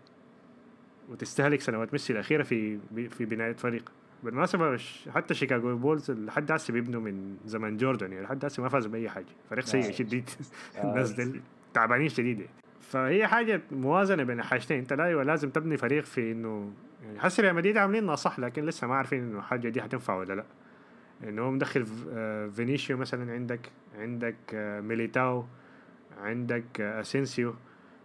وتستهلك 1.09 1.61
سنوات. 1.61 1.93
ميسي 1.93 2.13
الأخيرة 2.13 2.43
في 2.43 2.79
في 3.09 3.25
بناية 3.25 3.53
فريق. 3.53 3.91
بالمناسبة 4.23 4.77
حتى 5.15 5.33
شيكاغو 5.33 5.75
بولز 5.75 6.11
لحد 6.11 6.51
هسه 6.51 6.73
بيبنوا 6.73 7.01
من 7.01 7.37
زمن 7.45 7.77
جوردن. 7.77 8.11
يعني 8.11 8.25
لحد 8.25 8.45
هسه 8.45 8.63
ما 8.63 8.69
فازوا 8.69 8.91
بأي 8.91 9.09
حاجة. 9.09 9.25
فريق 9.49 9.65
سيء 9.65 9.87
آه. 9.87 9.91
شديد. 9.91 10.29
آه. 10.77 10.83
الناس 10.83 11.11
دي 11.11 11.41
تعبانين 11.73 12.09
شديد. 12.09 12.47
فهي 12.81 13.27
حاجة 13.27 13.61
موازنة 13.71 14.23
بين 14.23 14.39
الحاجتين 14.39 14.77
انت 14.77 14.93
لا 14.93 15.23
لازم 15.23 15.49
تبني 15.49 15.77
فريق 15.77 16.03
في 16.03 16.31
إنه 16.31 16.71
يعني 17.03 17.19
حسي 17.19 17.41
ريال 17.41 17.55
مدريد 17.55 17.77
عاملينها 17.77 18.15
صح 18.15 18.39
لكن 18.39 18.65
لسه 18.65 18.87
ما 18.87 18.95
عارفين 18.95 19.23
إنه 19.23 19.39
الحاجة 19.39 19.69
دي 19.69 19.81
حتنفع 19.81 20.15
ولا 20.15 20.33
لا. 20.33 20.43
انه 21.23 21.41
هو 21.41 21.51
مدخل 21.51 21.85
آه، 22.13 22.47
فينيسيو 22.47 22.97
مثلا 22.97 23.33
عندك 23.33 23.71
عندك 23.99 24.35
آه، 24.53 24.81
ميليتاو 24.81 25.45
عندك 26.21 26.81
آه، 26.81 27.01
أسينسيو. 27.01 27.53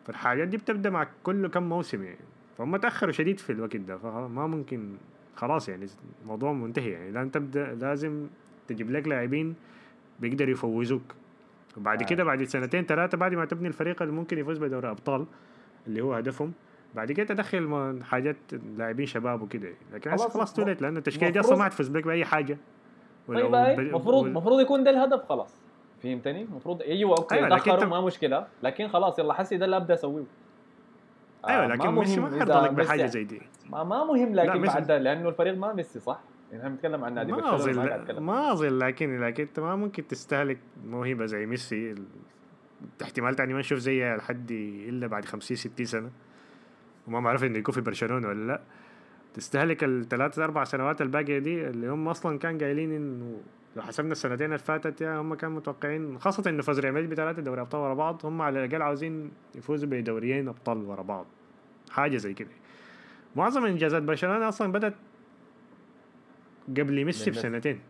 فالحاجات 0.07 0.49
دي 0.49 0.57
بتبدأ 0.57 0.91
مع 0.91 1.07
كل 1.23 1.47
كم 1.47 1.63
موسم 1.63 2.03
يعني. 2.03 2.19
فهم 2.59 2.77
تأخروا 2.77 3.13
شديد 3.13 3.39
في 3.39 3.53
الوقت 3.53 3.77
ده 3.77 3.97
فما 3.99 4.47
ممكن 4.47 4.93
خلاص 5.37 5.69
يعني 5.69 5.87
الموضوع 6.23 6.53
منتهي 6.53 6.91
يعني. 6.91 7.11
لازم 7.11 7.31
تبدا 7.31 7.75
لازم 7.75 8.27
تجيب 8.69 8.91
لك 8.91 9.09
لاعبين 9.09 9.55
بيقدروا 10.21 10.51
يفوزوك. 10.51 11.15
وبعد 11.77 12.03
آه. 12.03 12.07
كده 12.07 12.25
بعد 12.25 12.45
سنتين 12.45 12.85
ثلاثة 12.85 13.19
بعد 13.19 13.35
ما 13.35 13.45
تبني 13.45 13.69
الفريق 13.69 14.03
اللي 14.03 14.15
ممكن 14.15 14.39
يفوز 14.39 14.59
بدوري 14.59 14.91
أبطال 14.91 15.27
اللي 15.87 16.01
هو 16.01 16.15
هدفهم 16.15 16.53
بعد 16.95 17.13
كده 17.13 17.27
تدخل 17.27 18.01
حاجات 18.05 18.37
لاعبين 18.77 19.07
شباب 19.07 19.43
وكده 19.43 19.69
لكن 19.93 20.11
هسه 20.11 20.23
خلاص، 20.23 20.35
خلاص 20.35 20.55
توليت 20.55 20.83
لأن 20.83 20.97
التشكيلة 20.97 21.31
دي 21.31 21.41
أصلا 21.41 21.59
ما 21.59 21.65
حتفوز 21.65 21.89
بك 21.89 22.05
بأي 22.05 22.25
حاجة. 22.25 22.59
طيب 23.29 23.81
المفروض 23.81 24.27
المفروض 24.27 24.61
يكون 24.61 24.85
ده 24.85 24.91
الهدف 24.91 25.25
خلاص. 25.29 25.55
فهمتني؟ 26.03 26.43
المفروض 26.43 26.83
أيوه 26.83 27.11
أوكي 27.19 27.35
أيوة، 27.35 27.47
أيوة 27.47 27.59
تاخروا 27.59 27.85
ما 27.91 28.01
مشكلة. 28.01 28.47
لكن 28.63 28.89
خلاص 28.89 29.19
يلا 29.19 29.33
حسي 29.33 29.57
ده 29.57 29.65
اللي 29.65 29.77
أبدأ 29.77 29.95
أسويه. 29.95 30.25
أيوه 31.49 31.65
آه، 31.65 31.67
لكن 31.67 31.89
ميسي 31.89 32.21
ما 32.21 32.31
حيرضى 32.31 32.53
لك 32.53 32.71
بحاجة 32.71 33.07
زي 33.07 33.25
دي. 33.25 33.43
ما, 33.71 33.85
ما 33.85 34.05
مهم 34.05 34.35
لكن 34.35 34.61
ميسي- 34.61 34.75
بعد 34.75 34.87
ده 34.87 34.99
لأنه 34.99 35.29
الفريق 35.29 35.55
ما 35.57 35.73
ميسي 35.73 36.01
صح؟ 36.01 36.21
يعني 36.53 36.63
إحنا 36.63 36.75
بنتكلم 36.75 37.05
عن 37.05 37.15
نادي 37.15 37.33
ما 37.33 37.55
اظن 37.55 38.21
ما 38.21 38.53
أظن 38.53 38.79
لكن 38.79 39.21
لكن 39.21 39.43
أنت 39.43 39.61
ما 39.61 39.77
ممكن 39.77 40.07
تستهلك 40.07 40.59
موهبة 40.87 41.27
زي 41.27 41.47
ميسي 41.47 41.91
ال- 41.91 42.05
احتمال 43.03 43.35
تاني 43.35 43.53
ما 43.55 43.61
نشوف 43.61 43.79
زيها 43.79 44.17
لحد 44.17 44.51
إلا 44.89 45.07
بعد 45.07 45.25
50 45.25 45.57
60 45.57 45.87
سنة. 45.87 46.11
وما 47.09 47.21
بعرف 47.21 47.45
إنه 47.45 47.59
يكون 47.59 47.75
في 47.75 47.81
برشلونة 47.81 48.29
ولا 48.29 48.47
لأ. 48.53 48.61
تستهلك 49.37 49.85
الثلاث 49.85 50.39
أربع 50.39 50.65
سنوات 50.65 51.03
الباقية 51.03 51.39
دي 51.39 51.69
اللي 51.69 51.89
هم 51.89 52.09
أصلا 52.09 52.39
كان 52.39 52.59
قايلين 52.59 52.93
إنه 52.93 53.41
لو 53.77 53.83
حسبنا 53.83 54.13
السنتين 54.13 54.47
اللي 54.47 54.59
فاتت 54.59 55.01
يعني 55.01 55.21
هم 55.21 55.35
كانوا 55.35 55.57
متوقعين 55.57 56.19
خاصة 56.19 56.51
انه 56.51 56.63
فاز 56.63 56.81
ريال 56.81 56.95
مدريد 56.95 57.11
بثلاثه 57.11 57.43
دوري 57.43 57.61
أبطال 57.61 57.81
ورا 57.81 57.95
بعض 57.95 58.27
هم 58.27 58.43
على 58.43 58.65
الأقل 58.65 58.83
عاوزين 58.83 59.31
يفوزوا 59.55 59.89
بدوريين 59.89 60.49
أبطال 60.49 60.79
ورا 60.79 61.03
بعض. 61.03 61.27
حاجة 61.91 62.17
زي 62.17 62.35
كده. 62.35 62.51
معظم 63.37 63.65
إنجازات 63.65 64.03
برشلونة 64.03 64.49
أصلا 64.49 64.73
بدأت 64.73 64.95
قبل 66.69 67.05
ميسي. 67.05 67.31
بسنتين. 67.31 67.81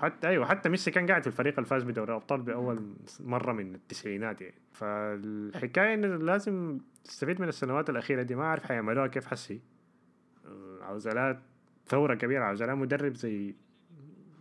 حتى 0.00 0.28
أيوه 0.28 0.46
حتى 0.46 0.68
ميسي 0.68 0.90
كان 0.90 1.06
قاعد 1.06 1.20
في 1.22 1.26
الفريق 1.26 1.54
اللي 1.58 1.66
فاز 1.66 1.82
بدوري 1.82 2.10
الأبطال 2.10 2.40
بأول 2.40 2.82
مرة 3.20 3.52
من 3.52 3.74
التسعينات 3.74 4.40
يعني. 4.40 4.54
فالحكاية 4.72 5.94
انه 5.94 6.06
لازم 6.06 6.78
تستفيد 7.04 7.40
من 7.40 7.48
السنوات 7.48 7.90
الأخيرة 7.90 8.22
دي 8.22 8.34
ما 8.34 8.42
أعرف 8.42 8.64
حيعملوها 8.64 9.06
كيف 9.06 9.26
حسي. 9.26 9.60
لها 10.92 11.42
ثورة 11.86 12.14
كبيرة 12.14 12.44
عاوزة 12.44 12.66
لها 12.66 12.74
مدرب 12.74 13.14
زي 13.14 13.54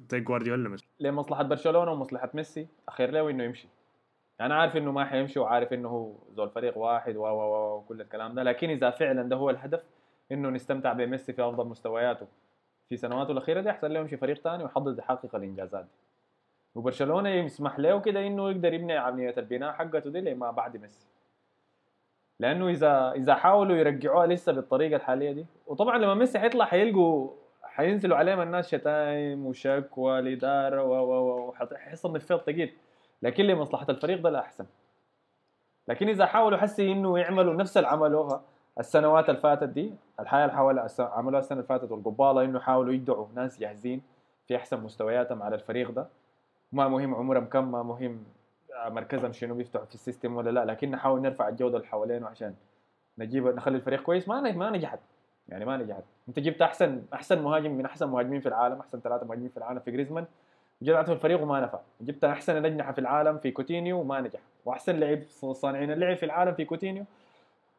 زي 0.10 0.20
جوارديولا 0.20 0.70
مثلا. 0.70 0.88
لمصلحه 1.00 1.44
برشلونة 1.44 1.92
ومصلحة 1.92 2.30
ميسي؟ 2.34 2.68
أخير 2.88 3.12
له 3.12 3.30
انه 3.30 3.44
يمشي؟ 3.44 3.68
أنا 4.42 4.56
عارف 4.56 4.78
إنه 4.78 4.92
ما 4.92 5.06
حيمشي 5.06 5.40
وعارف 5.40 5.74
إنه 5.74 5.90
هو 5.90 6.16
زول 6.36 6.50
فريق 6.50 6.78
واحد 6.78 7.16
و 7.16 7.22
و 7.22 7.78
وكل 7.78 8.02
الكلام 8.02 8.36
ده 8.36 8.44
لكن 8.44 8.70
إذا 8.70 8.90
فعلا 8.90 9.24
ده 9.30 9.36
هو 9.36 9.50
الهدف 9.50 9.84
إنه 10.32 10.50
نستمتع 10.50 10.94
بميسي 10.94 11.34
في 11.34 11.42
أفضل 11.42 11.68
مستوياته 11.68 12.28
في 12.90 12.98
سنواته 12.98 13.32
الأخيرة 13.32 13.62
دي 13.62 13.70
أحسن 13.70 13.88
له 13.88 14.00
يمشي 14.00 14.18
فريق 14.18 14.38
ثاني 14.38 14.64
ويحضر 14.64 15.00
يحقق 15.00 15.36
الإنجازات 15.36 15.84
دي. 15.84 15.92
وبرشلونة 16.76 17.30
يسمح 17.30 17.80
له 17.80 18.00
كده 18.02 18.28
إنه 18.28 18.50
يقدر 18.50 18.74
يبني 18.74 18.98
عمليه 18.98 19.34
البناء 19.38 19.74
حقته 19.74 20.10
دي 20.10 20.22
لما 20.22 20.52
بعد 20.52 20.78
ميسي. 20.78 21.08
لأنه 22.40 22.68
إذا 22.70 23.12
إذا 23.12 23.36
حاولوا 23.36 23.76
يرجعوها 23.76 24.28
لسه 24.28 24.52
بالطريقة 24.52 24.96
الحالية 24.96 25.32
دي 25.32 25.46
وطبعا 25.68 25.98
لما 25.98 26.14
ميسي 26.14 26.40
حيطلع 26.40 26.66
حيلقوا 26.66 27.30
حينزلوا 27.64 28.18
عليهم 28.18 28.42
الناس 28.42 28.68
شتايم 28.76 29.46
وشكوى 29.46 30.20
الاداره 30.20 30.84
و 30.84 30.94
و 30.94 31.48
و 31.48 31.54
حيحصل 31.76 32.14
نفيض 32.14 32.38
ثقيل 32.40 32.74
لكن 33.22 33.44
لمصلحة 33.44 33.86
الفريق 33.90 34.22
ده 34.22 34.30
لا 34.30 34.40
أحسن. 34.40 34.66
لكن 35.88 36.10
إذا 36.10 36.26
حاولوا 36.26 36.58
حسي 36.58 36.92
إنه 36.92 37.20
يعملوا 37.20 37.54
نفس 37.54 37.78
اللي 37.78 37.88
عملوها 37.88 38.42
السنوات 38.80 39.30
اللي 39.30 39.42
فاتت 39.42 39.64
دي 39.70 39.94
الحياة 40.20 40.46
اللي 40.46 40.56
حاول 40.56 40.80
الس- 40.80 41.00
عملوها 41.02 41.40
السنة 41.40 41.58
اللي 41.58 41.68
فاتت 41.68 41.92
والقبالة 41.92 42.44
إنه 42.44 42.60
حاولوا 42.60 42.94
يدعوا 42.94 43.28
ناس 43.36 43.60
جاهزين 43.60 44.02
في 44.48 44.56
أحسن 44.56 44.80
مستوياتهم 44.80 45.44
على 45.44 45.56
الفريق 45.56 45.92
ده. 45.92 46.08
ما 46.72 46.88
مهم 46.88 47.16
عمرهم 47.16 47.46
كم 47.46 47.72
ما 47.72 47.84
مهم 47.84 48.24
مركزهم 48.88 49.34
شنو 49.34 49.56
بيفتحوا 49.56 49.86
في 49.86 49.96
ال 49.96 50.01
system 50.01 50.36
ولا 50.36 50.50
لا 50.50 50.66
لكن 50.66 50.92
نحاول 50.92 51.22
نرفع 51.22 51.48
الجودة 51.48 51.78
اللي 51.78 51.88
حوالينه 51.88 52.28
عشان 52.28 52.56
نجيب 53.18 53.48
نخلي 53.48 53.76
الفريق 53.76 54.02
كويس. 54.02 54.28
ما 54.28 54.42
ما 54.42 54.70
نجحت. 54.70 55.00
يعني 55.50 55.66
ما 55.66 55.78
نجحت. 55.78 56.04
أنت 56.30 56.40
جبت 56.40 56.62
أحسن 56.62 57.02
أحسن 57.14 57.42
مهاجم 57.42 57.72
من 57.72 57.86
أحسن 57.86 58.10
مهاجمين 58.10 58.42
في 58.42 58.50
العالم 58.50 58.80
أحسن 58.80 59.00
ثلاثة 59.00 59.26
مهاجمين 59.26 59.50
في 59.50 59.58
العالم 59.58 59.80
في 59.80 59.92
جريزمان. 59.92 60.26
في 60.84 61.12
الفريق 61.12 61.42
وما 61.42 61.60
نفع. 61.60 61.80
جبت 62.02 62.24
أحسن 62.24 62.58
الاجنحه 62.58 62.92
في 62.92 63.00
العالم 63.00 63.38
في 63.38 63.52
كوتينيو 63.52 64.00
وما 64.00 64.22
نجح 64.22 64.40
وأحسن 64.66 65.00
لعيب 65.00 65.24
صانعين 65.52 65.92
اللعب 65.92 66.18
في 66.18 66.26
العالم 66.26 66.54
في 66.54 66.66
كوتينيو. 66.66 67.06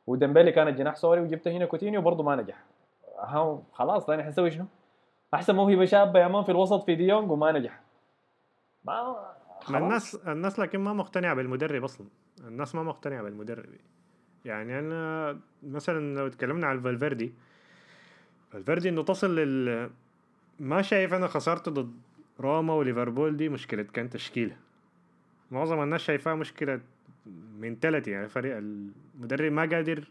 وديمبيلي 0.06 0.48
كان 0.48 0.68
الجناح 0.68 0.96
سوري 0.96 1.20
وجبت 1.20 1.48
هنا 1.48 1.66
كوتينيو 1.66 2.00
برضه 2.00 2.22
ما 2.22 2.36
نجح. 2.36 2.62
ها 3.18 3.58
خلاص 3.72 4.06
طيب 4.06 4.20
حنسوي 4.20 4.50
شنو؟ 4.50 4.64
أحسن 5.34 5.56
موهبة 5.56 5.84
شابة 5.84 6.20
يا 6.20 6.28
مان 6.28 6.44
في 6.44 6.52
الوسط 6.52 6.84
في 6.84 6.94
ديونج 6.94 7.30
وما 7.30 7.52
نجح. 7.52 7.80
ما 8.84 9.16
خلاص. 9.64 9.82
الناس 9.82 10.14
الناس 10.14 10.58
لكن 10.58 10.80
ما 10.80 10.92
مقتنعة 10.92 11.34
بالمدرب 11.34 11.84
أصلا. 11.84 12.06
الناس 12.40 12.74
ما 12.74 12.82
مقتنعة 12.82 13.22
بالمدرب. 13.22 13.64
يعني 14.44 14.78
أنا 14.78 15.38
مثلا 15.62 16.18
لو 16.18 16.28
تكلمنا 16.28 16.66
عن 16.66 16.80
فالفيردي 16.80 17.32
فالفيردي 18.52 18.88
إنه 18.88 19.02
تصل 19.02 19.36
لل 19.36 19.90
ما 20.60 20.82
شايف 20.82 21.14
أنا 21.14 21.26
خسارته 21.26 21.70
ضد 21.70 21.94
روما 22.40 22.74
وليفربول 22.74 23.36
دي 23.36 23.48
مشكلة 23.48 23.82
كان 23.82 24.10
تشكيله 24.10 24.56
معظم 25.50 25.82
الناس 25.82 26.00
شايفاها 26.00 26.34
مشكلة 26.34 26.80
mentality 27.58 28.10
يعني 28.10 28.28
فريق 28.28 28.56
المدرب 28.56 29.52
ما 29.52 29.62
قادر 29.62 30.08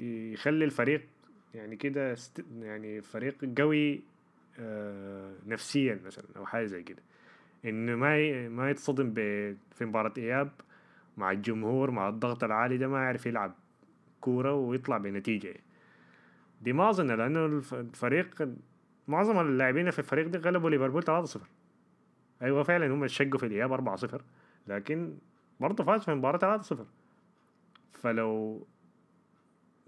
يخلي 0.00 0.64
الفريق 0.64 1.06
يعني 1.54 1.76
كده 1.76 2.12
است... 2.12 2.44
يعني 2.60 3.02
فريق 3.02 3.58
قوي 3.58 4.00
آه 4.58 5.32
نفسيا 5.46 6.00
مثلا 6.06 6.24
أو 6.36 6.46
حاجة 6.46 6.64
زي 6.64 6.82
كده. 6.82 7.02
إنه 7.64 7.94
ما 7.94 8.18
ي... 8.18 8.48
ما 8.48 8.70
يتصدم 8.70 9.10
ب... 9.10 9.18
في 9.70 9.84
مباراة 9.84 10.12
إياب 10.18 10.50
مع 11.16 11.30
الجمهور 11.30 11.90
مع 11.90 12.08
الضغط 12.08 12.44
العالي 12.44 12.78
ده 12.78 12.88
ما 12.88 12.98
يعرف 13.04 13.26
يلعب 13.26 13.54
كورة 14.20 14.54
ويطلع 14.54 14.98
بنتيجة. 14.98 15.54
دي 16.62 16.72
ما 16.72 16.90
اظن 16.90 17.06
لأنه 17.06 17.46
الفريق 17.72 18.48
معظم 19.08 19.40
اللاعبين 19.40 19.90
في 19.90 19.98
الفريق 19.98 20.26
دي 20.26 20.38
غلبوا 20.38 20.70
ليفربول 20.70 21.26
3-0 21.26 21.38
أيوه 22.42 22.62
فعلا 22.62 22.86
هم 22.86 23.06
شقوا 23.06 23.38
في 23.38 23.46
الإياب 23.46 23.96
4-0 23.98 24.20
لكن 24.66 25.18
برضه 25.60 25.84
فاز 25.84 26.00
في 26.04 26.10
المباراه 26.10 26.62
3-0 26.62 26.74
فلو 27.92 28.66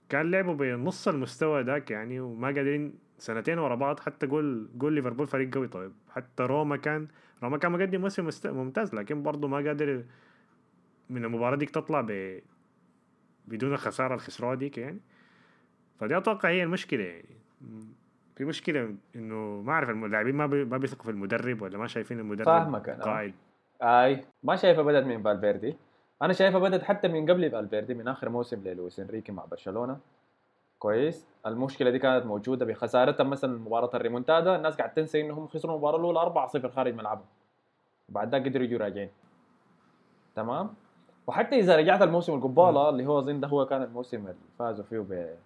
كان 0.08 0.30
لعبوا 0.30 0.54
بنص 0.54 1.08
المستوى 1.08 1.62
ذاك 1.62 1.90
يعني 1.90 2.20
وما 2.20 2.46
قادرين 2.46 2.94
سنتين 3.22 3.58
ورا 3.58 3.74
بعض 3.74 4.00
حتى 4.00 4.26
قول 4.26 4.68
قول 4.80 4.92
ليفربول 4.92 5.26
فريق 5.26 5.54
قوي. 5.54 5.68
طيب 5.68 5.92
حتى 6.10 6.42
روما 6.42 6.76
كان 6.76 7.08
روما 7.42 7.58
كان 7.58 7.72
مقدم 7.72 8.00
موسم 8.00 8.28
ممتاز 8.44 8.94
لكن 8.94 9.22
برضه 9.22 9.48
ما 9.48 9.56
قادر 9.56 10.04
من 11.10 11.24
المباراة 11.24 11.56
ديك 11.56 11.70
تطلع 11.70 12.00
ب 12.00 12.40
بدون 13.48 13.72
الخساره 13.72 14.14
الخسروها 14.14 14.54
ديك 14.54 14.78
يعني. 14.78 15.00
فدي 16.00 16.16
أتوقع 16.16 16.48
هي 16.48 16.62
المشكلة 16.62 17.04
يعني. 17.04 17.36
في 18.36 18.44
مشكلة 18.44 18.94
إنه 19.16 19.62
ما 19.62 19.72
أعرف 19.72 19.90
اللاعبين 19.90 20.34
ما 20.34 20.46
ما 20.46 20.78
بيثقوا 20.78 21.04
في 21.04 21.10
المدرب 21.10 21.62
ولا 21.62 21.78
ما 21.78 21.86
شايفين 21.86 22.18
المدرب 22.20 22.46
فاهمك 22.46 22.88
أنا. 22.88 23.04
قائد 23.04 23.34
أي 23.82 24.24
ما 24.42 24.56
شايفها 24.56 24.82
بدات 24.82 25.04
من 25.04 25.22
فالفيردي. 25.22 25.76
أنا 26.22 26.32
شايفها 26.32 26.60
بدات 26.60 26.82
حتى 26.82 27.08
من 27.08 27.30
قبل 27.30 27.50
فالفيردي 27.50 27.94
من 27.94 28.08
آخر 28.08 28.28
موسم 28.28 28.62
للويس 28.64 29.00
إنريكي 29.00 29.32
مع 29.32 29.44
برشلونة. 29.44 29.98
كويس. 30.82 31.26
المشكلة 31.46 31.90
دي 31.90 31.98
كانت 31.98 32.26
موجودة 32.26 32.66
بخسارتهم 32.66 33.30
مثلا 33.30 33.58
مباراة 33.58 33.90
الريمونتادا. 33.94 34.56
الناس 34.56 34.76
قاعد 34.76 34.94
تنسى 34.94 35.20
إنهم 35.20 35.46
خسروا 35.48 35.74
المباراة 35.74 35.96
الأولى 35.96 36.18
4-0 36.20 36.66
خارج 36.66 36.94
ملعبهم. 36.94 37.26
وبعد 38.08 38.28
ذاك 38.32 38.44
قدروا 38.44 38.64
يجوا 38.64 38.78
راجعين. 38.78 39.10
تمام؟ 40.34 40.74
وحتى 41.26 41.58
إذا 41.58 41.76
رجعت 41.76 42.02
الموسم 42.02 42.34
القبالة 42.34 42.88
اللي 42.88 43.06
هو 43.06 43.18
اظن 43.18 43.40
ده 43.40 43.48
هو 43.48 43.66
كان 43.66 43.82
الموسم 43.82 44.16
اللي 44.16 44.34
فازوا 44.58 44.84
فيه 44.84 44.98
ب 44.98 45.36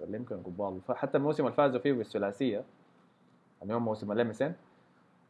ولا 0.00 0.16
يمكن 0.16 0.36
قبال. 0.42 0.80
حتى 0.96 1.18
الموسم 1.18 1.44
اللي 1.44 1.56
فازوا 1.56 1.80
فيه 1.80 1.92
بالثلاثية. 1.92 2.64
اللي 3.62 3.74
هو 3.74 3.80
موسم 3.80 4.12
اللي 4.12 4.32
MSN 4.32 4.52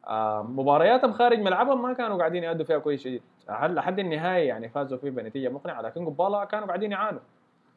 آه 0.06 0.42
مبارياتهم 0.42 1.12
خارج 1.12 1.38
ملعبهم 1.38 1.82
ما 1.82 1.92
كانوا 1.92 2.18
قاعدين 2.18 2.44
يأدوا 2.44 2.64
فيها 2.64 2.78
كويس 2.78 3.00
شديد. 3.00 3.22
لحد 3.48 3.98
النهاية 3.98 4.48
يعني 4.48 4.68
فازوا 4.68 4.98
فيه 4.98 5.10
بنتيجة 5.10 5.48
مقنعة 5.48 5.80
لكن 5.80 6.06
قبالة 6.06 6.44
كانوا 6.44 6.66
قاعدين 6.66 6.92
يعانوا. 6.92 7.20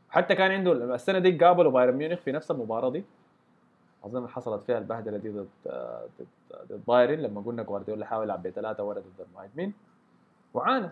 حتى 0.10 0.36
كان 0.36 0.52
عنده 0.52 0.96
السنة 0.96 1.20
دي 1.20 1.32
قابلوا 1.38 1.72
بايرن 1.72 1.96
ميونخ 1.96 2.20
في 2.20 2.32
نفس 2.32 2.52
المباراة 2.52 2.90
دي. 2.90 3.04
أظن 4.04 4.28
حصلت 4.28 4.64
فيها 4.64 4.78
البهدلة 4.78 5.18
دي 5.18 5.30
ضد 5.30 5.48
ضد, 6.20 6.82
بايرن 6.88 7.20
لما 7.20 7.42
قلنا 7.42 7.64
جوارديولا 7.64 8.06
حاول 8.06 8.24
يلعب 8.24 8.44
بثلاثة 8.44 8.84
ورا 8.84 9.00
ضد 9.00 9.26
المهاجمين. 9.30 9.74
وعانى. 10.54 10.90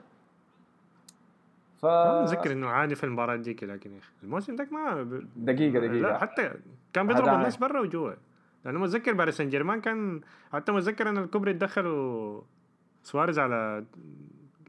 ف 1.77 1.85
أتذكر 1.85 2.51
إنه 2.51 2.67
عادي 2.67 2.95
في 2.95 3.03
المباراة 3.03 3.35
ديك 3.35 3.63
لكن 3.63 3.93
يا 3.93 3.99
أخي 3.99 4.11
الموسم 4.23 4.55
ذاك 4.55 4.73
ما 4.73 5.03
ب... 5.03 5.27
دقيقة 5.35 5.79
دقيقة. 5.79 5.93
لا 5.93 6.17
حتى 6.17 6.51
كان 6.93 7.07
بيضرب 7.07 7.27
الناس 7.27 7.57
برا 7.57 7.79
وجوا 7.79 8.13
لأنه 8.65 8.79
متذكر 8.79 9.13
باريس 9.13 9.37
سان 9.37 9.49
جيرمان 9.49 9.81
كان 9.81 10.21
حتى 10.53 10.71
متذكر 10.71 11.09
إن 11.09 11.17
الكوبري 11.17 11.53
دخلوا 11.53 12.41
سواريز 13.03 13.39
على 13.39 13.85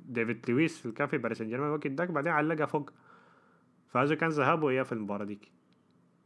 ديفيد 0.08 0.50
لويس 0.50 0.82
اللي 0.86 0.96
كان 0.96 1.06
في 1.06 1.18
باريس 1.18 1.38
سان 1.38 1.48
جيرمان 1.48 1.68
الوقت 1.68 1.86
ذاك 1.86 2.10
بعدين 2.10 2.32
علقها 2.32 2.66
فوق. 2.66 2.90
فازوا 3.88 4.16
كان 4.16 4.28
ذهاب 4.28 4.62
واياب 4.62 4.84
في 4.84 4.92
المباراة 4.92 5.24
ديك. 5.24 5.52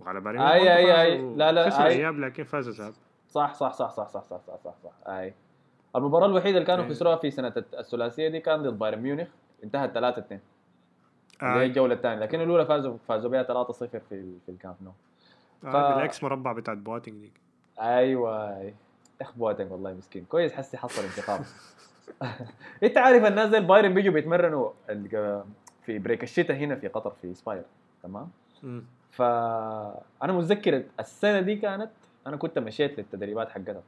وعلى 0.01 0.21
بالي 0.21 0.53
أي 0.53 0.77
أي 0.77 1.03
أي. 1.03 1.35
لا 1.37 1.53
لا 1.53 1.71
خسروا 1.71 1.87
إياب 1.87 2.19
لكن 2.19 2.45
فازوا 2.45 2.73
ذهاب. 2.73 2.93
صح 3.29 3.55
صح 3.55 3.73
صح 3.73 3.91
صح 3.91 4.09
صح 4.09 4.23
صح 4.23 4.41
صح 4.47 4.57
صح 4.65 4.75
صح. 4.85 4.93
أي. 5.09 5.35
المباراة 5.97 6.27
الوحيدة 6.27 6.57
اللي 6.59 6.67
كانوا 6.67 6.89
خسروها 6.89 7.17
في 7.17 7.31
سنة 7.31 7.53
الثلاثية 7.57 8.29
دي 8.29 8.41
كان 8.41 8.63
ضد 8.63 8.79
بايرن 8.79 8.99
ميونخ. 8.99 9.29
انتهت 9.65 9.95
3 9.95 10.19
2 10.19 10.41
اللي 11.43 11.61
هي 11.61 11.67
الجولة 11.67 11.95
الثانية. 11.95 12.21
لكن 12.23 12.41
الأولى 12.41 12.67
فازوا 12.67 12.97
فازوا 13.09 13.31
بها 13.31 13.65
3-0 13.65 13.73
في 13.73 13.99
في 14.09 14.49
الكامب 14.49 14.77
نو. 14.83 14.93
ف... 15.63 15.67
آه 15.67 15.95
بالاكس 15.95 16.23
مربع 16.23 16.53
بتاعت 16.53 16.79
بواتنج 16.79 17.15
دي 17.15 17.33
أيوه 17.81 18.73
أخ 19.21 19.33
بواتنج 19.37 19.73
والله 19.73 19.93
مسكين. 19.93 20.25
كويس 20.25 20.53
حسي 20.53 20.77
حصل 20.77 21.03
انتقام 21.03 21.41
انت 22.83 22.99
عارف 22.99 23.25
الناس 23.25 23.51
زي 23.51 23.59
البايرن 23.59 23.95
بيجوا 23.95 24.13
بيتمرنوا 24.13 24.71
في 25.87 25.99
break 25.99 26.23
الشتاء 26.23 26.57
هنا 26.57 26.75
في 26.77 26.89
قطر 26.89 27.11
في 27.23 27.35
أسباير 27.35 27.63
تمام؟ 28.03 28.31
فأنا 29.11 30.33
متذكر 30.33 30.83
السنة 31.01 31.41
دي 31.41 31.57
كانت 31.57 31.91
أنا 32.27 32.37
كنت 32.37 32.59
مشيت 32.59 32.99
للتدريبات 32.99 33.49
حقتها. 33.51 33.83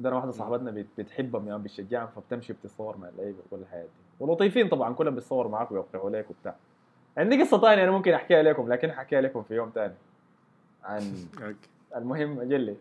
عندنا 0.00 0.16
واحدة 0.16 0.30
صاحبتنا 0.30 0.84
بتحبهم 0.98 1.48
يعني 1.48 1.62
بتشجعهم 1.62 2.08
فبتمشي 2.16 2.52
بتتصور 2.52 2.96
مع 2.96 3.08
اللعيبة 3.08 3.38
وكل 3.46 3.62
الحياة 3.62 3.82
دي. 3.82 3.88
ولطيفين 4.20 4.68
طبعا 4.68 4.94
كلهم 4.94 5.14
بيتصوروا 5.14 5.50
معاك 5.50 5.72
ويوقعوا 5.72 6.06
عليك 6.10 6.30
وبتاع. 6.30 6.54
عندي 7.18 7.42
قصة 7.42 7.60
ثانية 7.60 7.84
أنا 7.84 7.90
ممكن 7.90 8.12
أحكيها 8.12 8.42
لكم 8.42 8.72
لكن 8.72 8.90
أحكيها 8.90 9.20
لكم 9.20 9.42
في 9.42 9.54
يوم 9.54 9.70
ثاني 9.74 9.94
عن 10.84 11.14
المهم 11.96 12.40
اجلي 12.40 12.76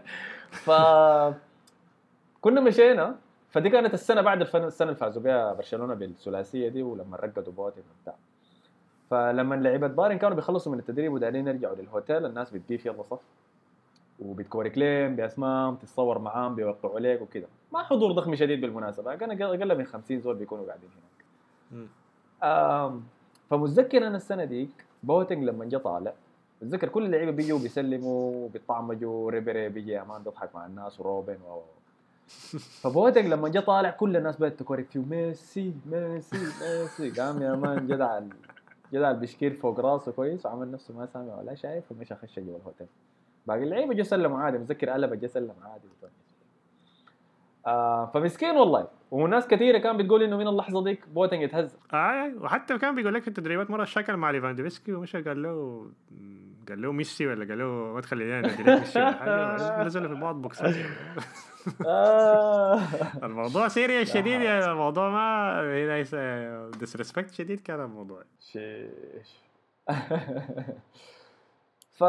ف 0.66 0.70
كنا 2.40 2.60
مشينا 2.60 3.16
فدي 3.50 3.70
كانت 3.70 3.94
السنة 3.94 4.20
بعد 4.20 4.40
السنة 4.40 4.88
اللي 4.88 5.00
فازوا 5.00 5.22
بها 5.22 5.52
برشلونة 5.52 5.94
بالثلاثية 5.94 6.68
دي 6.68 6.82
ولما 6.82 7.16
رقدوا 7.16 7.52
بواتينج 7.52 7.84
وبتاع 7.98 8.14
فلما 9.10 9.54
لعيبه 9.54 9.86
بايرن 9.86 10.18
كانوا 10.18 10.36
بيخلصوا 10.36 10.72
من 10.72 10.78
التدريب 10.78 11.12
ودايرين 11.12 11.48
يرجعوا 11.48 11.76
للهوتيل. 11.76 12.26
الناس 12.26 12.50
بتقيف 12.50 12.86
يلا 12.86 13.02
صف. 13.02 13.20
وبتكورك 14.20 14.70
ليهم 14.70 15.16
باسمائهم 15.16 15.74
تتصور 15.76 16.18
معاهم 16.18 16.54
بيوقعوا 16.54 16.94
عليك 16.94 17.22
وكده. 17.22 17.46
ما 17.72 17.82
حضور 17.82 18.12
ضخم 18.12 18.34
شديد 18.34 18.60
بالمناسبة. 18.60 19.14
كان 19.14 19.42
أقل 19.42 19.78
من 19.78 19.84
50 19.84 20.20
زول 20.20 20.36
بيكونوا 20.36 20.66
قاعدين 20.66 20.88
هناك. 21.72 21.88
فمتذكر 23.50 24.06
أنا 24.06 24.16
السنة 24.16 24.44
ديك 24.44 24.84
بواتينج 25.02 25.44
لما 25.44 25.64
جه 25.64 25.76
طالع 25.76 26.12
بتذكر 26.62 26.88
كل 26.88 27.04
اللعيبة 27.04 27.32
بيجوا 27.32 27.58
بيسلموا 27.58 28.44
وبيطعمجوا 28.44 29.30
ريبيري 29.30 29.68
بيجي 29.68 30.00
man 30.00 30.22
بيضحك 30.22 30.54
مع 30.54 30.66
الناس 30.66 31.00
وروبن 31.00 31.38
و 31.50 31.60
فبواتينج 32.82 33.26
لما 33.26 33.48
جه 33.48 33.60
طالع 33.60 33.90
كل 33.90 34.16
الناس 34.16 34.36
بدأت 34.36 34.58
تكورك 34.58 34.86
فيه 34.90 35.00
ميسي 35.00 35.74
ميسي 35.86 36.36
ميسي. 36.36 37.20
قام 37.20 37.42
يا 37.42 37.54
man 37.54 37.86
جدع 37.86 38.20
جدع 38.92 39.10
البشكير 39.10 39.54
فوق 39.54 39.80
راسه 39.80 40.12
كويس 40.12 40.46
وعمل 40.46 40.70
نفسه 40.70 40.94
ما 40.94 41.06
سامع 41.06 41.34
ولا 41.34 41.54
شايف 41.54 41.92
ومشى 41.92 42.14
خش 42.14 42.38
جوا 42.38 42.56
الهوتيل. 42.56 42.86
باقي 43.46 43.62
اللعيبة 43.62 43.94
جو 43.94 44.02
سلموا 44.02 44.38
عادي 44.38 44.58
متذكر 44.58 44.90
قلب 44.90 45.20
جو 45.20 45.28
سلم 45.28 45.54
عادي 45.64 45.88
آه 47.66 48.10
فمسكين 48.14 48.56
والله. 48.56 48.88
وناس 49.10 49.46
كثيرة 49.46 49.78
كان 49.78 49.96
بتقول 49.96 50.22
إنه 50.22 50.36
من 50.36 50.48
اللحظة 50.48 50.84
ديك 50.84 51.08
بواتينج 51.08 51.42
يتهز. 51.42 51.76
آه 51.92 52.32
وحتى 52.40 52.78
كان 52.78 52.94
بيقول 52.94 53.14
لك 53.14 53.22
في 53.22 53.28
التدريبات 53.28 53.70
مرة 53.70 53.84
شكل 53.84 54.16
مع 54.16 54.30
ليفاندوفسكي 54.30 54.92
ومش 54.92 55.16
قال 55.16 55.42
له 55.42 55.86
قال 56.68 56.82
له 56.82 56.92
ميسي 56.92 57.26
ولا 57.26 57.48
قال 57.48 57.58
له 57.58 57.64
ما 57.94 58.00
تخلي 58.00 58.42
ميسي 58.42 58.98
ولا 58.98 59.12
حاجة 59.12 59.82
نزلوا 59.82 60.08
في 60.14 60.20
بعض 60.20 60.42
بوكسات 60.42 60.74
آه. 61.86 62.80
الموضوع 63.26 63.68
serious 63.68 64.14
شديد 64.14 64.40
يعني 64.40 64.64
الموضوع 64.64 65.10
ما 65.10 66.70
disrespect 66.78 67.30
شديد 67.30 67.60
كان 67.60 67.80
الموضوع. 67.80 68.22
sheesh. 68.40 69.38
ف 71.98 72.04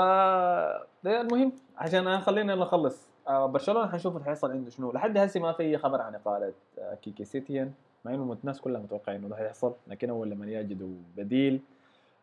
المهم 1.05 1.51
عشان 1.77 2.19
خلينا 2.19 2.55
نخلص. 2.55 3.09
آه، 3.27 3.45
برشلونة 3.45 3.87
حنشوف 3.87 4.23
حيحصل 4.23 4.51
عنده 4.51 4.69
شنو. 4.69 4.91
لحد 4.91 5.17
هسه 5.17 5.39
ما 5.39 5.51
في 5.51 5.77
خبر 5.77 6.01
عن 6.01 6.15
إقالة 6.15 6.53
آه، 6.79 6.95
كيكي 6.95 7.25
سيتيان. 7.25 7.73
مع 8.05 8.13
إنه 8.13 8.37
الناس 8.43 8.61
كلها 8.61 8.81
متوقعين 8.81 9.19
إنه 9.19 9.29
ده 9.29 9.35
حيحصل 9.35 9.73
لكن 9.87 10.09
أول 10.09 10.29
لما 10.29 10.45
يجدوا 10.45 10.95
بديل 11.17 11.61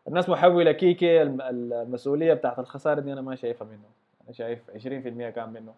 الناس 0.07 0.29
محولة 0.29 0.71
كيكي 0.71 1.21
المسؤولية 1.21 2.33
بتاعت 2.33 2.59
الخسارة 2.59 2.99
دي 2.99 3.13
أنا 3.13 3.21
ما 3.21 3.35
شايفها 3.35 3.67
منه. 3.67 3.89
أنا 4.23 4.31
شايف 4.31 4.71
20% 4.71 5.29
كان 5.29 5.49
منه. 5.53 5.73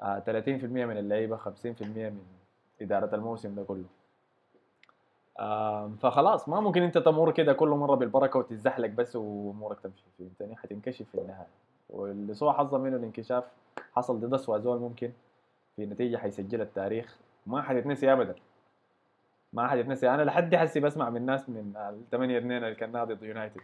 30% 0.00 0.82
آه، 0.82 0.86
من 0.86 0.98
اللعيبة 0.98 1.36
50% 1.36 1.48
من 1.80 2.22
إدارة 2.82 3.14
الموسم 3.14 3.54
ده 3.54 3.62
كله. 3.62 3.84
فخلاص 6.00 6.48
ما 6.48 6.60
ممكن 6.60 6.82
أنت 6.82 6.98
تمر 6.98 7.30
كده 7.32 7.52
كل 7.52 7.68
مرة 7.68 7.94
بالبركة 7.94 8.38
وتتزحلق 8.38 8.88
بس 8.88 9.16
وأمورك 9.16 9.80
تمشي. 9.80 10.04
الثانية 10.20 10.54
حتنكشف 10.56 11.06
في 11.12 11.20
النهاية. 11.20 11.46
واللي 11.90 12.34
سوى 12.34 12.52
حظه 12.52 12.78
منه 12.78 12.96
الانكشاف 12.96 13.44
حصل 13.92 14.20
ضد 14.20 14.34
اسوء 14.34 14.58
زول 14.58 14.78
ممكن. 14.80 15.10
في 15.76 15.86
نتيجة 15.86 16.16
حيسجل 16.16 16.60
التاريخ. 16.60 17.16
ما 17.46 17.62
حيتنسي 17.62 18.12
ابدا. 18.12 18.34
ما 19.52 19.68
حد 19.68 19.78
يتنسي. 19.78 20.10
أنا 20.10 20.22
لحد 20.22 20.54
حسي 20.54 20.80
بسمع 20.80 21.10
من 21.10 21.26
ناس 21.26 21.48
من 21.48 21.72
8 22.10 22.38
2 22.38 22.52
اللي 22.52 22.74
كان 22.74 22.92
نادي 22.92 23.14
ضد 23.14 23.22
يونايتد. 23.22 23.60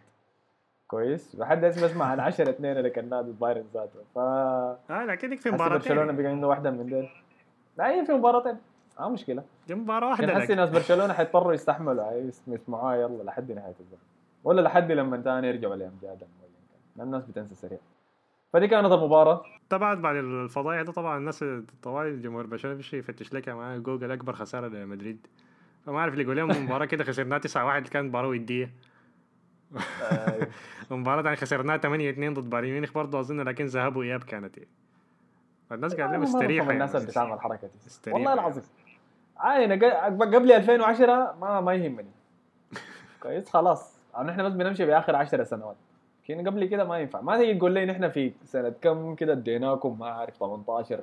كويس. 0.86 1.36
لحد 1.36 1.64
هسه 1.64 1.86
بسمع 1.86 2.04
عن 2.04 2.20
10 2.20 2.50
2 2.50 2.76
اللي 2.76 2.90
كان 2.90 3.08
نادي 3.08 3.32
بايرن 3.32 3.64
ذاته. 3.74 4.00
ف 4.14 4.18
آه 4.18 4.78
لكن 4.90 5.36
في 5.36 5.50
مباراتين. 5.50 5.78
برشلونة 5.78 6.12
بقى 6.12 6.26
عنده 6.26 6.48
واحدة 6.48 6.70
من 6.70 6.86
دول. 6.86 7.08
لا 7.78 7.90
هي 7.90 8.06
في 8.06 8.12
مباراتين. 8.12 8.56
ما 9.00 9.08
مشكلة. 9.08 9.44
دي 9.68 9.74
مباراة 9.74 10.00
يعني 10.00 10.26
واحدة 10.26 10.34
حسي 10.34 10.52
لكن 10.52 10.56
ناس 10.56 10.70
برشلونة 10.70 11.12
حيضطروا 11.12 11.52
يستحملوا. 11.52 12.30
يسمعوها 12.48 12.96
يلا 12.96 13.22
لحد 13.22 13.52
نهاية 13.52 13.74
الزمن. 13.80 13.98
ولا 14.44 14.60
لحد 14.60 14.92
لما 14.92 15.22
ثاني 15.22 15.48
يرجعوا 15.48 15.76
لامجادهم 15.76 16.28
لأن 16.96 17.06
الناس 17.06 17.26
بتنسى 17.26 17.54
سريع. 17.54 17.78
فدي 18.52 18.68
كانت 18.68 18.92
المباراة. 18.92 19.44
طبعا 19.68 19.94
بعد 19.94 20.16
الفضايح 20.16 20.82
ده 20.82 20.92
طبعا 20.92 21.18
الناس 21.18 21.44
طوال 21.82 22.22
جمهور 22.22 22.46
برشلونة 22.46 22.74
بيمشي 22.74 22.98
يفتش 22.98 23.32
لك 23.32 23.48
مع 23.48 23.76
جوجل 23.76 24.10
أكبر 24.12 24.32
خسارة 24.32 24.68
لمدريد 24.68 25.26
فما 25.86 26.00
عارف 26.00 26.14
اللي 26.14 26.34
لهم 26.34 26.64
مباراة 26.64 26.84
كده 26.84 27.04
خسرناها 27.04 27.38
9 27.38 27.64
1 27.64 27.88
كانت 27.88 28.08
مباراة 28.08 28.28
ودية. 28.28 28.70
آه، 30.02 30.48
المباراة 30.90 31.22
يعني 31.22 31.36
خسرناها 31.36 31.76
8 31.76 32.10
2 32.10 32.34
ضد 32.34 32.50
بايرن 32.50 32.68
ميونخ 32.68 32.92
برضه 32.92 33.20
أظن 33.20 33.40
لكن 33.40 33.66
ذهاب 33.66 33.96
وإياب 33.96 34.22
كانت 34.24 34.56
يعني 34.56 34.68
فالناس 35.70 35.94
استريحوا 35.94 36.66
بفهم 36.66 36.70
الناس 36.70 36.96
اللي. 36.96 37.06
بتعمل 37.06 37.32
الحركة 37.32 37.68
دي. 37.68 38.12
والله 38.12 38.28
يعني. 38.30 38.40
العظيم. 38.40 38.62
عادي 39.36 39.64
أنا 39.64 40.06
قبل 40.06 40.52
2010 40.52 41.36
ما 41.40 41.60
ما 41.60 41.74
يهمني. 41.74 42.10
كويس 43.22 43.50
خلاص. 43.50 43.98
نحن 44.24 44.44
بس 44.44 44.52
بنمشي 44.52 44.86
بآخر 44.86 45.16
10 45.16 45.44
سنوات. 45.44 45.76
لكن 46.24 46.48
قبل 46.48 46.64
كده 46.64 46.84
ما 46.84 46.98
ينفع. 46.98 47.20
ما 47.20 47.36
تيجي 47.36 47.58
تقول 47.58 47.72
لي 47.72 47.84
نحن 47.86 48.08
في 48.08 48.32
سنة 48.44 48.72
كم 48.82 49.14
كده 49.14 49.32
اديناكم 49.32 49.98
ما 49.98 50.06
أعرف 50.06 50.36
18 50.36 51.00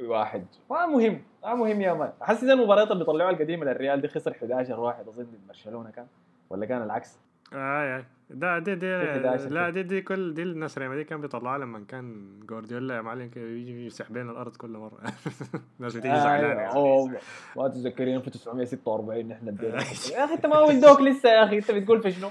واحد 0.00 0.46
ما 0.70 0.86
مهم 0.86 1.22
ما 1.44 1.54
مهم 1.54 1.80
يا 1.80 1.92
مان 1.92 2.12
أحس 2.22 2.42
إن 2.42 2.50
المباريات 2.50 2.90
اللي 2.90 3.04
بيطلعوها 3.04 3.32
القديمة 3.32 3.64
للريال 3.64 4.00
دي 4.00 4.08
خسر 4.08 4.30
11 4.30 4.80
واحد 4.80 5.08
أظن 5.08 5.22
ضد 5.22 5.46
برشلونة 5.48 5.90
كان 5.90 6.06
ولا 6.50 6.66
كان 6.66 6.82
العكس 6.82 7.18
آه 7.52 7.96
آه. 7.98 8.04
ده 8.30 8.58
دي 8.58 8.74
دي 8.74 8.80
في 8.80 9.10
11 9.10 9.48
لا. 9.48 9.70
دي 9.70 9.82
دي 9.82 10.00
كل 10.00 10.34
دي 10.34 10.42
الناس 10.42 10.78
ريال 10.78 10.90
مدريد 10.90 11.06
كان 11.06 11.20
بيطلعها 11.20 11.58
لما 11.58 11.84
كان 11.88 12.36
جوارديولا 12.48 12.96
يا 12.96 13.00
معلم 13.00 13.30
يجي 13.36 13.82
يمسح 13.84 14.12
بين 14.12 14.30
الأرض 14.30 14.56
كل 14.56 14.68
مرة 14.68 14.98
الناس 15.78 15.96
بتيجي 15.96 16.16
زعلانة 16.16 16.60
آه 16.60 17.04
يعني. 17.06 17.18
ما 17.56 17.68
تتذكرين 17.68 18.20
في 18.20 18.30
946 18.30 19.28
نحن 19.28 19.46
يا 20.12 20.24
أخي 20.24 20.34
أنت 20.34 20.46
ما 20.46 20.60
ولدوك 20.60 21.00
لسه 21.00 21.28
يا 21.28 21.44
أخي 21.44 21.58
أنت 21.58 21.70
بتقول 21.70 22.02
في 22.02 22.10
شنو؟ 22.10 22.30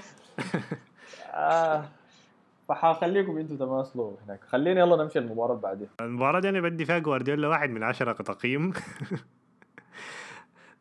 آه 1.34 1.84
فحخليكم 2.68 3.38
أنتوا 3.38 3.56
تماثلوا 3.56 4.16
هناك. 4.26 4.44
خليني 4.44 4.80
يلا 4.80 5.02
نمشي 5.02 5.18
المباراة 5.18 5.50
اللي 5.50 5.62
بعدين 5.62 5.88
المباراة 6.00 6.40
دي 6.40 6.48
أنا 6.48 6.60
بدي 6.60 6.84
فيها 6.84 6.98
جوارديولا 6.98 7.48
واحد 7.48 7.70
من 7.70 7.82
عشرة 7.82 8.12
تقييم 8.12 8.72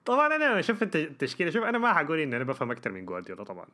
طبعا 0.05 0.35
أنا 0.35 0.61
شوف 0.61 0.83
الت- 0.83 0.95
التشكيلة. 0.95 1.51
شوف 1.51 1.63
أنا 1.63 1.77
ما 1.77 1.93
حقول 1.93 2.19
ان 2.19 2.33
أنا 2.33 2.43
بفهم 2.43 2.71
أكثر 2.71 2.91
من 2.91 3.05
جوارديولا 3.05 3.43
طبعا. 3.43 3.65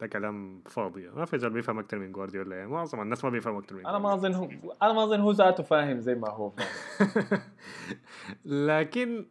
ده 0.00 0.06
كلام 0.06 0.62
فاضي. 0.66 1.10
ما 1.10 1.24
في 1.24 1.38
زول 1.38 1.50
بيفهم 1.50 1.78
أكثر 1.78 1.98
من 1.98 2.12
جوارديولا 2.12 2.56
يعني 2.56 2.68
معظم 2.70 3.00
الناس 3.00 3.24
ما 3.24 3.30
بيفهموا 3.30 3.60
أكثر 3.60 3.74
من 3.76 3.86
أنا 3.86 3.98
ما. 3.98 4.14
أظن 4.14 4.34
هو 4.34 4.48
أنا 4.82 4.92
ما 4.92 5.04
أظن 5.04 5.20
هو 5.20 5.32
ذاته 5.32 5.62
فاهم 5.62 6.00
زي 6.00 6.14
ما 6.14 6.30
هو 6.30 6.50
فاهم. 6.50 6.68
لكن 8.44 9.26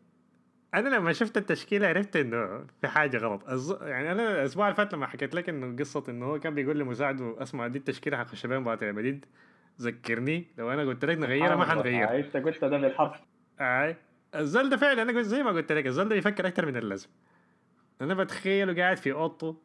أنا 0.73 0.89
لما 0.89 1.13
شفت 1.13 1.37
التشكيلة 1.37 1.87
عرفت 1.87 2.15
إنه 2.15 2.65
في 2.81 2.87
حاجة 2.87 3.17
غلط. 3.17 3.41
أز... 3.49 3.71
يعني 3.81 4.11
أنا 4.11 4.31
الأسبوع 4.31 4.65
اللي 4.65 4.75
فات 4.77 4.93
لما 4.93 5.07
حكيت 5.07 5.35
لك 5.35 5.49
إنه 5.49 5.75
قصة 5.79 6.03
إنه 6.09 6.25
هو 6.25 6.39
كان 6.39 6.55
بيقول 6.55 6.79
لمساعده 6.79 7.35
اسمع 7.43 7.67
دي 7.67 7.77
التشكيلة 7.77 8.17
حخش 8.17 8.45
بين 8.45 8.59
مباراة 8.59 8.77
ريال 8.81 8.95
مدريد 8.95 9.25
ذكرني. 9.81 10.45
لو 10.57 10.71
أنا 10.71 10.81
قلت 10.83 11.05
لك 11.05 11.17
نغيرها 11.17 11.55
ما 11.55 11.63
سبحان 11.63 11.77
الله. 11.79 11.83
حنغيرها 11.91 12.15
آه، 12.15 12.19
أنت 12.19 12.37
قلت 12.37 12.61
ده 12.65 12.77
بالحرف 12.77 13.19
اي 13.61 13.95
الزول 14.35 14.69
ده 14.69 14.77
فعلا 14.77 15.01
أنا 15.01 15.11
قلت 15.11 15.25
زي 15.25 15.43
ما 15.43 15.49
قلت 15.51 15.71
لك 15.71 15.87
الزول 15.87 16.09
ده 16.09 16.15
يفكر 16.15 16.47
أكثر 16.47 16.65
من 16.65 16.77
اللازم 16.77 17.09
أنا 18.01 18.13
بتخيله 18.13 18.75
قاعد 18.83 18.97
في 18.97 19.11
اوضته 19.11 19.57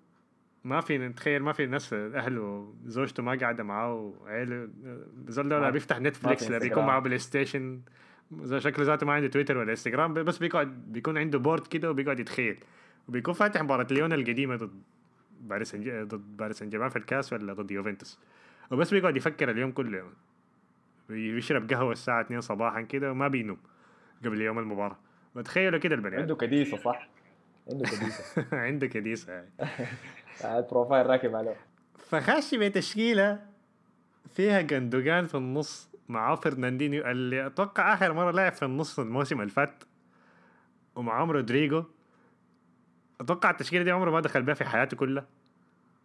ما 0.65 0.81
في 0.81 0.99
نتخيل 0.99 1.43
ما 1.43 1.53
في 1.53 1.67
ناس 1.67 1.93
أهله 1.93 2.75
زوجته 2.85 3.23
ما 3.23 3.35
قاعدة 3.41 3.65
معاه 3.65 3.95
وعيله 3.95 4.69
الزول 5.29 5.49
ده 5.49 5.57
لا 5.57 5.63
ما- 5.63 5.71
بيفتح 5.71 6.01
ما 6.01 6.09
نتفليكس 6.09 6.51
لا 6.51 6.59
بيكون. 6.59 6.85
معاه 6.87 6.99
بلاي 6.99 7.19
ستيشن 7.19 7.81
شكله 8.59 8.85
ذاته 8.85 9.07
ما 9.07 9.13
عنده 9.13 9.29
تويتر 9.29 9.59
ولا 9.59 9.71
إنستغرام 9.71 10.15
بس 10.15 10.39
بيقعد 10.39 10.93
بيكون 10.93 11.19
عنده 11.19 11.39
board 11.39 11.67
كده 11.67 11.91
وبيقعد 11.91 12.21
يتخيل 12.21 12.59
وبيكون 13.09 13.35
فاتح 13.35 13.63
مباراة 13.63 13.87
ليون 13.91 14.13
القديمة 14.13 14.57
ضد 14.57 14.83
باريس 15.41 15.77
ضد 15.77 16.37
باريس 16.37 16.59
سان 16.59 16.71
جيرمان 16.71 16.89
في 16.91 16.97
الكاس 16.97 17.33
ولا 17.33 17.53
ضد 17.53 17.71
يوفنتوس 17.71 18.19
وبس 18.71 18.95
بيقعد 18.95 19.17
يفكر 19.17 19.51
اليوم 19.51 19.73
كله 19.73 19.99
يوم. 19.99 20.13
بيشرب 21.09 21.73
قهوة 21.73 21.93
الساعة 21.93 22.21
2 22.21 22.41
صباحا 22.41 22.83
كده 22.83 23.11
وما 23.11 23.29
بينوم 23.29 23.57
قبل 24.25 24.41
يوم 24.41 24.59
المباراة 24.59 24.97
وتخيلوا 25.35 25.79
كده 25.81 25.95
البني. 25.95 26.17
عنده 26.17 26.37
كديسة 26.37 26.77
صح؟ 26.77 27.09
عنده 27.73 27.85
كديسة 27.91 28.47
عنده 28.53 28.87
كديسة 28.87 29.33
يعني. 29.33 29.49
آه، 30.45 30.59
ال 30.59 30.65
profile 30.65 31.07
راكب 31.07 31.35
عليه 31.35 31.57
فخش 31.99 32.55
بتشكيلة 32.55 33.41
فيها 34.35 34.61
جندوجان 34.61 35.27
في 35.27 35.35
النص 35.35 35.89
معاه 36.09 36.35
فرناندينيو 36.35 37.07
اللي 37.07 37.47
أتوقع 37.47 37.95
آخر 37.95 38.13
مرة 38.13 38.31
لعب 38.31 38.53
في 38.53 38.65
النص 38.65 38.99
الموسم 38.99 39.41
اللي 39.41 39.53
فات 39.53 39.85
ومعاهم 40.95 41.31
رودريجو. 41.31 41.85
أتوقع 43.21 43.51
التشكيلة 43.51 43.85
دي 43.85 43.91
عمره 43.91 44.11
ما 44.11 44.21
دخل 44.21 44.43
بها 44.43 44.55
في 44.55 44.65
حياته 44.65 44.97
كلها 44.97 45.27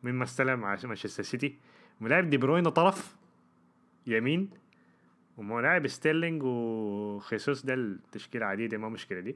مما 0.03 0.23
استلم 0.23 0.59
مع 0.59 0.77
مانشستر 0.83 1.23
سيتي. 1.23 1.55
ولاعب 2.01 2.29
دي 2.29 2.37
بروين 2.37 2.69
طرف 2.69 3.15
يمين 4.07 4.49
وملاعب 5.37 5.87
ستيرلينج 5.87 6.43
وخيسوس 6.43 7.65
ده 7.65 7.73
التشكيلة 7.73 8.45
عادية 8.45 8.65
دي 8.67 8.77
ما 8.77 8.89
مشكلة 8.89 9.19
دي. 9.19 9.35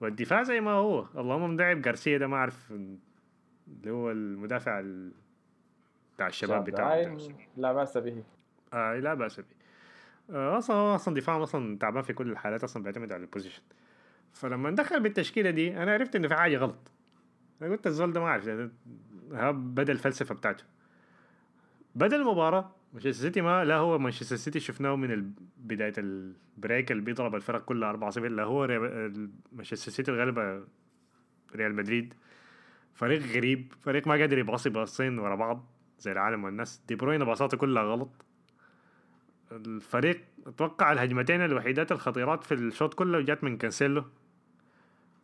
والدفاع 0.00 0.42
زي 0.42 0.60
ما 0.60 0.70
هو 0.70 1.06
اللهم 1.16 1.54
مدعب 1.54 1.82
جارسيا 1.82 2.18
ده 2.18 2.26
ما 2.26 2.36
أعرف 2.36 2.72
اللي 2.72 3.90
هو 3.90 4.10
المدافع 4.10 4.80
ال- 4.80 5.12
بتاع 6.14 6.26
الشباب 6.26 6.64
بتاعه 6.64 6.94
لا 7.56 7.72
بأس 7.72 7.98
به. 7.98 8.22
آه 8.72 8.94
لا 8.98 9.14
بأس 9.14 9.40
به. 9.40 9.46
آه 10.30 10.58
أصلا 10.58 10.76
هو 10.76 10.94
أصلا 10.94 11.14
دفاعهم 11.14 11.42
أصلا 11.42 11.78
تعبان 11.78 12.02
في 12.02 12.12
كل 12.12 12.30
الحالات 12.30 12.64
أصلا 12.64 12.82
بيعتمد 12.82 13.12
على 13.12 13.22
ال 13.22 13.26
possession 13.26 13.62
فلما 14.32 14.70
ندخل 14.70 15.00
بالتشكيلة 15.00 15.50
دي 15.50 15.82
أنا 15.82 15.92
عرفت 15.92 16.16
إنه 16.16 16.28
في 16.28 16.34
حاجة 16.34 16.56
غلط. 16.56 16.90
أنا 17.62 17.70
قلت 17.70 17.86
الزول 17.86 18.12
ده 18.12 18.20
ما 18.20 18.26
أعرف 18.26 18.46
يعني 18.46 18.70
ها 19.32 19.50
بدأ 19.50 19.92
الفلسفة 19.92 20.34
بتاعته. 20.34 20.64
بدأ 21.94 22.16
المباراة 22.16 22.70
مانشستر 22.92 23.22
سيتي 23.22 23.40
ما 23.40 23.64
لا 23.64 23.76
هو 23.76 23.98
مانشستر 23.98 24.36
سيتي 24.36 24.60
شفناه 24.60 24.96
من 24.96 25.32
بداية 25.56 25.92
ال 25.98 26.14
break 26.14 26.92
اللي 26.92 27.02
بيضرب 27.02 27.34
الفرق 27.34 27.64
كلها 27.64 27.90
4 27.90 28.10
0 28.10 28.28
لا 28.28 28.42
هو 28.42 28.66
مانشستر 29.52 29.92
سيتي 29.92 30.10
الغلبة 30.10 30.64
ريال 31.56 31.74
مدريد. 31.74 32.14
فريق 32.94 33.22
غريب 33.22 33.72
فريق 33.82 34.08
ما 34.08 34.14
قادر 34.14 34.38
يباصي 34.38 34.70
باصين 34.70 35.18
ورا 35.18 35.34
بعض 35.34 35.66
زي 35.98 36.12
العالم 36.12 36.44
والناس. 36.44 36.82
دي 36.88 36.94
بروين 36.94 37.24
باصاته 37.24 37.56
كلها 37.56 37.82
غلط. 37.82 38.25
الفريق 39.52 40.20
أتوقع 40.46 40.92
الهجمتين 40.92 41.40
الوحيدات 41.40 41.92
الخطيرات 41.92 42.44
في 42.44 42.54
الشوط 42.54 42.94
كله 42.94 43.20
جات 43.20 43.44
من 43.44 43.56
كانسيلو 43.56 44.04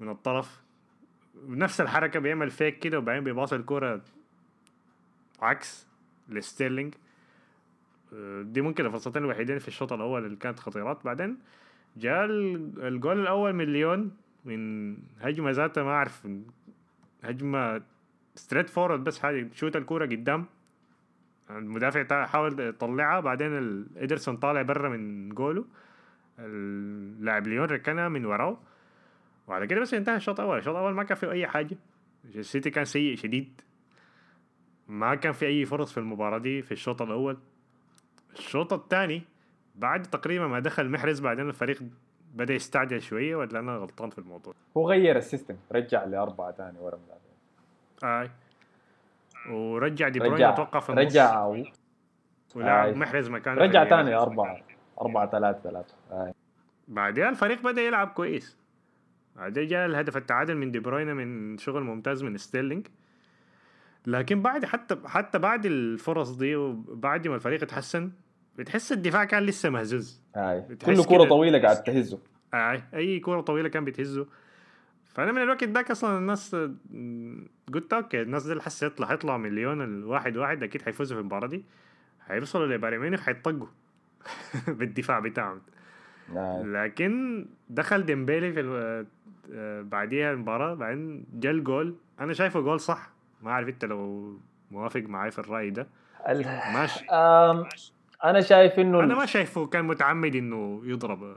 من 0.01 0.09
الطرف. 0.09 0.63
نفس 1.49 1.81
الحركة 1.81 2.21
بيعمل 2.21 2.51
فيك 2.51 2.79
كده 2.79 2.99
وبعدين 2.99 3.25
بيباص 3.25 3.53
الكرة 3.53 4.01
عكس 5.41 5.87
لستيرلينج. 6.29 6.95
آه، 8.15 8.43
دي 8.43 8.61
ممكن 8.61 8.87
الفرصتين 8.87 9.23
الوحيدين 9.25 9.59
في 9.59 9.69
الشوط 9.69 9.93
الأول 9.93 10.25
اللي 10.25 10.37
كانت 10.37 10.59
خطيرات. 10.61 11.05
بعدين 11.05 11.39
جاء 11.97 12.25
ال- 12.25 12.83
الجول 12.87 13.21
الأول 13.21 13.53
من 13.53 13.65
ليون 13.65 14.11
من 14.45 14.97
هجمة 15.21 15.51
ذاتها 15.51 15.83
ما 15.83 15.91
أعرف 15.91 16.29
هجمة 17.25 17.83
straightforward 18.35 19.05
بس 19.05 19.19
حاجة 19.19 19.49
شوت 19.55 19.77
الكورة 19.77 20.07
قدام. 20.07 20.47
المدافع 21.51 22.27
حاول 22.27 22.61
يطلعها. 22.61 23.21
بعدين 23.21 23.87
إيدرسون 23.97 24.37
طالع 24.37 24.63
برا 24.63 24.89
من 24.89 25.29
جوله. 25.29 25.65
اللاعب 26.39 27.47
ليون 27.47 27.65
ركنها 27.65 28.09
من 28.09 28.25
وراه. 28.25 28.59
وعلى 29.47 29.67
كده 29.67 29.81
بس 29.81 29.95
انتهى 29.95 30.17
الشوط 30.17 30.41
الأول. 30.41 30.59
الشوط 30.59 30.77
الأول 30.77 30.95
ما 30.95 31.03
كان 31.05 31.17
فيه 31.17 31.31
أي 31.31 31.47
حاجة. 31.47 31.77
السيتي 32.35 32.71
كان 32.71 32.85
سيء 32.85 33.17
شديد. 33.17 33.61
ما 34.89 35.15
كان 35.15 35.33
في 35.33 35.47
أي 35.47 35.65
فرص 35.65 35.93
في 35.93 35.99
المباراة 35.99 36.39
دي 36.39 36.63
في 36.63 36.73
الشوط 36.73 37.03
الأول. 37.03 37.39
الشوط 38.33 38.73
الثاني 38.73 39.23
بعد 39.75 40.03
تقريبا 40.03 40.47
ما 40.47 40.61
دخل 40.61 40.89
محرز 40.89 41.21
بعدين 41.21 41.49
الفريق 41.49 41.83
بدأ 42.35 42.55
يستعجل 42.55 43.03
شوية 43.03 43.37
ولا 43.37 43.59
أنا 43.59 43.77
غلطان 43.77 44.11
في 44.11 44.19
الموضوع؟ 44.19 44.55
هو 44.77 44.91
غير 44.91 45.17
ال 45.17 45.22
system. 45.22 45.57
رجع 45.73 46.05
لأربعة 46.05 46.53
ثاني 46.53 46.79
ورا 46.79 46.97
مدافعين. 46.97 48.23
آي 48.23 48.31
ورجع 49.51 50.09
دي 50.09 50.19
بروين 50.19 50.43
أتوقع 50.43 50.81
في 50.81 50.91
النص. 50.91 51.03
رجع. 51.03 51.47
ولعب 52.55 52.89
آي. 52.89 52.95
محرز 52.95 53.31
مكانه 53.31 53.61
رجع 53.61 53.89
ثاني. 53.89 54.15
أربعة. 54.15 54.61
أربعة 55.01 55.31
ثلاثة 55.31 55.61
ثلاثة. 55.71 55.95
آه. 56.11 56.35
بعدها 56.89 57.29
الفريق 57.29 57.63
بدأ 57.63 57.83
يلعب 57.83 58.09
كويس. 58.09 58.59
بعدين 59.37 59.67
جاء 59.67 59.87
الهدف 59.87 60.17
التعادل 60.17 60.57
من 60.57 60.71
دي 60.71 60.79
بروين 60.79 61.17
من 61.17 61.59
شغل 61.59 61.83
ممتاز 61.83 62.23
من 62.23 62.37
ستيرلينج. 62.37 62.87
لكن 64.07 64.43
بعد 64.43 64.65
حتى 64.65 64.97
حتى 65.07 65.39
بعد 65.39 65.67
الفرص 65.67 66.31
دي 66.31 66.57
وبعد 66.57 67.29
ما 67.29 67.35
الفريق 67.35 67.63
اتحسن 67.63 68.13
بتحس 68.57 68.93
الدفاع 68.93 69.25
كان 69.25 69.43
لسه 69.43 69.71
مهزوز. 69.71 70.23
آه. 70.37 70.69
كل 70.87 71.05
كرة 71.05 71.25
طويلة 71.25 71.63
قاعد 71.63 71.83
تهزه. 71.83 72.19
آه. 72.55 72.83
أي 72.95 73.21
كورة 73.21 73.41
طويلة 73.41 73.69
كان 73.69 73.85
بتهزه. 73.85 74.27
فأنا 75.15 75.33
من 75.33 75.43
الوقت 75.43 75.65
ذاك 75.65 75.91
أصلا 75.91 76.19
الناس 76.19 76.57
قلت 77.75 77.93
okay 77.93 78.23
الناس 78.23 78.47
دي 78.47 78.61
حس 78.61 78.83
يطلع 78.83 79.07
حيطلعوا 79.07 79.39
من 79.39 79.53
ليون 79.53 79.81
الواحد 79.83 80.37
واحد 80.37 80.63
أكيد 80.63 80.83
حيفوزوا 80.83 81.17
في 81.17 81.21
المباراة 81.21 81.47
دي. 81.47 81.65
حيوصلوا 82.29 82.67
لبايرن 82.67 82.99
ميونخ 82.99 83.21
حيطقوا 83.21 83.67
بالدفاع 84.79 85.19
بتاعهم. 85.19 85.61
لكن 86.65 87.47
دخل 87.71 88.05
ديمبيلي 88.07 88.53
في 88.53 88.61
ألو... 88.61 89.07
بعديها 89.83 90.33
المباراة 90.33 90.75
بعدين 90.75 91.25
جا 91.35 91.51
الجول 91.51 91.95
أنا 92.21 92.33
شايفه 92.33 92.61
جول 92.61 92.81
صح. 92.81 93.11
ما 93.43 93.51
أعرف 93.51 93.69
أنت 93.69 93.85
لو 93.85 94.33
موافق 94.71 95.01
معي 95.01 95.31
في 95.31 95.39
الرأي 95.39 95.71
ده. 95.71 95.87
ال- 96.29 96.47
ماشي. 96.75 97.05
أنا 98.25 98.41
شايف 98.41 98.79
إنه 98.79 99.01
أنا 99.01 99.15
ما 99.15 99.27
شايفه 99.27 99.67
كان 99.67 99.85
متعمد 99.85 100.37
إنه 100.37 100.83
يضرب. 100.85 101.37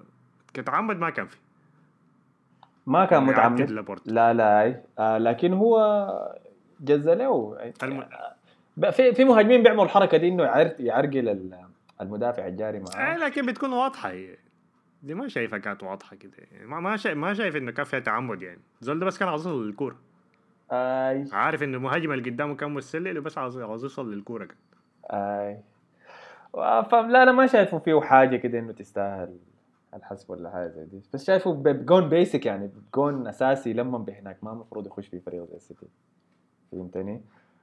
كتعمد 0.53 0.97
ما 0.99 1.09
كان 1.09 1.27
في 1.27 1.37
ما 2.85 3.05
كان 3.05 3.27
يعدل 3.27 3.33
متعمد. 3.33 3.99
لا 4.05 4.33
لا. 4.33 4.81
آه 4.99 5.17
لكن 5.17 5.53
هو 5.53 6.35
جز 6.81 7.09
له 7.09 7.57
الم... 7.83 8.05
ب- 8.77 8.89
في 8.89 9.13
في 9.13 9.23
مهاجمين 9.23 9.63
بيعملوا 9.63 9.83
الحركة 9.83 10.17
دي 10.17 10.27
إنه 10.27 10.43
يعر- 10.43 10.75
يعرقل 10.79 11.29
ال- 11.29 11.59
المدافع 12.01 12.47
الجاري 12.47 12.77
آه 12.77 12.81
معاه 12.95 13.17
لكن 13.17 13.45
بتكون 13.45 13.73
واضحة. 13.73 14.09
هي. 14.09 14.35
دي 15.03 15.13
ما 15.13 15.27
شايفها 15.27 15.59
كانت 15.59 15.83
واضحة 15.83 16.15
كده. 16.15 16.31
يعني 16.51 16.65
ما 16.67 16.79
ما 16.79 16.97
شايف 16.97 17.17
ما 17.17 17.33
شايف 17.33 17.55
إنه 17.55 17.71
كان 17.71 17.85
فيها 17.85 17.99
تعمد 17.99 18.41
يعني. 18.41 18.59
زول 18.81 18.99
ده 18.99 19.05
بس 19.05 19.17
كان 19.17 19.27
عاوز 19.27 19.47
يوصل 19.47 19.65
للكورة. 19.67 19.95
آي. 20.71 21.25
عارف 21.33 21.63
إنه 21.63 21.77
المهاجم 21.77 22.11
اللي 22.11 22.29
قدامه 22.29 22.55
كان 22.55 22.73
متسلل 22.73 23.17
وبس 23.19 23.37
عاوز 23.37 23.57
عاوز 23.57 23.83
يوصل 23.83 24.13
للكورة 24.13 24.45
كان. 24.45 24.57
آي. 25.11 25.57
فلا 26.91 27.23
أنا 27.23 27.31
ما 27.31 27.47
شايفه 27.47 27.77
فيه 27.79 28.01
حاجة 28.01 28.35
كده 28.37 28.59
إنه 28.59 28.71
تستاهل. 28.73 29.37
الحسب 29.95 30.29
ولا 30.29 30.49
حاجة 30.49 30.67
زي 30.67 30.85
دي. 30.85 31.01
بس 31.13 31.25
شايفه 31.25 31.53
بجون 31.53 32.09
basic 32.09 32.45
يعني 32.45 32.67
بجون 32.67 33.27
أساسي 33.27 33.73
لما 33.73 33.97
بهناك 33.97 34.43
ما 34.43 34.51
المفروض 34.51 34.87
يخش 34.87 35.07
في 35.07 35.19
فريق 35.19 35.45
زي 35.49 35.55
السيتي. 35.55 35.87
فهمتني؟ 36.71 37.21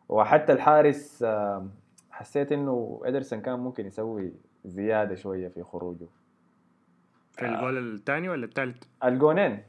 وحتى 0.08 0.52
الحارس 0.52 1.24
حسيت 2.10 2.52
إنه 2.52 3.00
إدرسون 3.04 3.40
كان 3.40 3.58
ممكن 3.58 3.86
يسوي 3.86 4.32
زيادة 4.64 5.14
شوية 5.14 5.48
في 5.48 5.62
خروجه. 5.62 6.06
في 7.32 7.46
الجول 7.46 7.94
الثاني 7.94 8.28
ولا 8.28 8.44
الثالث؟ 8.44 8.82
الجونين. 9.04 9.62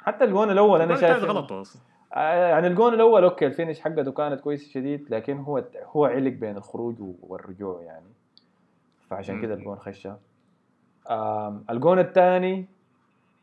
حتى 0.00 0.24
الجون 0.24 0.50
الأول 0.50 0.80
أنا 0.80 0.96
شايف 0.96 1.24
غلط 1.24 1.52
أصلا. 1.52 1.82
آه، 2.14 2.48
يعني 2.48 2.66
الجون 2.66 2.94
الأول 2.94 3.24
okay 3.24 3.46
ال 3.46 3.51
finish 3.51 3.80
حقته 3.80 4.12
كانت 4.12 4.40
كويس 4.40 4.68
شديد 4.68 5.14
لكن 5.14 5.38
هو 5.38 5.64
هو 5.84 6.04
علق 6.04 6.32
بين 6.32 6.56
الخروج 6.56 6.96
والرجوع 7.00 7.82
يعني. 7.82 8.06
فعشان. 9.08 9.42
كده 9.42 9.54
الجون 9.54 9.76
خش. 9.76 10.18
الجون 11.70 11.98
الثاني 11.98 12.66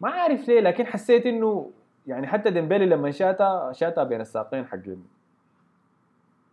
ما 0.02 0.10
عارف 0.10 0.48
ليه 0.48 0.60
لكن 0.60 0.86
حسيت 0.86 1.26
إنه 1.26 1.72
يعني 2.08 2.28
حتى 2.28 2.50
ديمبيلي 2.52 2.86
لما 2.86 3.12
شاتا 3.12 3.72
شاتا 3.74 4.04
بين 4.04 4.22
الساقين 4.22 4.66
حقين 4.66 5.08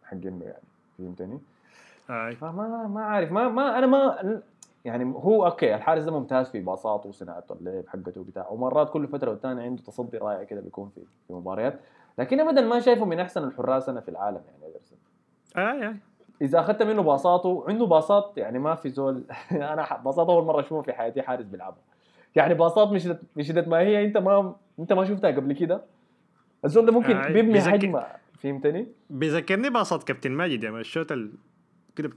حقين 0.05 0.41
يعني 0.43 0.63
فهمتني؟ 0.99 1.41
فما 2.35 2.87
ما 2.87 3.05
عارف 3.05 3.33
ما 3.33 3.49
ما 3.49 3.79
أنا 3.79 3.87
ما 3.87 4.41
يعني 4.85 5.05
هو 5.05 5.47
أوكي 5.47 5.75
الحارس 5.75 6.03
ده 6.05 6.13
ممتاز 6.13 6.49
في 6.49 6.61
باصاته 6.61 7.09
وصناعة 7.09 7.45
اللعب 7.51 7.85
حقته 7.89 8.25
بتاع 8.25 8.49
ومرات 8.49 8.91
كل 8.91 9.09
فترة 9.09 9.31
والتانيه 9.31 9.63
عنده 9.63 9.83
تصدي 9.83 10.19
رائع 10.19 10.43
كده 10.45 10.61
بيكون 10.61 10.91
في 10.95 11.01
في 11.27 11.33
مباريات 11.33 11.81
لكن 12.19 12.41
ابدا 12.41 12.61
ما 12.61 12.81
شايفه 12.81 13.05
من 13.05 13.21
أحسن 13.21 13.45
الحراس 13.45 13.89
أنا 13.89 14.01
في 14.01 14.09
العالم 14.09 14.41
يعني 14.47 14.73
ادرسون 14.73 14.99
أي 15.57 15.89
أي. 15.89 15.97
إذا 16.43 16.61
أخذت 16.61 16.83
منه 16.83 17.03
باصاته 17.03 17.65
عنده 17.69 17.87
باصات 17.87 18.33
يعني 18.37 18.59
ما 18.59 18.75
في 18.75 18.91
زول 18.91 19.25
أنا 19.53 20.01
باصات 20.05 20.29
أول 20.29 20.45
مرة 20.45 20.61
اشوفها 20.61 20.83
في 20.83 20.93
حياتي 20.93 21.23
حارس 21.23 21.45
بيلعبها 21.45 21.83
يعني 22.37 22.55
باصات 22.55 22.89
مش 22.89 23.09
مش 23.37 23.51
ما 23.51 23.79
هي 23.79 24.05
أنت 24.05 24.17
ما 24.17 24.55
أنت 24.79 24.93
ما 24.93 25.05
شفتها 25.05 25.31
قبل 25.31 25.53
كده 25.53 25.83
الزول 26.65 26.87
ده 26.87 26.93
ممكن 26.93 27.17
آه، 27.17 27.29
بيبني 27.29 27.53
بيذكر- 27.53 27.75
هجمه 27.75 28.07
فهمتني؟ 28.43 28.87
بيذكرني 29.11 29.71
باصات 29.71 30.03
كابتن 30.03 30.33
ماجد 30.33 30.65
يعني 30.65 30.81
الشوط 30.81 31.13
ال... 31.13 31.33
كده 31.97 32.11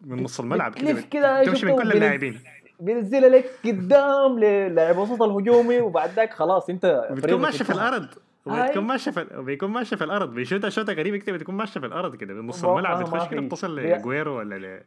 من 0.00 0.22
نص 0.22 0.40
الملعب 0.40 0.74
كده 0.74 1.00
كده 1.00 1.44
تمشي 1.44 1.66
من 1.66 1.76
كل 1.76 1.92
اللاعبين 1.92 2.40
بينزلها 2.80 3.28
لك 3.28 3.50
قدام 3.64 4.38
للاعب 4.38 4.98
وسط 4.98 5.22
الهجومي 5.22 5.80
وبعد 5.80 6.10
ذاك 6.10 6.34
خلاص 6.34 6.70
أنت 6.70 7.08
بتكون 7.10 7.40
ماشيه 7.40 7.64
في. 7.64 7.72
الأرض. 7.72 8.08
وبتكون 8.46 8.84
ماشيه 8.84 9.10
في 9.10 9.26
بيكون 9.42 9.70
ماشيه 9.70 9.96
في 9.96 10.04
الأرض. 10.04 10.34
بيشوتها 10.34 10.70
شوطة 10.70 10.92
غريبة 10.92 11.16
كده 11.16 11.36
بتكون 11.36 11.54
ماشية 11.54 11.80
في 11.80 11.86
الأرض 11.86 12.16
كده. 12.16 12.34
من 12.34 12.46
نص 12.46 12.64
ما- 12.64 12.70
الملعب 12.70 13.00
بتخش 13.02 13.28
كده. 13.28 13.40
بتصل 13.40 13.76
لجويرو 13.80 14.38
ولا 14.38 14.54
ل 14.58 14.82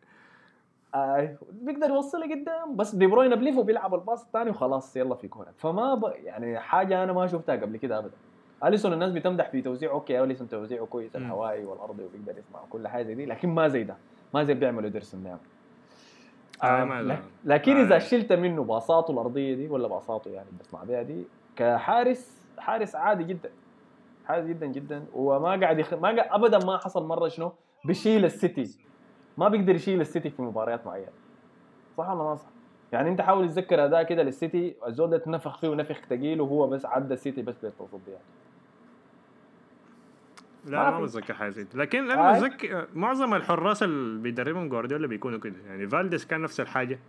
آه 0.95 1.36
بيقدر 1.51 1.89
يوصل 1.89 2.20
لقدام 2.20 2.76
بس 2.76 2.95
دي 2.95 3.08
بروين 3.08 3.36
بليف 3.36 3.58
وبيلعب 3.58 3.95
الباص 3.95 4.24
الثاني 4.26 4.49
وخلاص 4.49 4.97
يلا 4.97 5.16
في 5.16 5.28
كورة. 5.28 5.47
فما 5.58 5.95
ب... 5.95 6.14
يعني 6.24 6.60
حاجة 6.60 7.04
أنا 7.04 7.14
ما 7.14 7.28
شفتها 7.28 7.56
قبل 7.56 7.78
كده 7.78 7.97
ابدا. 7.97 8.12
أليسون 8.66 8.93
الناس 8.93 9.12
بتمدح 9.12 9.49
في 9.49 9.62
توزيعه 9.62 9.91
okay 9.91 10.24
أليسون 10.24 10.49
توزيعه 10.49 10.86
كويس. 10.86 11.16
الهوائي 11.16 11.66
والارضي 11.66 12.04
وبيقدر 12.04 12.39
يسمع 12.39 12.60
كل 12.70 12.88
حاجة 12.88 13.04
زي 13.04 13.16
دي 13.16 13.26
لكن 13.26 13.49
ما 13.49 13.68
زي 13.68 13.84
ده. 13.84 13.95
ما 14.34 14.43
زي 14.43 14.54
بيعمله 14.53 14.89
إيدرسون 14.89 15.24
نعم 15.24 15.38
آه، 16.64 17.01
لك- 17.01 17.24
لكن 17.45 17.78
آه. 17.78 17.82
إذا 17.84 17.99
شلت 17.99 18.34
منه 18.34 18.64
باصاته 18.64 19.12
الأرضية 19.12 19.56
دي 19.56 19.68
ولا 19.68 19.88
باصاته 19.88 20.32
يعني 20.32 20.47
بسمع 20.60 20.84
بيها 20.84 21.01
دي 21.04 21.24
كحارس 21.56 22.42
حارس 22.58 22.95
عادي 22.95 23.24
جدا. 23.24 23.49
حارس 24.26 24.45
جدا 24.45 24.66
جدا. 24.66 25.06
وما 25.14 25.60
قاعد 25.62 25.80
يخ... 25.80 25.93
ما 25.93 26.16
قاعد 26.16 26.28
ابدا 26.32 26.66
ما 26.66 26.78
حصل 26.78 27.08
مرة 27.08 27.28
شنو؟ 27.28 27.54
بيشيل 27.86 28.26
السيتي. 28.26 28.78
ما 29.38 29.47
بيقدر 29.47 29.76
يشيل 29.76 30.01
السيتي 30.01 30.30
في 30.30 30.41
مباريات 30.41 30.86
معينة. 30.86 31.12
صح 31.97 32.10
ولا 32.10 32.24
ما 32.24 32.36
صح؟ 32.36 32.45
يعني 32.91 33.10
أنت 33.10 33.22
حاول 33.22 33.49
تتذكر 33.49 33.86
أداء 33.86 34.04
كده 34.04 34.24
للسيتي 34.24 34.76
الزول 34.88 35.10
ده 35.10 35.18
تنفخ 35.18 35.58
فيه 35.58 35.68
ونفخ 35.68 36.01
ثقيل 36.10 36.41
وهو 36.41 36.68
بس 36.68 36.86
عدى 36.86 37.14
السيتي 37.14 37.41
بس 37.41 37.56
بالتصديات. 37.66 38.22
لا 40.66 40.91
ما. 40.91 41.01
بتذكر 41.01 41.34
حاجة 41.34 41.49
زي. 41.49 41.68
لكن 41.74 42.12
أنا 42.12 42.36
آي. 42.36 42.39
بتذكر 42.39 42.88
معظم 42.93 43.34
الحراس 43.34 43.84
اللي 43.84 44.22
بيدربهم 44.22 44.70
جوارديولا 44.70 45.08
بيكونوا 45.08 45.39
كده. 45.39 45.56
يعني 45.68 45.88
فالديز 45.88 46.26
كان 46.26 46.41
نفس 46.41 46.60
الحاجة. 46.60 46.99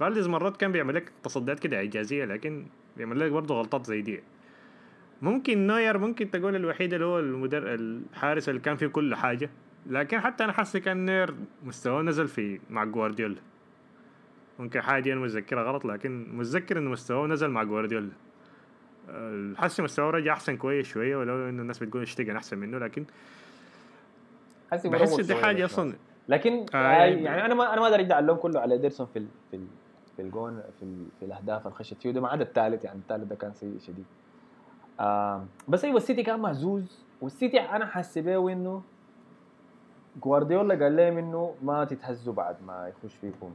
فالديز 0.00 0.28
مرات 0.28 0.56
كان 0.56 0.72
بيعمل 0.72 0.94
لك 0.94 1.12
تصديات 1.22 1.60
كده 1.60 1.76
اعجازيه 1.76 2.24
لكن 2.24 2.66
بيعمل 2.96 3.20
لك 3.20 3.32
برضه 3.32 3.54
غلطات 3.54 3.86
زي 3.86 4.02
دي. 4.02 4.22
ممكن 5.22 5.66
نوير 5.66 5.98
ممكن 5.98 6.30
تقول 6.30 6.56
الوحيد 6.56 6.92
اللي 6.94 7.06
هو 7.06 7.18
المدر 7.18 7.74
الحارس 7.74 8.48
اللي 8.48 8.60
كان 8.60 8.76
فيه 8.76 8.86
كل 8.86 9.14
حاجة. 9.14 9.50
لكن 9.86 10.20
حتى 10.20 10.44
أنا 10.44 10.52
حاسس 10.52 10.76
كان 10.76 11.06
نوير 11.06 11.34
مستواه 11.64 12.02
نزل 12.02 12.28
في 12.28 12.60
مع 12.70 12.84
جوارديولا. 12.84 13.36
ممكن 14.58 14.80
حاجة 14.80 15.12
أنا 15.12 15.20
متذكرها 15.20 15.62
غلط 15.62 15.84
لكن 15.84 16.26
متذكر 16.36 16.78
انه 16.78 16.90
مستواه 16.90 17.26
نزل 17.26 17.48
مع 17.48 17.62
جوارديولا. 17.62 18.10
أه، 19.10 19.52
حاسس 19.56 19.80
مستواه 19.80 20.10
رجع 20.10 20.32
أحسن 20.32 20.56
كويس 20.56 20.86
شوية 20.86 21.16
ولو 21.16 21.48
انه 21.48 21.62
الناس 21.62 21.78
بتقول 21.78 22.02
اشتغل 22.02 22.36
أحسن 22.36 22.58
منه 22.58 22.78
لكن 22.78 23.04
بحس 24.72 25.20
دي 25.20 25.34
حاجة 25.34 25.64
أصلا 25.64 25.94
لكن 26.28 26.52
آه، 26.74 26.76
آه 26.76 26.92
يعني- 27.04 27.22
يعني 27.22 27.44
أنا 27.44 27.54
ما 27.54 27.72
أنا 27.72 27.80
ما 27.80 27.86
أقدر 27.86 27.96
ارجع 28.00 28.18
اللوم 28.18 28.36
كله 28.36 28.60
على 28.60 28.78
إيدرسون 28.78 29.06
في 29.06 29.12
في 29.12 29.18
ال 29.18 29.26
في, 29.50 29.56
ال 29.56 29.66
في 30.16 30.22
الجون 30.22 30.62
في, 30.78 30.82
ال 30.82 31.06
في 31.20 31.24
الأهداف 31.26 31.66
اللي 31.66 31.76
خشت 31.78 32.02
فيه 32.02 32.10
ده 32.10 32.20
ما 32.20 32.28
عدا 32.28 32.42
الثالث 32.44 32.84
يعني 32.84 32.98
الثالث 32.98 33.24
ده 33.24 33.34
كان 33.36 33.54
سيء 33.54 33.78
شديد. 33.86 34.04
آه 35.00 35.44
بس 35.68 35.84
أيوه 35.84 35.96
السيتي 35.96 36.22
كان 36.22 36.40
مهزوز. 36.40 37.04
والسيتي 37.22 37.60
أنا 37.60 37.86
حاسس 37.86 38.18
بيه 38.18 38.52
انه 38.52 38.82
جوارديولا 40.22 40.84
قال 40.84 40.96
لهم 40.96 41.18
إنه 41.18 41.54
ما 41.62 41.84
تتهزوا 41.84 42.34
بعد 42.34 42.56
ما 42.66 42.88
يخش 42.88 43.14
فيكم 43.14 43.50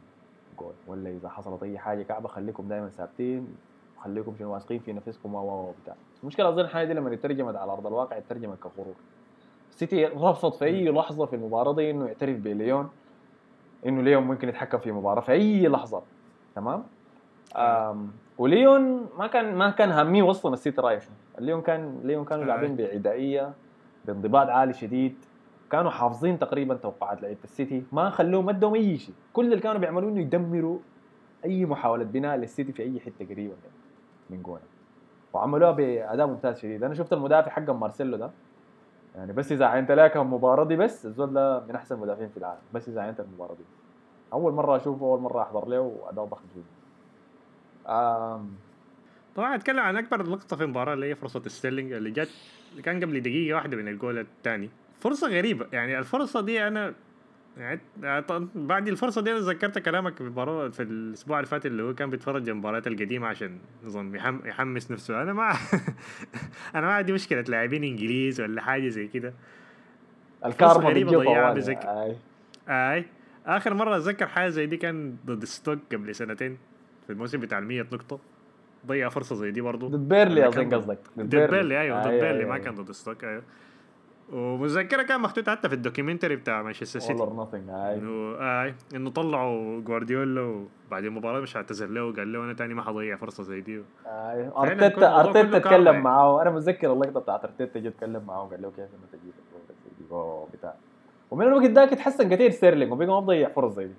جول. 0.59 0.73
ولا 0.87 1.09
إذا 1.09 1.29
حصلت 1.29 1.63
أي 1.63 1.77
حاجة 1.77 2.03
كعبه 2.03 2.27
خليكم 2.27 2.67
دائما 2.67 2.89
ثابتين 2.89 3.47
وخليكم 3.97 4.35
شنو 4.39 4.53
واثقين 4.53 4.79
في 4.79 4.93
نفسكم 4.93 5.35
و 5.35 5.39
و 5.39 5.73
بتاع. 5.83 5.95
المشكلة 6.23 6.49
أظن 6.49 6.59
الحاجة 6.59 6.87
دي 6.87 6.93
لما 6.93 7.13
اترجمت 7.13 7.55
على 7.55 7.71
أرض 7.71 7.87
الواقع 7.87 8.17
اترجمت 8.17 8.57
كغرور. 8.59 8.95
السيتي 9.69 10.05
رفض 10.05 10.51
في 10.51 10.65
أي 10.65 10.89
لحظة 10.89 11.25
في 11.25 11.35
المباراة 11.35 11.73
دي 11.73 11.91
إنه 11.91 12.05
يعترف 12.07 12.37
بليون 12.37 12.89
إنه 13.85 14.01
ليون 14.01 14.23
ممكن 14.23 14.49
يتحكم 14.49 14.77
في 14.77 14.91
مباراة 14.91 15.21
في 15.21 15.31
أي 15.31 15.67
لحظة. 15.67 16.01
تمام؟ 16.55 16.83
وليون 18.39 19.09
ما 19.17 19.27
كان 19.27 19.55
ما 19.55 19.69
كان 19.69 19.91
هاميه 19.91 20.29
أصلا 20.31 20.53
السيتي 20.53 20.81
رايح. 20.81 21.03
ليون 21.39 21.61
كان 21.61 21.99
ليون 22.03 22.25
كانوا. 22.25 22.45
لاعبين 22.45 22.75
بعدائيه 22.75 23.53
بانضباط 24.05 24.47
عالي 24.47 24.73
شديد. 24.73 25.15
كانوا 25.71 25.91
حافظين 25.91 26.39
تقريبا 26.39 26.75
توقعات 26.75 27.21
لعيبة 27.21 27.39
السيتي. 27.43 27.83
ما 27.91 28.09
خلوهم 28.09 28.49
ادهم 28.49 28.75
أي 28.75 28.97
شيء. 28.97 29.15
كل 29.33 29.45
اللي 29.45 29.59
كانوا 29.59 29.79
بيعملوه 29.81 30.09
إنه 30.11 30.19
يدمروا 30.21 30.79
أي 31.45 31.65
محاولة 31.65 32.03
بناء 32.03 32.35
للسيتي 32.37 32.71
في 32.71 32.83
أي 32.83 32.99
حتة 32.99 33.25
قريبه 33.25 33.53
من- 33.53 34.37
من 34.37 34.43
جونا 34.43 34.61
وعملوها 35.33 35.71
بأداء 35.71 36.27
ممتاز 36.27 36.59
شديد. 36.59 36.83
أنا 36.83 36.93
شفت 36.93 37.13
المدافع 37.13 37.51
حق 37.51 37.69
مارسيلو 37.69 38.17
ده. 38.17 38.31
يعني 39.15 39.33
بس 39.33 39.51
إذا 39.51 39.65
عينت 39.65 39.91
لك 39.91 40.17
المباراه 40.17 40.63
دي 40.63 40.75
بس 40.75 41.05
الزول 41.05 41.33
ده 41.33 41.59
من 41.59 41.75
أحسن 41.75 41.95
المدافعين 41.95 42.29
في 42.29 42.37
العالم. 42.37 42.61
بس 42.73 42.89
إذا 42.89 43.01
عينت 43.01 43.19
المباراة 43.19 43.53
دي. 43.53 43.63
أول 44.33 44.53
مرة 44.53 44.75
أشوفه 44.75 45.05
أول 45.05 45.19
مرة 45.19 45.41
أحضر 45.41 45.67
له 45.67 45.79
وأداء 45.79 46.25
ضخم 46.25 46.45
جدا. 46.55 46.78
طبعا 49.35 49.55
أتكلم 49.55 49.79
عن 49.79 49.97
أكبر 49.97 50.23
لقطة 50.23 50.55
في 50.55 50.63
المباراة 50.63 50.93
اللي 50.93 51.05
هي 51.05 51.15
فرصة 51.15 51.41
ستيرلينج 51.47 51.91
اللي 51.91 52.11
جت 52.11 52.29
اللي 52.71 52.81
كان 52.81 53.03
قبل 53.03 53.21
دقيقة 53.21 53.55
واحدة 53.55 53.77
من 53.77 53.87
الجول 53.87 54.19
الثاني. 54.19 54.69
فرصة 54.99 55.27
غريبة 55.27 55.67
يعني 55.73 55.99
الفرصة 55.99 56.41
دي 56.41 56.67
أنا 56.67 56.93
يعني 57.57 57.79
بعد 58.55 58.87
الفرصة 58.87 59.21
دي 59.21 59.31
أنا 59.31 59.39
تذكرت 59.39 59.79
كلامك 59.79 60.15
في 60.15 60.21
المباراة 60.21 60.69
في 60.69 60.83
الأسبوع 60.83 61.39
اللي 61.39 61.47
فات 61.49 61.65
اللي 61.65 61.83
هو 61.83 61.93
كان 61.95 62.09
بيتفرج 62.09 62.49
المباريات 62.49 62.87
القديمة 62.87 63.27
عشان 63.27 63.57
يحم 64.15 64.39
يحمس 64.47 64.91
نفسه. 64.91 65.21
أنا 65.21 65.33
ما 65.33 65.51
أنا 66.75 66.87
ما 66.87 66.93
عندي 66.93 67.13
مشكلة 67.13 67.41
لاعبين 67.41 67.83
إنجليز 67.83 68.41
ولا 68.41 68.61
حاجة 68.61 68.87
زي 68.89 69.07
كده. 69.07 69.33
الكارما 70.45 70.89
بتجي 70.89 71.03
ضيعها. 71.29 71.53
أي. 71.87 72.15
أي. 72.67 73.05
آخر 73.45 73.73
مرة 73.73 73.97
أتذكر 73.97 74.27
حاجة 74.27 74.49
زي 74.49 74.65
دي 74.65 74.77
كان 74.77 75.15
ضد 75.25 75.45
ستوك 75.45 75.79
قبل 75.91 76.15
سنتين. 76.15 76.57
في 77.10 77.14
الموسم 77.14 77.39
بتاع 77.39 77.57
ال 77.60 77.66
100 77.66 77.82
نقطة. 77.93 78.20
ضيع 78.88 79.10
فرصة 79.10 79.36
زي 79.36 79.51
دي 79.51 79.62
برضه 79.62 79.88
ضد 79.89 80.10
بيرنلي 80.09 80.47
أظن 80.47 80.74
قصدك. 80.76 80.99
ضد 81.20 81.36
بيرنلي. 81.36 81.80
أيوه 81.82 81.99
ضد 82.01 82.07
أي- 82.07 82.10
بيرنلي 82.09 82.43
أي- 82.43 82.47
ما 82.47 82.55
أي. 82.55 82.60
كان 82.60 82.76
ضد 82.76 82.91
ستوك 82.91 83.24
أيوه. 83.24 83.41
ومتذكرة 84.32 85.01
كان 85.03 85.22
محطوط 85.22 85.49
حتى 85.49 85.70
في 85.70 85.76
ال 85.76 85.80
documentary 85.80 86.36
بتاع 86.36 86.62
مانشستر 86.64 86.99
سيتي. 86.99 87.24
or 87.24 87.28
nothing 87.30 87.70
أي. 87.74 87.95
إنه 87.97 88.36
أي 88.64 88.74
إنه 88.95 89.10
طلعوا 89.10 89.82
جوارديولا 89.82 90.41
وبعد 90.88 91.03
المباراه 91.05 91.39
مشى 91.39 91.55
اعتذر 91.55 91.88
له 91.88 92.05
وقال 92.05 92.34
له 92.34 92.43
أنا 92.43 92.53
تاني 92.53 92.74
ما 92.74 92.82
حضيع 92.82 93.16
فرصة 93.16 93.43
زي 93.43 93.62
دي. 93.62 93.82
أرتيتا 94.57 95.20
أرتيتا 95.20 95.57
اتكلم 95.57 95.60
كارما 95.84 95.99
معاه. 95.99 96.41
أنا 96.41 96.49
متذكر 96.49 96.93
اللقطة 96.93 97.20
بتاعت 97.20 97.43
أرتيتا 97.43 97.80
جه 97.80 97.88
اتكلم 97.88 98.24
معاه 98.28 98.43
وقال 98.43 98.62
له 98.62 98.70
كيف 98.70 98.80
أنت 99.14 99.22
أوه 100.12 100.47
بتاع. 100.53 100.74
ومن 101.32 101.45
الوقت 101.47 101.66
ذاك 101.66 101.93
اتحسن 101.93 102.30
كثير 102.30 102.49
ستيرلينج 102.49 102.91
وبقى 102.91 103.07
ما 103.07 103.20
بضيع 103.20 103.49
فرص 103.49 103.74
زي 103.74 103.86
دي. 103.88 103.93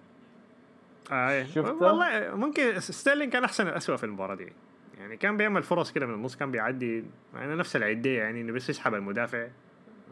اي 1.10 1.46
شفتها؟ 1.46 1.72
والله 1.72 2.34
ممكن 2.34 2.80
ستيرلينج 2.80 3.32
كان 3.32 3.44
أحسن 3.44 3.68
الاسوء 3.68 3.96
في 3.96 4.04
المباراة 4.04 4.34
دي. 4.34 4.52
يعني 4.98 5.16
كان 5.16 5.36
بيعمل 5.36 5.62
فرص 5.62 5.92
كده 5.92 6.06
من 6.06 6.14
النص 6.14 6.36
كان 6.36 6.50
بيعدي 6.50 7.04
يعني 7.34 7.54
نفس 7.54 7.76
العدية 7.76 8.18
يعني 8.18 8.40
إنه 8.40 8.52
بس 8.52 8.70
يسحب 8.70 8.94
المدافع. 8.94 9.48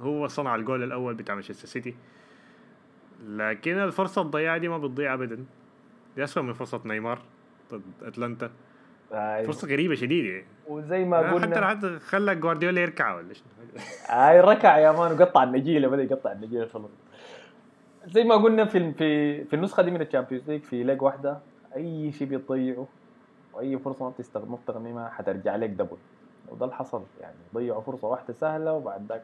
هو 0.01 0.29
صنع 0.29 0.55
الجول 0.55 0.83
الأول 0.83 1.15
بتاع 1.15 1.35
مانشستر 1.35 1.69
سيتي. 1.69 1.95
لكن 3.27 3.79
الفرصة 3.79 4.23
الضياع 4.23 4.57
دي 4.57 4.69
ما 4.69 4.79
بتضيع 4.79 5.15
ابدا. 5.15 5.45
دي 6.17 6.25
اسوء 6.25 6.43
من 6.43 6.53
فرصة 6.53 6.81
نيمار 6.85 7.23
ضد 7.73 7.83
أتلانتا. 8.03 8.51
اي 9.13 9.47
فرصة 9.47 9.69
غريبة 9.69 9.95
شديدة. 9.95 10.29
يعني 10.29 10.47
وزي 10.67 11.05
ما 11.05 11.29
حتى 11.29 11.35
قلنا 11.35 11.67
حتى 11.67 11.99
خلى 11.99 12.35
جوارديولا 12.35 12.81
يركع 12.81 13.15
ولا 13.15 13.35
شنو. 13.35 13.47
أي 14.11 14.41
ركع 14.41 14.79
يا 14.79 14.93
man 14.93 15.13
وقطع 15.13 15.43
النجيلة 15.43 15.89
بدا 15.89 16.03
يقطع 16.03 16.33
النجيلة 16.33 16.67
خلص 16.67 16.91
زي 18.07 18.25
ما 18.25 18.35
قلنا 18.35 18.65
في 18.65 18.93
في 18.93 19.45
في 19.45 19.57
النسخة 19.57 19.83
دي 19.83 19.91
من 19.91 20.01
ال 20.01 20.06
Champions 20.06 20.51
League 20.51 20.63
في 20.63 20.85
leg 20.85 21.03
واحدة 21.03 21.39
أي 21.77 22.13
شيء 22.13 22.27
بيضيعه 22.29 22.87
وأي 23.55 23.79
فرصة 23.79 24.05
ما 24.05 24.11
بتستخدم 24.11 24.55
بتغنمها 24.55 25.09
حترجع 25.09 25.57
لك 25.57 25.71
double 25.71 25.97
وده 26.49 26.65
اللي 26.65 26.77
حصل 26.77 27.03
يعني 27.21 27.37
ضيعوا 27.55 27.81
فرصة 27.81 28.09
واحدة 28.09 28.35
سهلة 28.35 28.73
وبعد 28.73 29.07
ذاك 29.09 29.23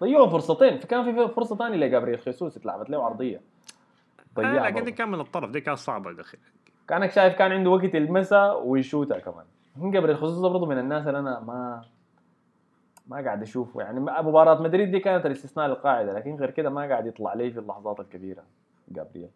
ضيعوا 0.00 0.26
فرصتين. 0.26 0.78
فكان 0.78 1.04
في 1.04 1.34
فرصة 1.34 1.56
ثانية 1.56 1.76
لجابرييل 1.76 2.18
خيسوس 2.18 2.56
اتلعبت 2.56 2.90
له 2.90 3.04
عرضية. 3.04 3.36
آه 3.36 4.40
ضيعها 4.40 4.70
لكن 4.70 4.84
دي. 4.84 4.92
كان 4.92 5.08
من 5.10 5.20
الطرف 5.20 5.50
دي 5.50 5.60
كانت 5.60 5.78
صعبة 5.78 6.12
دخل 6.12 6.38
كانك 6.88 7.10
شايف 7.10 7.34
كان 7.34 7.52
عنده 7.52 7.70
وقت 7.70 7.94
يلمسها 7.94 8.52
ويشوتها 8.52 9.18
كمان. 9.18 9.44
هم 9.76 9.90
جابرييل 9.90 10.18
خصوصا 10.18 10.48
برضه 10.48 10.66
من 10.66 10.78
الناس 10.78 11.06
اللي 11.06 11.18
أنا 11.18 11.40
ما 11.40 11.84
ما 13.06 13.24
قاعد 13.24 13.42
أشوفه 13.42 13.80
يعني. 13.80 14.00
مباراة 14.00 14.62
مدريد 14.62 14.90
دي 14.90 15.00
كانت 15.00 15.26
الاستثناء 15.26 15.68
للقاعدة 15.68 16.12
لكن 16.12 16.36
غير 16.36 16.50
كده 16.50 16.70
ما 16.70 16.88
قاعد 16.88 17.06
يطلع 17.06 17.34
لي 17.34 17.50
في 17.50 17.60
اللحظات 17.60 18.00
الكبيرة. 18.00 18.42
جابرييل. 18.88 19.30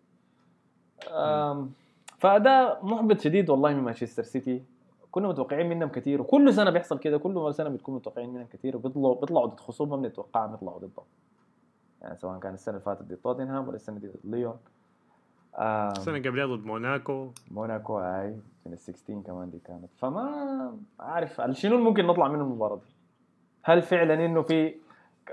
فده 2.18 2.78
محبط 2.82 3.20
شديد 3.20 3.50
والله 3.50 3.74
من 3.74 3.82
مانشستر 3.82 4.22
سيتي. 4.22 4.62
كنا 5.10 5.28
متوقعين 5.28 5.68
منهم 5.68 5.88
كثير 5.88 6.20
وكل 6.20 6.54
سنة 6.54 6.70
بيحصل 6.70 6.98
كده 6.98 7.18
كل 7.18 7.54
سنة 7.54 7.68
بتكون 7.68 7.94
متوقعين 7.94 8.30
منهم 8.30 8.46
كثير 8.46 8.76
وبيطلعوا 8.76 9.20
بيطلعوا 9.20 9.46
ضد 9.46 9.60
خصوم 9.60 9.90
ما 9.90 9.96
بنتوقعهم 9.96 10.54
يطلعوا 10.54 10.78
ضدهم. 10.78 11.04
يعني 12.02 12.16
سواء 12.16 12.38
كان 12.38 12.54
السنة 12.54 12.74
اللي 12.74 12.84
فاتت 12.84 13.02
ضد 13.02 13.16
توتنهام 13.16 13.68
ولا 13.68 13.76
السنة 13.76 13.98
دي 13.98 14.06
ضد 14.06 14.20
ليون. 14.24 14.56
أم، 15.58 15.90
السنة 15.90 16.18
قبلها 16.18 16.46
ضد 16.46 16.64
موناكو. 16.64 17.28
موناكو 17.50 17.98
هاي 17.98 18.36
من 18.66 18.72
ال 18.72 18.78
16 18.78 19.22
كمان 19.26 19.50
دي 19.50 19.58
كانت. 19.58 19.90
فما 19.96 20.78
عارف 21.00 21.42
شنو 21.50 21.78
ممكن 21.78 22.06
نطلع 22.06 22.28
منه 22.28 22.42
المباراة 22.42 22.76
دي؟ 22.76 22.97
هل 23.68 23.82
فعلا 23.82 24.14
إنه 24.14 24.42
في 24.42 24.74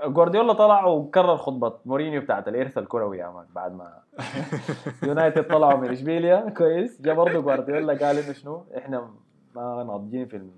جوارديولا 0.04 0.52
طلع 0.52 0.84
وكرر 0.86 1.36
خطبة 1.36 1.72
مورينيو 1.86 2.20
بتاعت 2.20 2.48
الإرث 2.48 2.78
الكروي 2.78 3.18
يا 3.18 3.28
man 3.28 3.46
بعد 3.54 3.74
ما 3.74 3.98
يونايتد 5.08 5.42
طلعوا 5.42 5.78
من 5.78 5.90
إشبيليا؟ 5.90 6.48
كويس. 6.58 7.02
جا 7.02 7.12
برضه 7.12 7.40
جوارديولا 7.40 8.06
قال 8.06 8.18
إنه 8.18 8.32
شنو؟ 8.32 8.64
إحنا 8.78 9.10
ما 9.54 9.84
ناضجين 9.84 10.26
في 10.26 10.48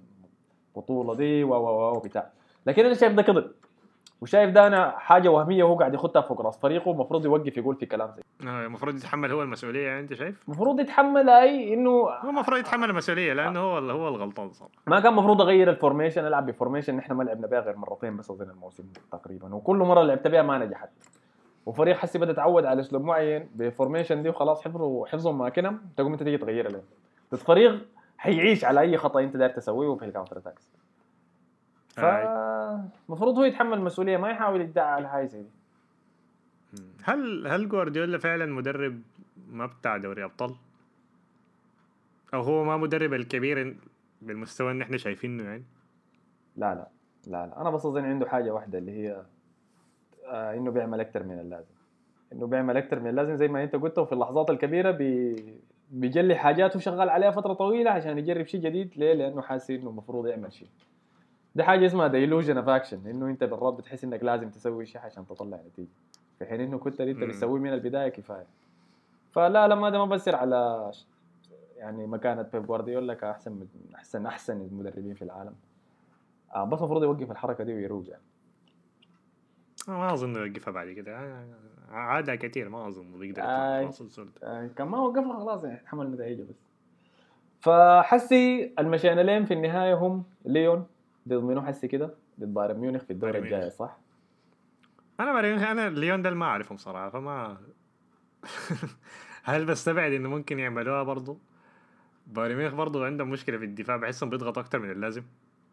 البطولة 0.76 1.14
دي 1.14 1.44
و 1.44 1.54
و 1.54 1.96
و 1.96 2.00
بتاع 2.00 2.30
لكن 2.66 2.84
أنا 2.84 2.94
شايف 2.94 3.12
ده 3.12 3.22
كذب. 3.22 3.50
وشايف 4.20 4.50
ده 4.50 4.66
أنا 4.66 4.94
حاجة 4.98 5.28
وهمية 5.28 5.64
وهو 5.64 5.78
قاعد 5.78 5.94
يختها 5.94 6.22
فوق 6.22 6.40
رأس 6.42 6.58
فريقه 6.58 6.90
المفروض 6.90 7.24
يوقف 7.24 7.56
يقول 7.56 7.76
في 7.76 7.86
كلام 7.86 8.10
زي 8.16 8.22
آه، 8.48 8.66
المفروض 8.66 8.96
يتحمل 8.96 9.32
هو 9.32 9.42
المسؤولية 9.42 9.86
يعني 9.86 10.00
أنت 10.00 10.14
شايف؟ 10.14 10.42
المفروض 10.48 10.80
يتحمل 10.80 11.28
أي 11.28 11.74
إنه 11.74 11.90
هو 11.90 12.30
المفروض 12.30 12.58
يتحمل 12.58 12.90
المسؤولية 12.90 13.32
لأنه 13.32 13.60
هو 13.60 13.78
هو 13.78 14.08
الغلطان 14.08 14.52
صراحة 14.52 14.72
ما 14.86 15.00
كان 15.00 15.12
المفروض 15.12 15.42
أغير 15.42 15.70
ال 15.70 15.76
formation 15.76 16.26
ألعب 16.26 16.46
ب 16.46 16.51
formation 16.51 16.96
نحن 16.96 17.12
ما 17.12 17.22
لعبنا 17.22 17.46
بها 17.46 17.60
غير 17.60 17.76
مرتين 17.76 18.16
بس 18.16 18.30
اظن 18.30 18.50
الموسم 18.50 18.84
تقريبا. 19.12 19.54
وكل 19.54 19.76
مرة 19.76 20.02
لعبت 20.02 20.28
بها 20.28 20.42
ما 20.42 20.58
نجحت. 20.58 20.88
وفريق 21.66 21.96
حسي 21.96 22.18
بدأ 22.18 22.30
يتعود 22.30 22.64
على 22.64 22.80
أسلوب 22.80 23.04
معين 23.04 23.48
ب 23.54 23.61
formation 23.61 24.22
دي 24.22 24.28
وخلاص 24.28 24.64
حفظوا 24.64 25.06
حفظوا 25.06 25.32
اماكنهم 25.32 25.80
تقوم 25.96 26.12
أنت 26.12 26.22
تيجي 26.22 26.38
تغيرها 26.38 26.70
لهم. 26.70 26.82
بس 27.32 27.42
فريق 27.42 27.86
حيعيش 28.18 28.64
على 28.64 28.80
أي 28.80 28.96
خطأ 28.96 29.20
أنت 29.20 29.36
داير 29.36 29.50
تسويه 29.50 29.96
في 29.96 30.04
ال 30.04 30.08
counter 30.09 30.38
attacks 30.38 30.70
فالمفروض 32.00 33.38
هو 33.38 33.44
يتحمل 33.44 33.72
المسؤوليه 33.78 34.16
ما 34.16 34.30
يحاول 34.30 34.60
يدعي 34.60 34.88
على 34.88 35.08
حاجة 35.08 35.26
زي 35.26 35.42
دي 35.42 35.50
هل 37.04 37.46
هل 37.46 37.68
جوارديولا 37.68 38.18
فعلا 38.18 38.46
مدرب 38.46 39.02
ما 39.50 39.66
بتاع 39.66 39.96
دوري 39.96 40.24
أبطال؟ 40.24 40.54
أو 42.34 42.40
هو 42.40 42.64
ما 42.64 42.76
مدرب 42.76 43.14
الكبير 43.14 43.76
بالمستوى 44.22 44.72
اللي 44.72 44.84
إحنا 44.84 44.96
شايفينه 44.96 45.44
يعني؟ 45.44 45.64
لا 46.56 46.74
لا 46.74 46.88
لا 47.26 47.46
لا 47.46 47.60
أنا 47.60 47.70
بس 47.70 47.86
اظن 47.86 48.04
عنده 48.04 48.28
حاجة 48.28 48.50
واحدة 48.50 48.78
اللي 48.78 48.92
هي 48.92 49.22
آه 50.26 50.54
إنه 50.54 50.70
بيعمل 50.70 51.00
أكثر 51.00 51.22
من 51.22 51.38
اللازم 51.38 51.74
إنه 52.32 52.46
بيعمل 52.46 52.76
أكثر 52.76 53.00
من 53.00 53.10
اللازم 53.10 53.36
زي 53.36 53.48
ما 53.48 53.62
أنت 53.64 53.76
قلت 53.76 53.98
وفي 53.98 54.12
اللحظات 54.12 54.50
الكبيرة 54.50 54.90
بي 54.90 55.36
بيجلي 55.90 56.34
حاجات 56.36 56.76
وشغال 56.76 57.08
عليها 57.08 57.30
فترة 57.30 57.52
طويلة 57.52 57.90
عشان 57.90 58.18
يجرب 58.18 58.46
شيء 58.46 58.60
جديد 58.60 58.92
ليه؟ 58.96 59.12
لأنه 59.14 59.42
حاسس 59.42 59.70
إنه 59.70 59.90
المفروض 59.90 60.26
يعمل 60.26 60.52
شيء 60.52 60.68
دي 61.58 61.64
حاجة 61.64 61.86
اسمها 61.86 62.08
the 62.08 62.26
illusion 62.26 62.56
of 62.56 62.68
action 62.68 63.06
إنه 63.06 63.26
أنت 63.26 63.44
بالرد 63.44 63.76
بتحس 63.76 64.04
إنك 64.04 64.22
لازم 64.22 64.50
تسوي 64.50 64.86
شيء 64.86 65.00
عشان 65.00 65.26
تطلع 65.26 65.60
نتيجة. 65.66 65.88
في 66.38 66.46
حين 66.46 66.60
إنه 66.60 66.78
كنت 66.78 67.00
اللي 67.00 67.12
انت. 67.12 67.24
بتسويه 67.24 67.60
من 67.60 67.72
البداية 67.72 68.08
كفاية. 68.08 68.46
فلا 69.32 69.68
لا 69.68 69.74
ما 69.74 69.90
ده 69.90 69.98
ما 69.98 70.04
بصير 70.04 70.36
على 70.36 70.90
يعني 71.76 72.06
مكانة 72.06 72.42
بيب 72.42 72.66
جوارديولا 72.66 73.14
كأحسن 73.14 73.52
من 73.52 73.66
أحسن 73.94 74.26
أحسن 74.26 74.60
المدربين 74.60 75.14
في 75.14 75.22
العالم. 75.22 75.54
آه 76.54 76.64
بس 76.64 76.78
المفروض 76.78 77.02
يوقف 77.02 77.30
الحركة 77.30 77.64
دي 77.64 77.74
ويروج 77.74 78.08
يعني. 78.08 78.22
ما 79.88 80.12
أظن 80.12 80.36
يوقفها 80.36 80.72
بعد 80.72 80.88
كده. 80.90 81.18
آه، 81.18 81.44
عادها 81.90 82.34
كثير 82.34 82.68
ما 82.68 82.88
أظن 82.88 83.18
بيقدر 83.18 83.42
الزول 83.42 84.28
ده. 84.42 84.48
آه 84.48 84.66
كان 84.66 84.88
ما 84.88 84.98
وقفها 84.98 85.38
خلاص 85.38 85.64
يعني 85.64 85.86
حمل 85.86 86.10
نتائجه 86.10 86.42
بس. 86.42 86.56
فحسي 87.60 88.72
المشانلين 88.78 89.44
في 89.44 89.54
النهاية 89.54 89.94
هم 89.94 90.24
ليون. 90.44 90.86
ضد 91.28 91.42
منو 91.42 91.62
حسي 91.62 91.88
كده؟ 91.88 92.14
ضد 92.40 92.54
بايرن 92.54 92.78
ميونخ 92.80 93.02
في 93.02 93.12
الدوري 93.12 93.40
بايرن. 93.40 93.54
الجاي 93.54 93.70
صح؟ 93.70 93.98
أنا 95.20 95.32
بعرف 95.32 95.62
أنا 95.62 95.90
ليون 95.90 96.22
ده 96.22 96.30
ما 96.30 96.44
أعرفهم 96.44 96.78
صراحة 96.78 97.10
فما 97.10 97.58
هل 99.44 99.66
بستبعد 99.66 100.12
انه 100.12 100.28
ممكن 100.28 100.58
يعملوها 100.58 101.02
برضو؟ 101.02 101.38
بايرن 102.26 102.56
ميونخ 102.56 102.74
برضو 102.74 103.04
عندهم 103.04 103.30
مشكلة 103.30 103.58
في 103.58 103.64
الدفاع 103.64 103.96
بحسهم 103.96 104.30
بيضغطوا 104.30 104.62
أكتر 104.62 104.78
من 104.78 104.90
اللازم. 104.90 105.22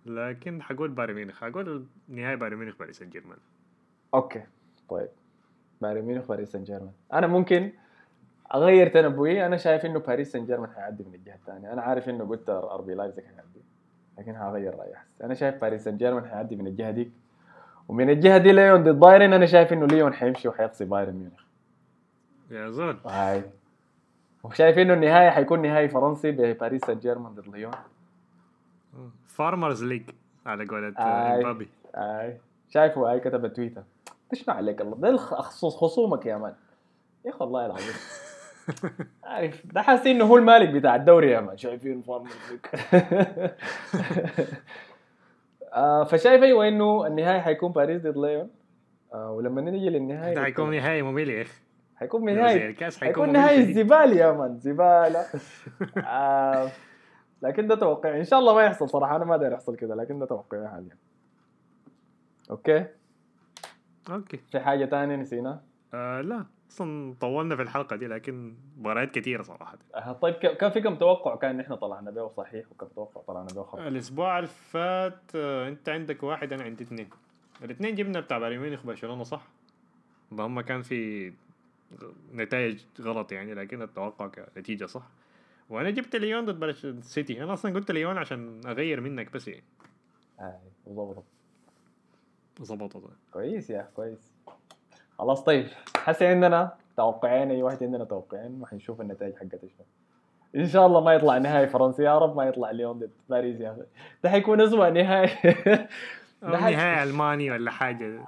لكن 0.06 0.62
حقول 0.62 0.90
بايرن 0.90 1.14
ميونخ 1.14 1.42
حقول 1.42 1.86
نهايه 2.08 2.36
بايرن 2.36 2.58
ميونخ 2.58 2.78
باريس 2.78 2.98
سان 2.98 3.10
جيرمان. 3.10 3.38
okay 4.14 4.44
طيب. 4.90 5.10
بايرن 5.82 6.02
ميونخ 6.02 6.28
باريس 6.28 6.52
سان 6.52 6.64
جيرمان. 6.64 6.92
أنا 7.14 7.28
ممكن 7.28 7.72
أغير 8.54 8.88
تنبؤي 8.88 9.46
أنا 9.46 9.58
شايف 9.58 9.86
إنه 9.86 10.00
باريس 10.00 10.32
سان 10.32 10.46
جيرمان 10.46 10.70
حيعدي 10.70 11.04
من 11.04 11.16
الجهة 11.16 11.36
الثانية. 11.36 11.74
أنا 11.74 11.82
عارف 11.82 12.10
إنه 12.10 12.26
قلت 12.26 12.50
أر 12.50 12.82
بي 12.82 12.94
لايبزيج 12.94 13.26
حيعدي. 13.26 13.62
لكن 14.18 14.36
هغير 14.36 14.76
رايي 14.76 14.94
احس 14.94 15.22
أنا 15.24 15.34
شايف 15.34 15.62
باريس 15.62 15.84
سان 15.84 15.98
جيرمان 15.98 16.26
حيعدي 16.26 16.56
من 16.56 16.68
الجهة 16.68 16.92
ديك. 16.92 17.12
ومن 17.88 18.10
الجهة 18.10 18.38
دي 18.38 18.52
ليون 18.52 18.84
ضد 18.84 19.00
بايرن 19.00 19.34
أنا 19.34 19.46
شايف 19.46 19.74
إنه 19.74 19.86
ليون 19.86 20.14
حيمشي 20.14 20.48
وحيقصي 20.48 20.86
بايرن 20.86 21.14
ميونخ. 21.14 21.42
يا 22.52 22.70
زول. 22.70 22.98
هاي 23.06 23.44
وشايف 24.44 24.78
إنه 24.78 24.94
النهائي 24.94 25.30
حيكون 25.30 25.62
نهائي 25.62 25.90
فرنسي 25.90 26.32
بباريس 26.32 26.82
سان 26.86 27.00
جيرمان 27.00 27.36
ضد 27.36 27.48
ليون. 27.48 27.74
farmers 29.28 29.84
league 29.84 30.10
على 30.46 30.66
قولة. 30.66 30.94
امبابي 30.98 31.70
اي 31.96 32.38
شايفه 32.70 33.12
هاي 33.12 33.20
كتب 33.20 33.54
تويتر 33.54 33.84
شنو 34.34 34.56
عليك 34.56 34.82
الله؟ 34.82 34.98
ده 34.98 35.18
خصوص 35.18 35.76
خصومك 35.76 36.26
يا 36.26 36.38
man. 36.38 36.54
يا 37.26 37.30
أخي 37.32 37.38
والله 37.44 37.66
العظيم. 37.66 37.94
عارف 39.24 39.68
ده 39.74 39.82
حاسس 39.82 40.08
إنه 40.08 40.26
هو 40.26 40.38
المالك 40.38 40.70
بتاع 40.70 40.96
الدوري 40.96 41.32
يا 41.32 41.40
man. 41.40 41.58
شايفين 41.58 42.02
farmer 42.02 42.30
آه 45.74 46.04
فشايف 46.04 46.44
أيوه 46.44 46.68
إنه 46.68 47.08
النهائي 47.08 47.42
حيكون 47.42 47.72
باريس 47.72 48.02
ضد 48.02 48.18
ليون. 48.18 48.50
آه 49.14 49.32
ولما 49.32 49.62
نيجي 49.62 49.90
للنهائي 49.90 50.36
ده 50.36 50.44
حيكون 50.44 50.72
نهائي 50.76 51.02
ممل 51.02 51.30
يا 51.30 51.42
أخي 51.42 51.52
حيكون 51.96 52.26
نهائي 52.36 52.68
الكاس 52.70 53.00
حيكون 53.04 53.32
نهائي 53.32 53.64
شديد. 53.64 53.78
الزباله 53.78 54.16
يا 54.16 54.32
man 54.32 54.58
زبالة. 54.60 55.26
آه 56.08 56.70
لكن 57.42 57.68
ده 57.68 57.76
توقع. 57.76 58.18
إن 58.18 58.24
شاء 58.24 58.40
الله 58.40 58.54
ما 58.56 58.64
يحصل 58.64 58.90
صراحة. 58.90 59.16
أنا 59.16 59.26
ما 59.26 59.38
داير 59.38 59.52
يحصل 59.52 59.76
كده 59.76 59.96
لكن 59.96 60.20
ده 60.20 60.26
توقعي 60.26 60.68
حاليا. 60.68 60.98
okay؟ 62.52 62.86
okay. 64.12 64.38
في 64.52 64.60
حاجة 64.60 64.86
تانية 64.86 65.16
نسيناها 65.16 65.62
آه 65.94 66.22
لا. 66.22 66.46
أصلا 66.72 67.16
طولنا 67.22 67.56
في 67.56 67.62
الحلقة 67.62 67.96
دي 67.96 68.08
لكن 68.08 68.56
مباريات 68.78 69.12
كثيره 69.12 69.44
صراحة. 69.44 69.78
طيب 70.22 70.34
كان 70.34 70.72
في 70.72 70.82
كم 70.82 70.96
توقع؟ 70.96 71.36
كان 71.36 71.60
إحنا 71.60 71.76
طلعنا 71.76 72.12
به 72.12 72.28
صحيح 72.28 72.72
وكم 72.72 72.88
توقع 72.88 73.22
طلعنا 73.22 73.48
به 73.56 73.64
خطأ. 73.64 73.88
الأسبوع 73.88 74.38
اللي 74.40 74.48
فات 74.48 75.36
آه، 75.36 75.68
أنت 75.68 75.90
عندك 75.90 76.24
واحد 76.24 76.54
أنا 76.54 76.64
عندي 76.64 76.84
اثنين. 76.84 77.10
الاثنين 77.64 77.96
جبنا 77.96 78.20
بتاع 78.20 78.38
بايرن 78.38 78.60
ميونخ 78.62 78.86
برشلونه 78.86 79.24
صح؟ 79.24 79.48
اللهم 80.32 80.62
كان 80.62 80.82
في 80.82 81.34
نتائج 82.34 82.84
غلط 83.02 83.32
يعني 83.32 83.54
لكن 83.54 83.82
التوقع 83.82 84.28
كنتيجة 84.28 84.86
صح؟ 84.86 85.08
وأنا 85.70 85.90
جبت 85.90 86.16
ليون 86.16 86.46
ضد 86.46 86.64
السيتي 86.64 87.44
أنا 87.44 87.54
أصلا 87.54 87.74
قلت 87.74 87.92
ليون 87.92 88.18
عشان 88.18 88.62
أغير 88.66 89.02
منك 89.02 89.32
بس 89.34 89.48
يعني 89.48 89.64
آه 90.40 90.60
وظبطت 90.86 91.24
ظبطت 92.62 93.04
كويس 93.32 93.70
يا 93.70 93.90
كويس. 93.96 94.35
خلاص 95.20 95.44
طيب. 95.44 95.68
حسي 95.98 96.26
عندنا 96.28 96.72
توقعين 96.98 97.52
أي 97.52 97.64
واحد 97.64 97.84
عندنا 97.84 98.04
توقعين 98.04 98.62
وحنشوف 98.62 99.02
النتائج 99.02 99.36
حقتها 99.36 99.60
شنو 99.60 99.86
إن 100.56 100.66
شاء 100.66 100.88
الله 100.88 101.02
ما 101.02 101.14
يطلع 101.14 101.38
نهائي 101.38 101.68
فرنسي 101.68 102.04
يا 102.04 102.18
رب 102.18 102.36
ما 102.36 102.44
يطلع 102.44 102.72
ليون 102.72 103.00
ضد 103.00 103.12
باريس 103.30 103.60
يا 103.62 103.72
أخي. 103.72 103.82
ده 104.24 104.30
حيكون 104.30 104.62
اسوء 104.62 104.90
نهائي. 104.90 105.30
نهائي 106.42 107.04
ألماني 107.04 107.52
ولا 107.52 107.72
حاجة. 107.72 108.20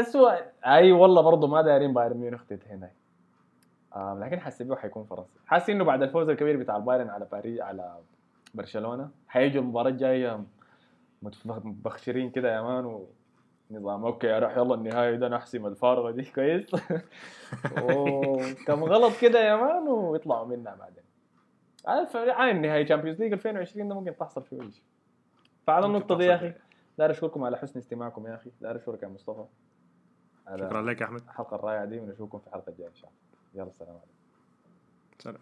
اسوء 0.00 0.32
أي 0.66 0.92
والله 0.92 1.22
برضه 1.22 1.46
ما 1.46 1.62
دايرين 1.62 1.94
بايرن 1.94 2.16
ميونخ 2.16 2.42
هنا 2.70 2.90
آه 3.96 4.18
لكن 4.20 4.40
حسبيه 4.40 4.74
حيكون 4.74 5.04
فرنسي 5.04 5.38
حاسس 5.46 5.70
إنه 5.70 5.84
بعد 5.84 6.02
الفوز 6.02 6.28
الكبير 6.28 6.56
بتاع 6.56 6.76
البايرن 6.76 7.10
على 7.10 7.26
باريس 7.32 7.60
على 7.60 7.96
برشلونة 8.54 9.10
حيجوا 9.28 9.62
المباراة 9.62 9.90
الجاية 9.90 10.44
مبخشرين 11.44 12.30
كده 12.30 12.54
يا 12.54 12.62
man 12.62 13.06
ونظام 13.70 14.04
okay 14.04 14.26
يا 14.26 14.38
روح 14.38 14.56
يلا 14.56 14.74
النهائي 14.74 15.16
ده 15.16 15.28
نحسم 15.28 15.66
الفارغه 15.66 16.10
دي. 16.10 16.22
كويس. 16.34 16.70
وكم 17.82 18.84
غلط 18.84 19.12
كده 19.20 19.40
يا 19.40 19.56
man 19.56 19.88
ويطلعوا 19.88 20.46
منها 20.46 20.74
بعدين. 20.74 21.04
عين 22.34 22.62
نهائي 22.62 22.84
Champions 22.84 23.22
League 23.22 23.32
2020 23.32 23.88
ده 23.88 23.94
ممكن 23.94 24.16
تحصل 24.16 24.42
فيه 24.42 24.62
اي 24.62 24.70
شيء 24.70 24.82
فعلى 25.66 25.86
النقطة 25.86 26.18
دي 26.18 26.24
يا. 26.24 26.34
أخي 26.34 26.52
داير 26.98 27.10
أشكركم 27.10 27.44
على 27.44 27.56
حسن 27.58 27.78
استماعكم 27.78 28.26
يا 28.26 28.34
أخي. 28.34 28.50
داير 28.60 28.76
أشكرك 28.76 29.02
يا 29.02 29.08
مصطفى. 29.08 29.44
شكرا 30.56 30.82
لك 30.82 31.00
يا 31.00 31.06
أحمد. 31.06 31.20
الحلقة 31.22 31.54
الرائعة 31.54 31.84
دي 31.84 31.98
ونشوفكم 31.98 32.38
في 32.38 32.46
الحلقة 32.46 32.70
الجاية 32.70 32.88
إن 32.88 32.94
شاء 32.94 33.10
الله. 33.10 33.62
يلا 33.62 33.70
السلام 33.70 33.90
عليكم. 33.90 34.12
سلام. 35.18 35.40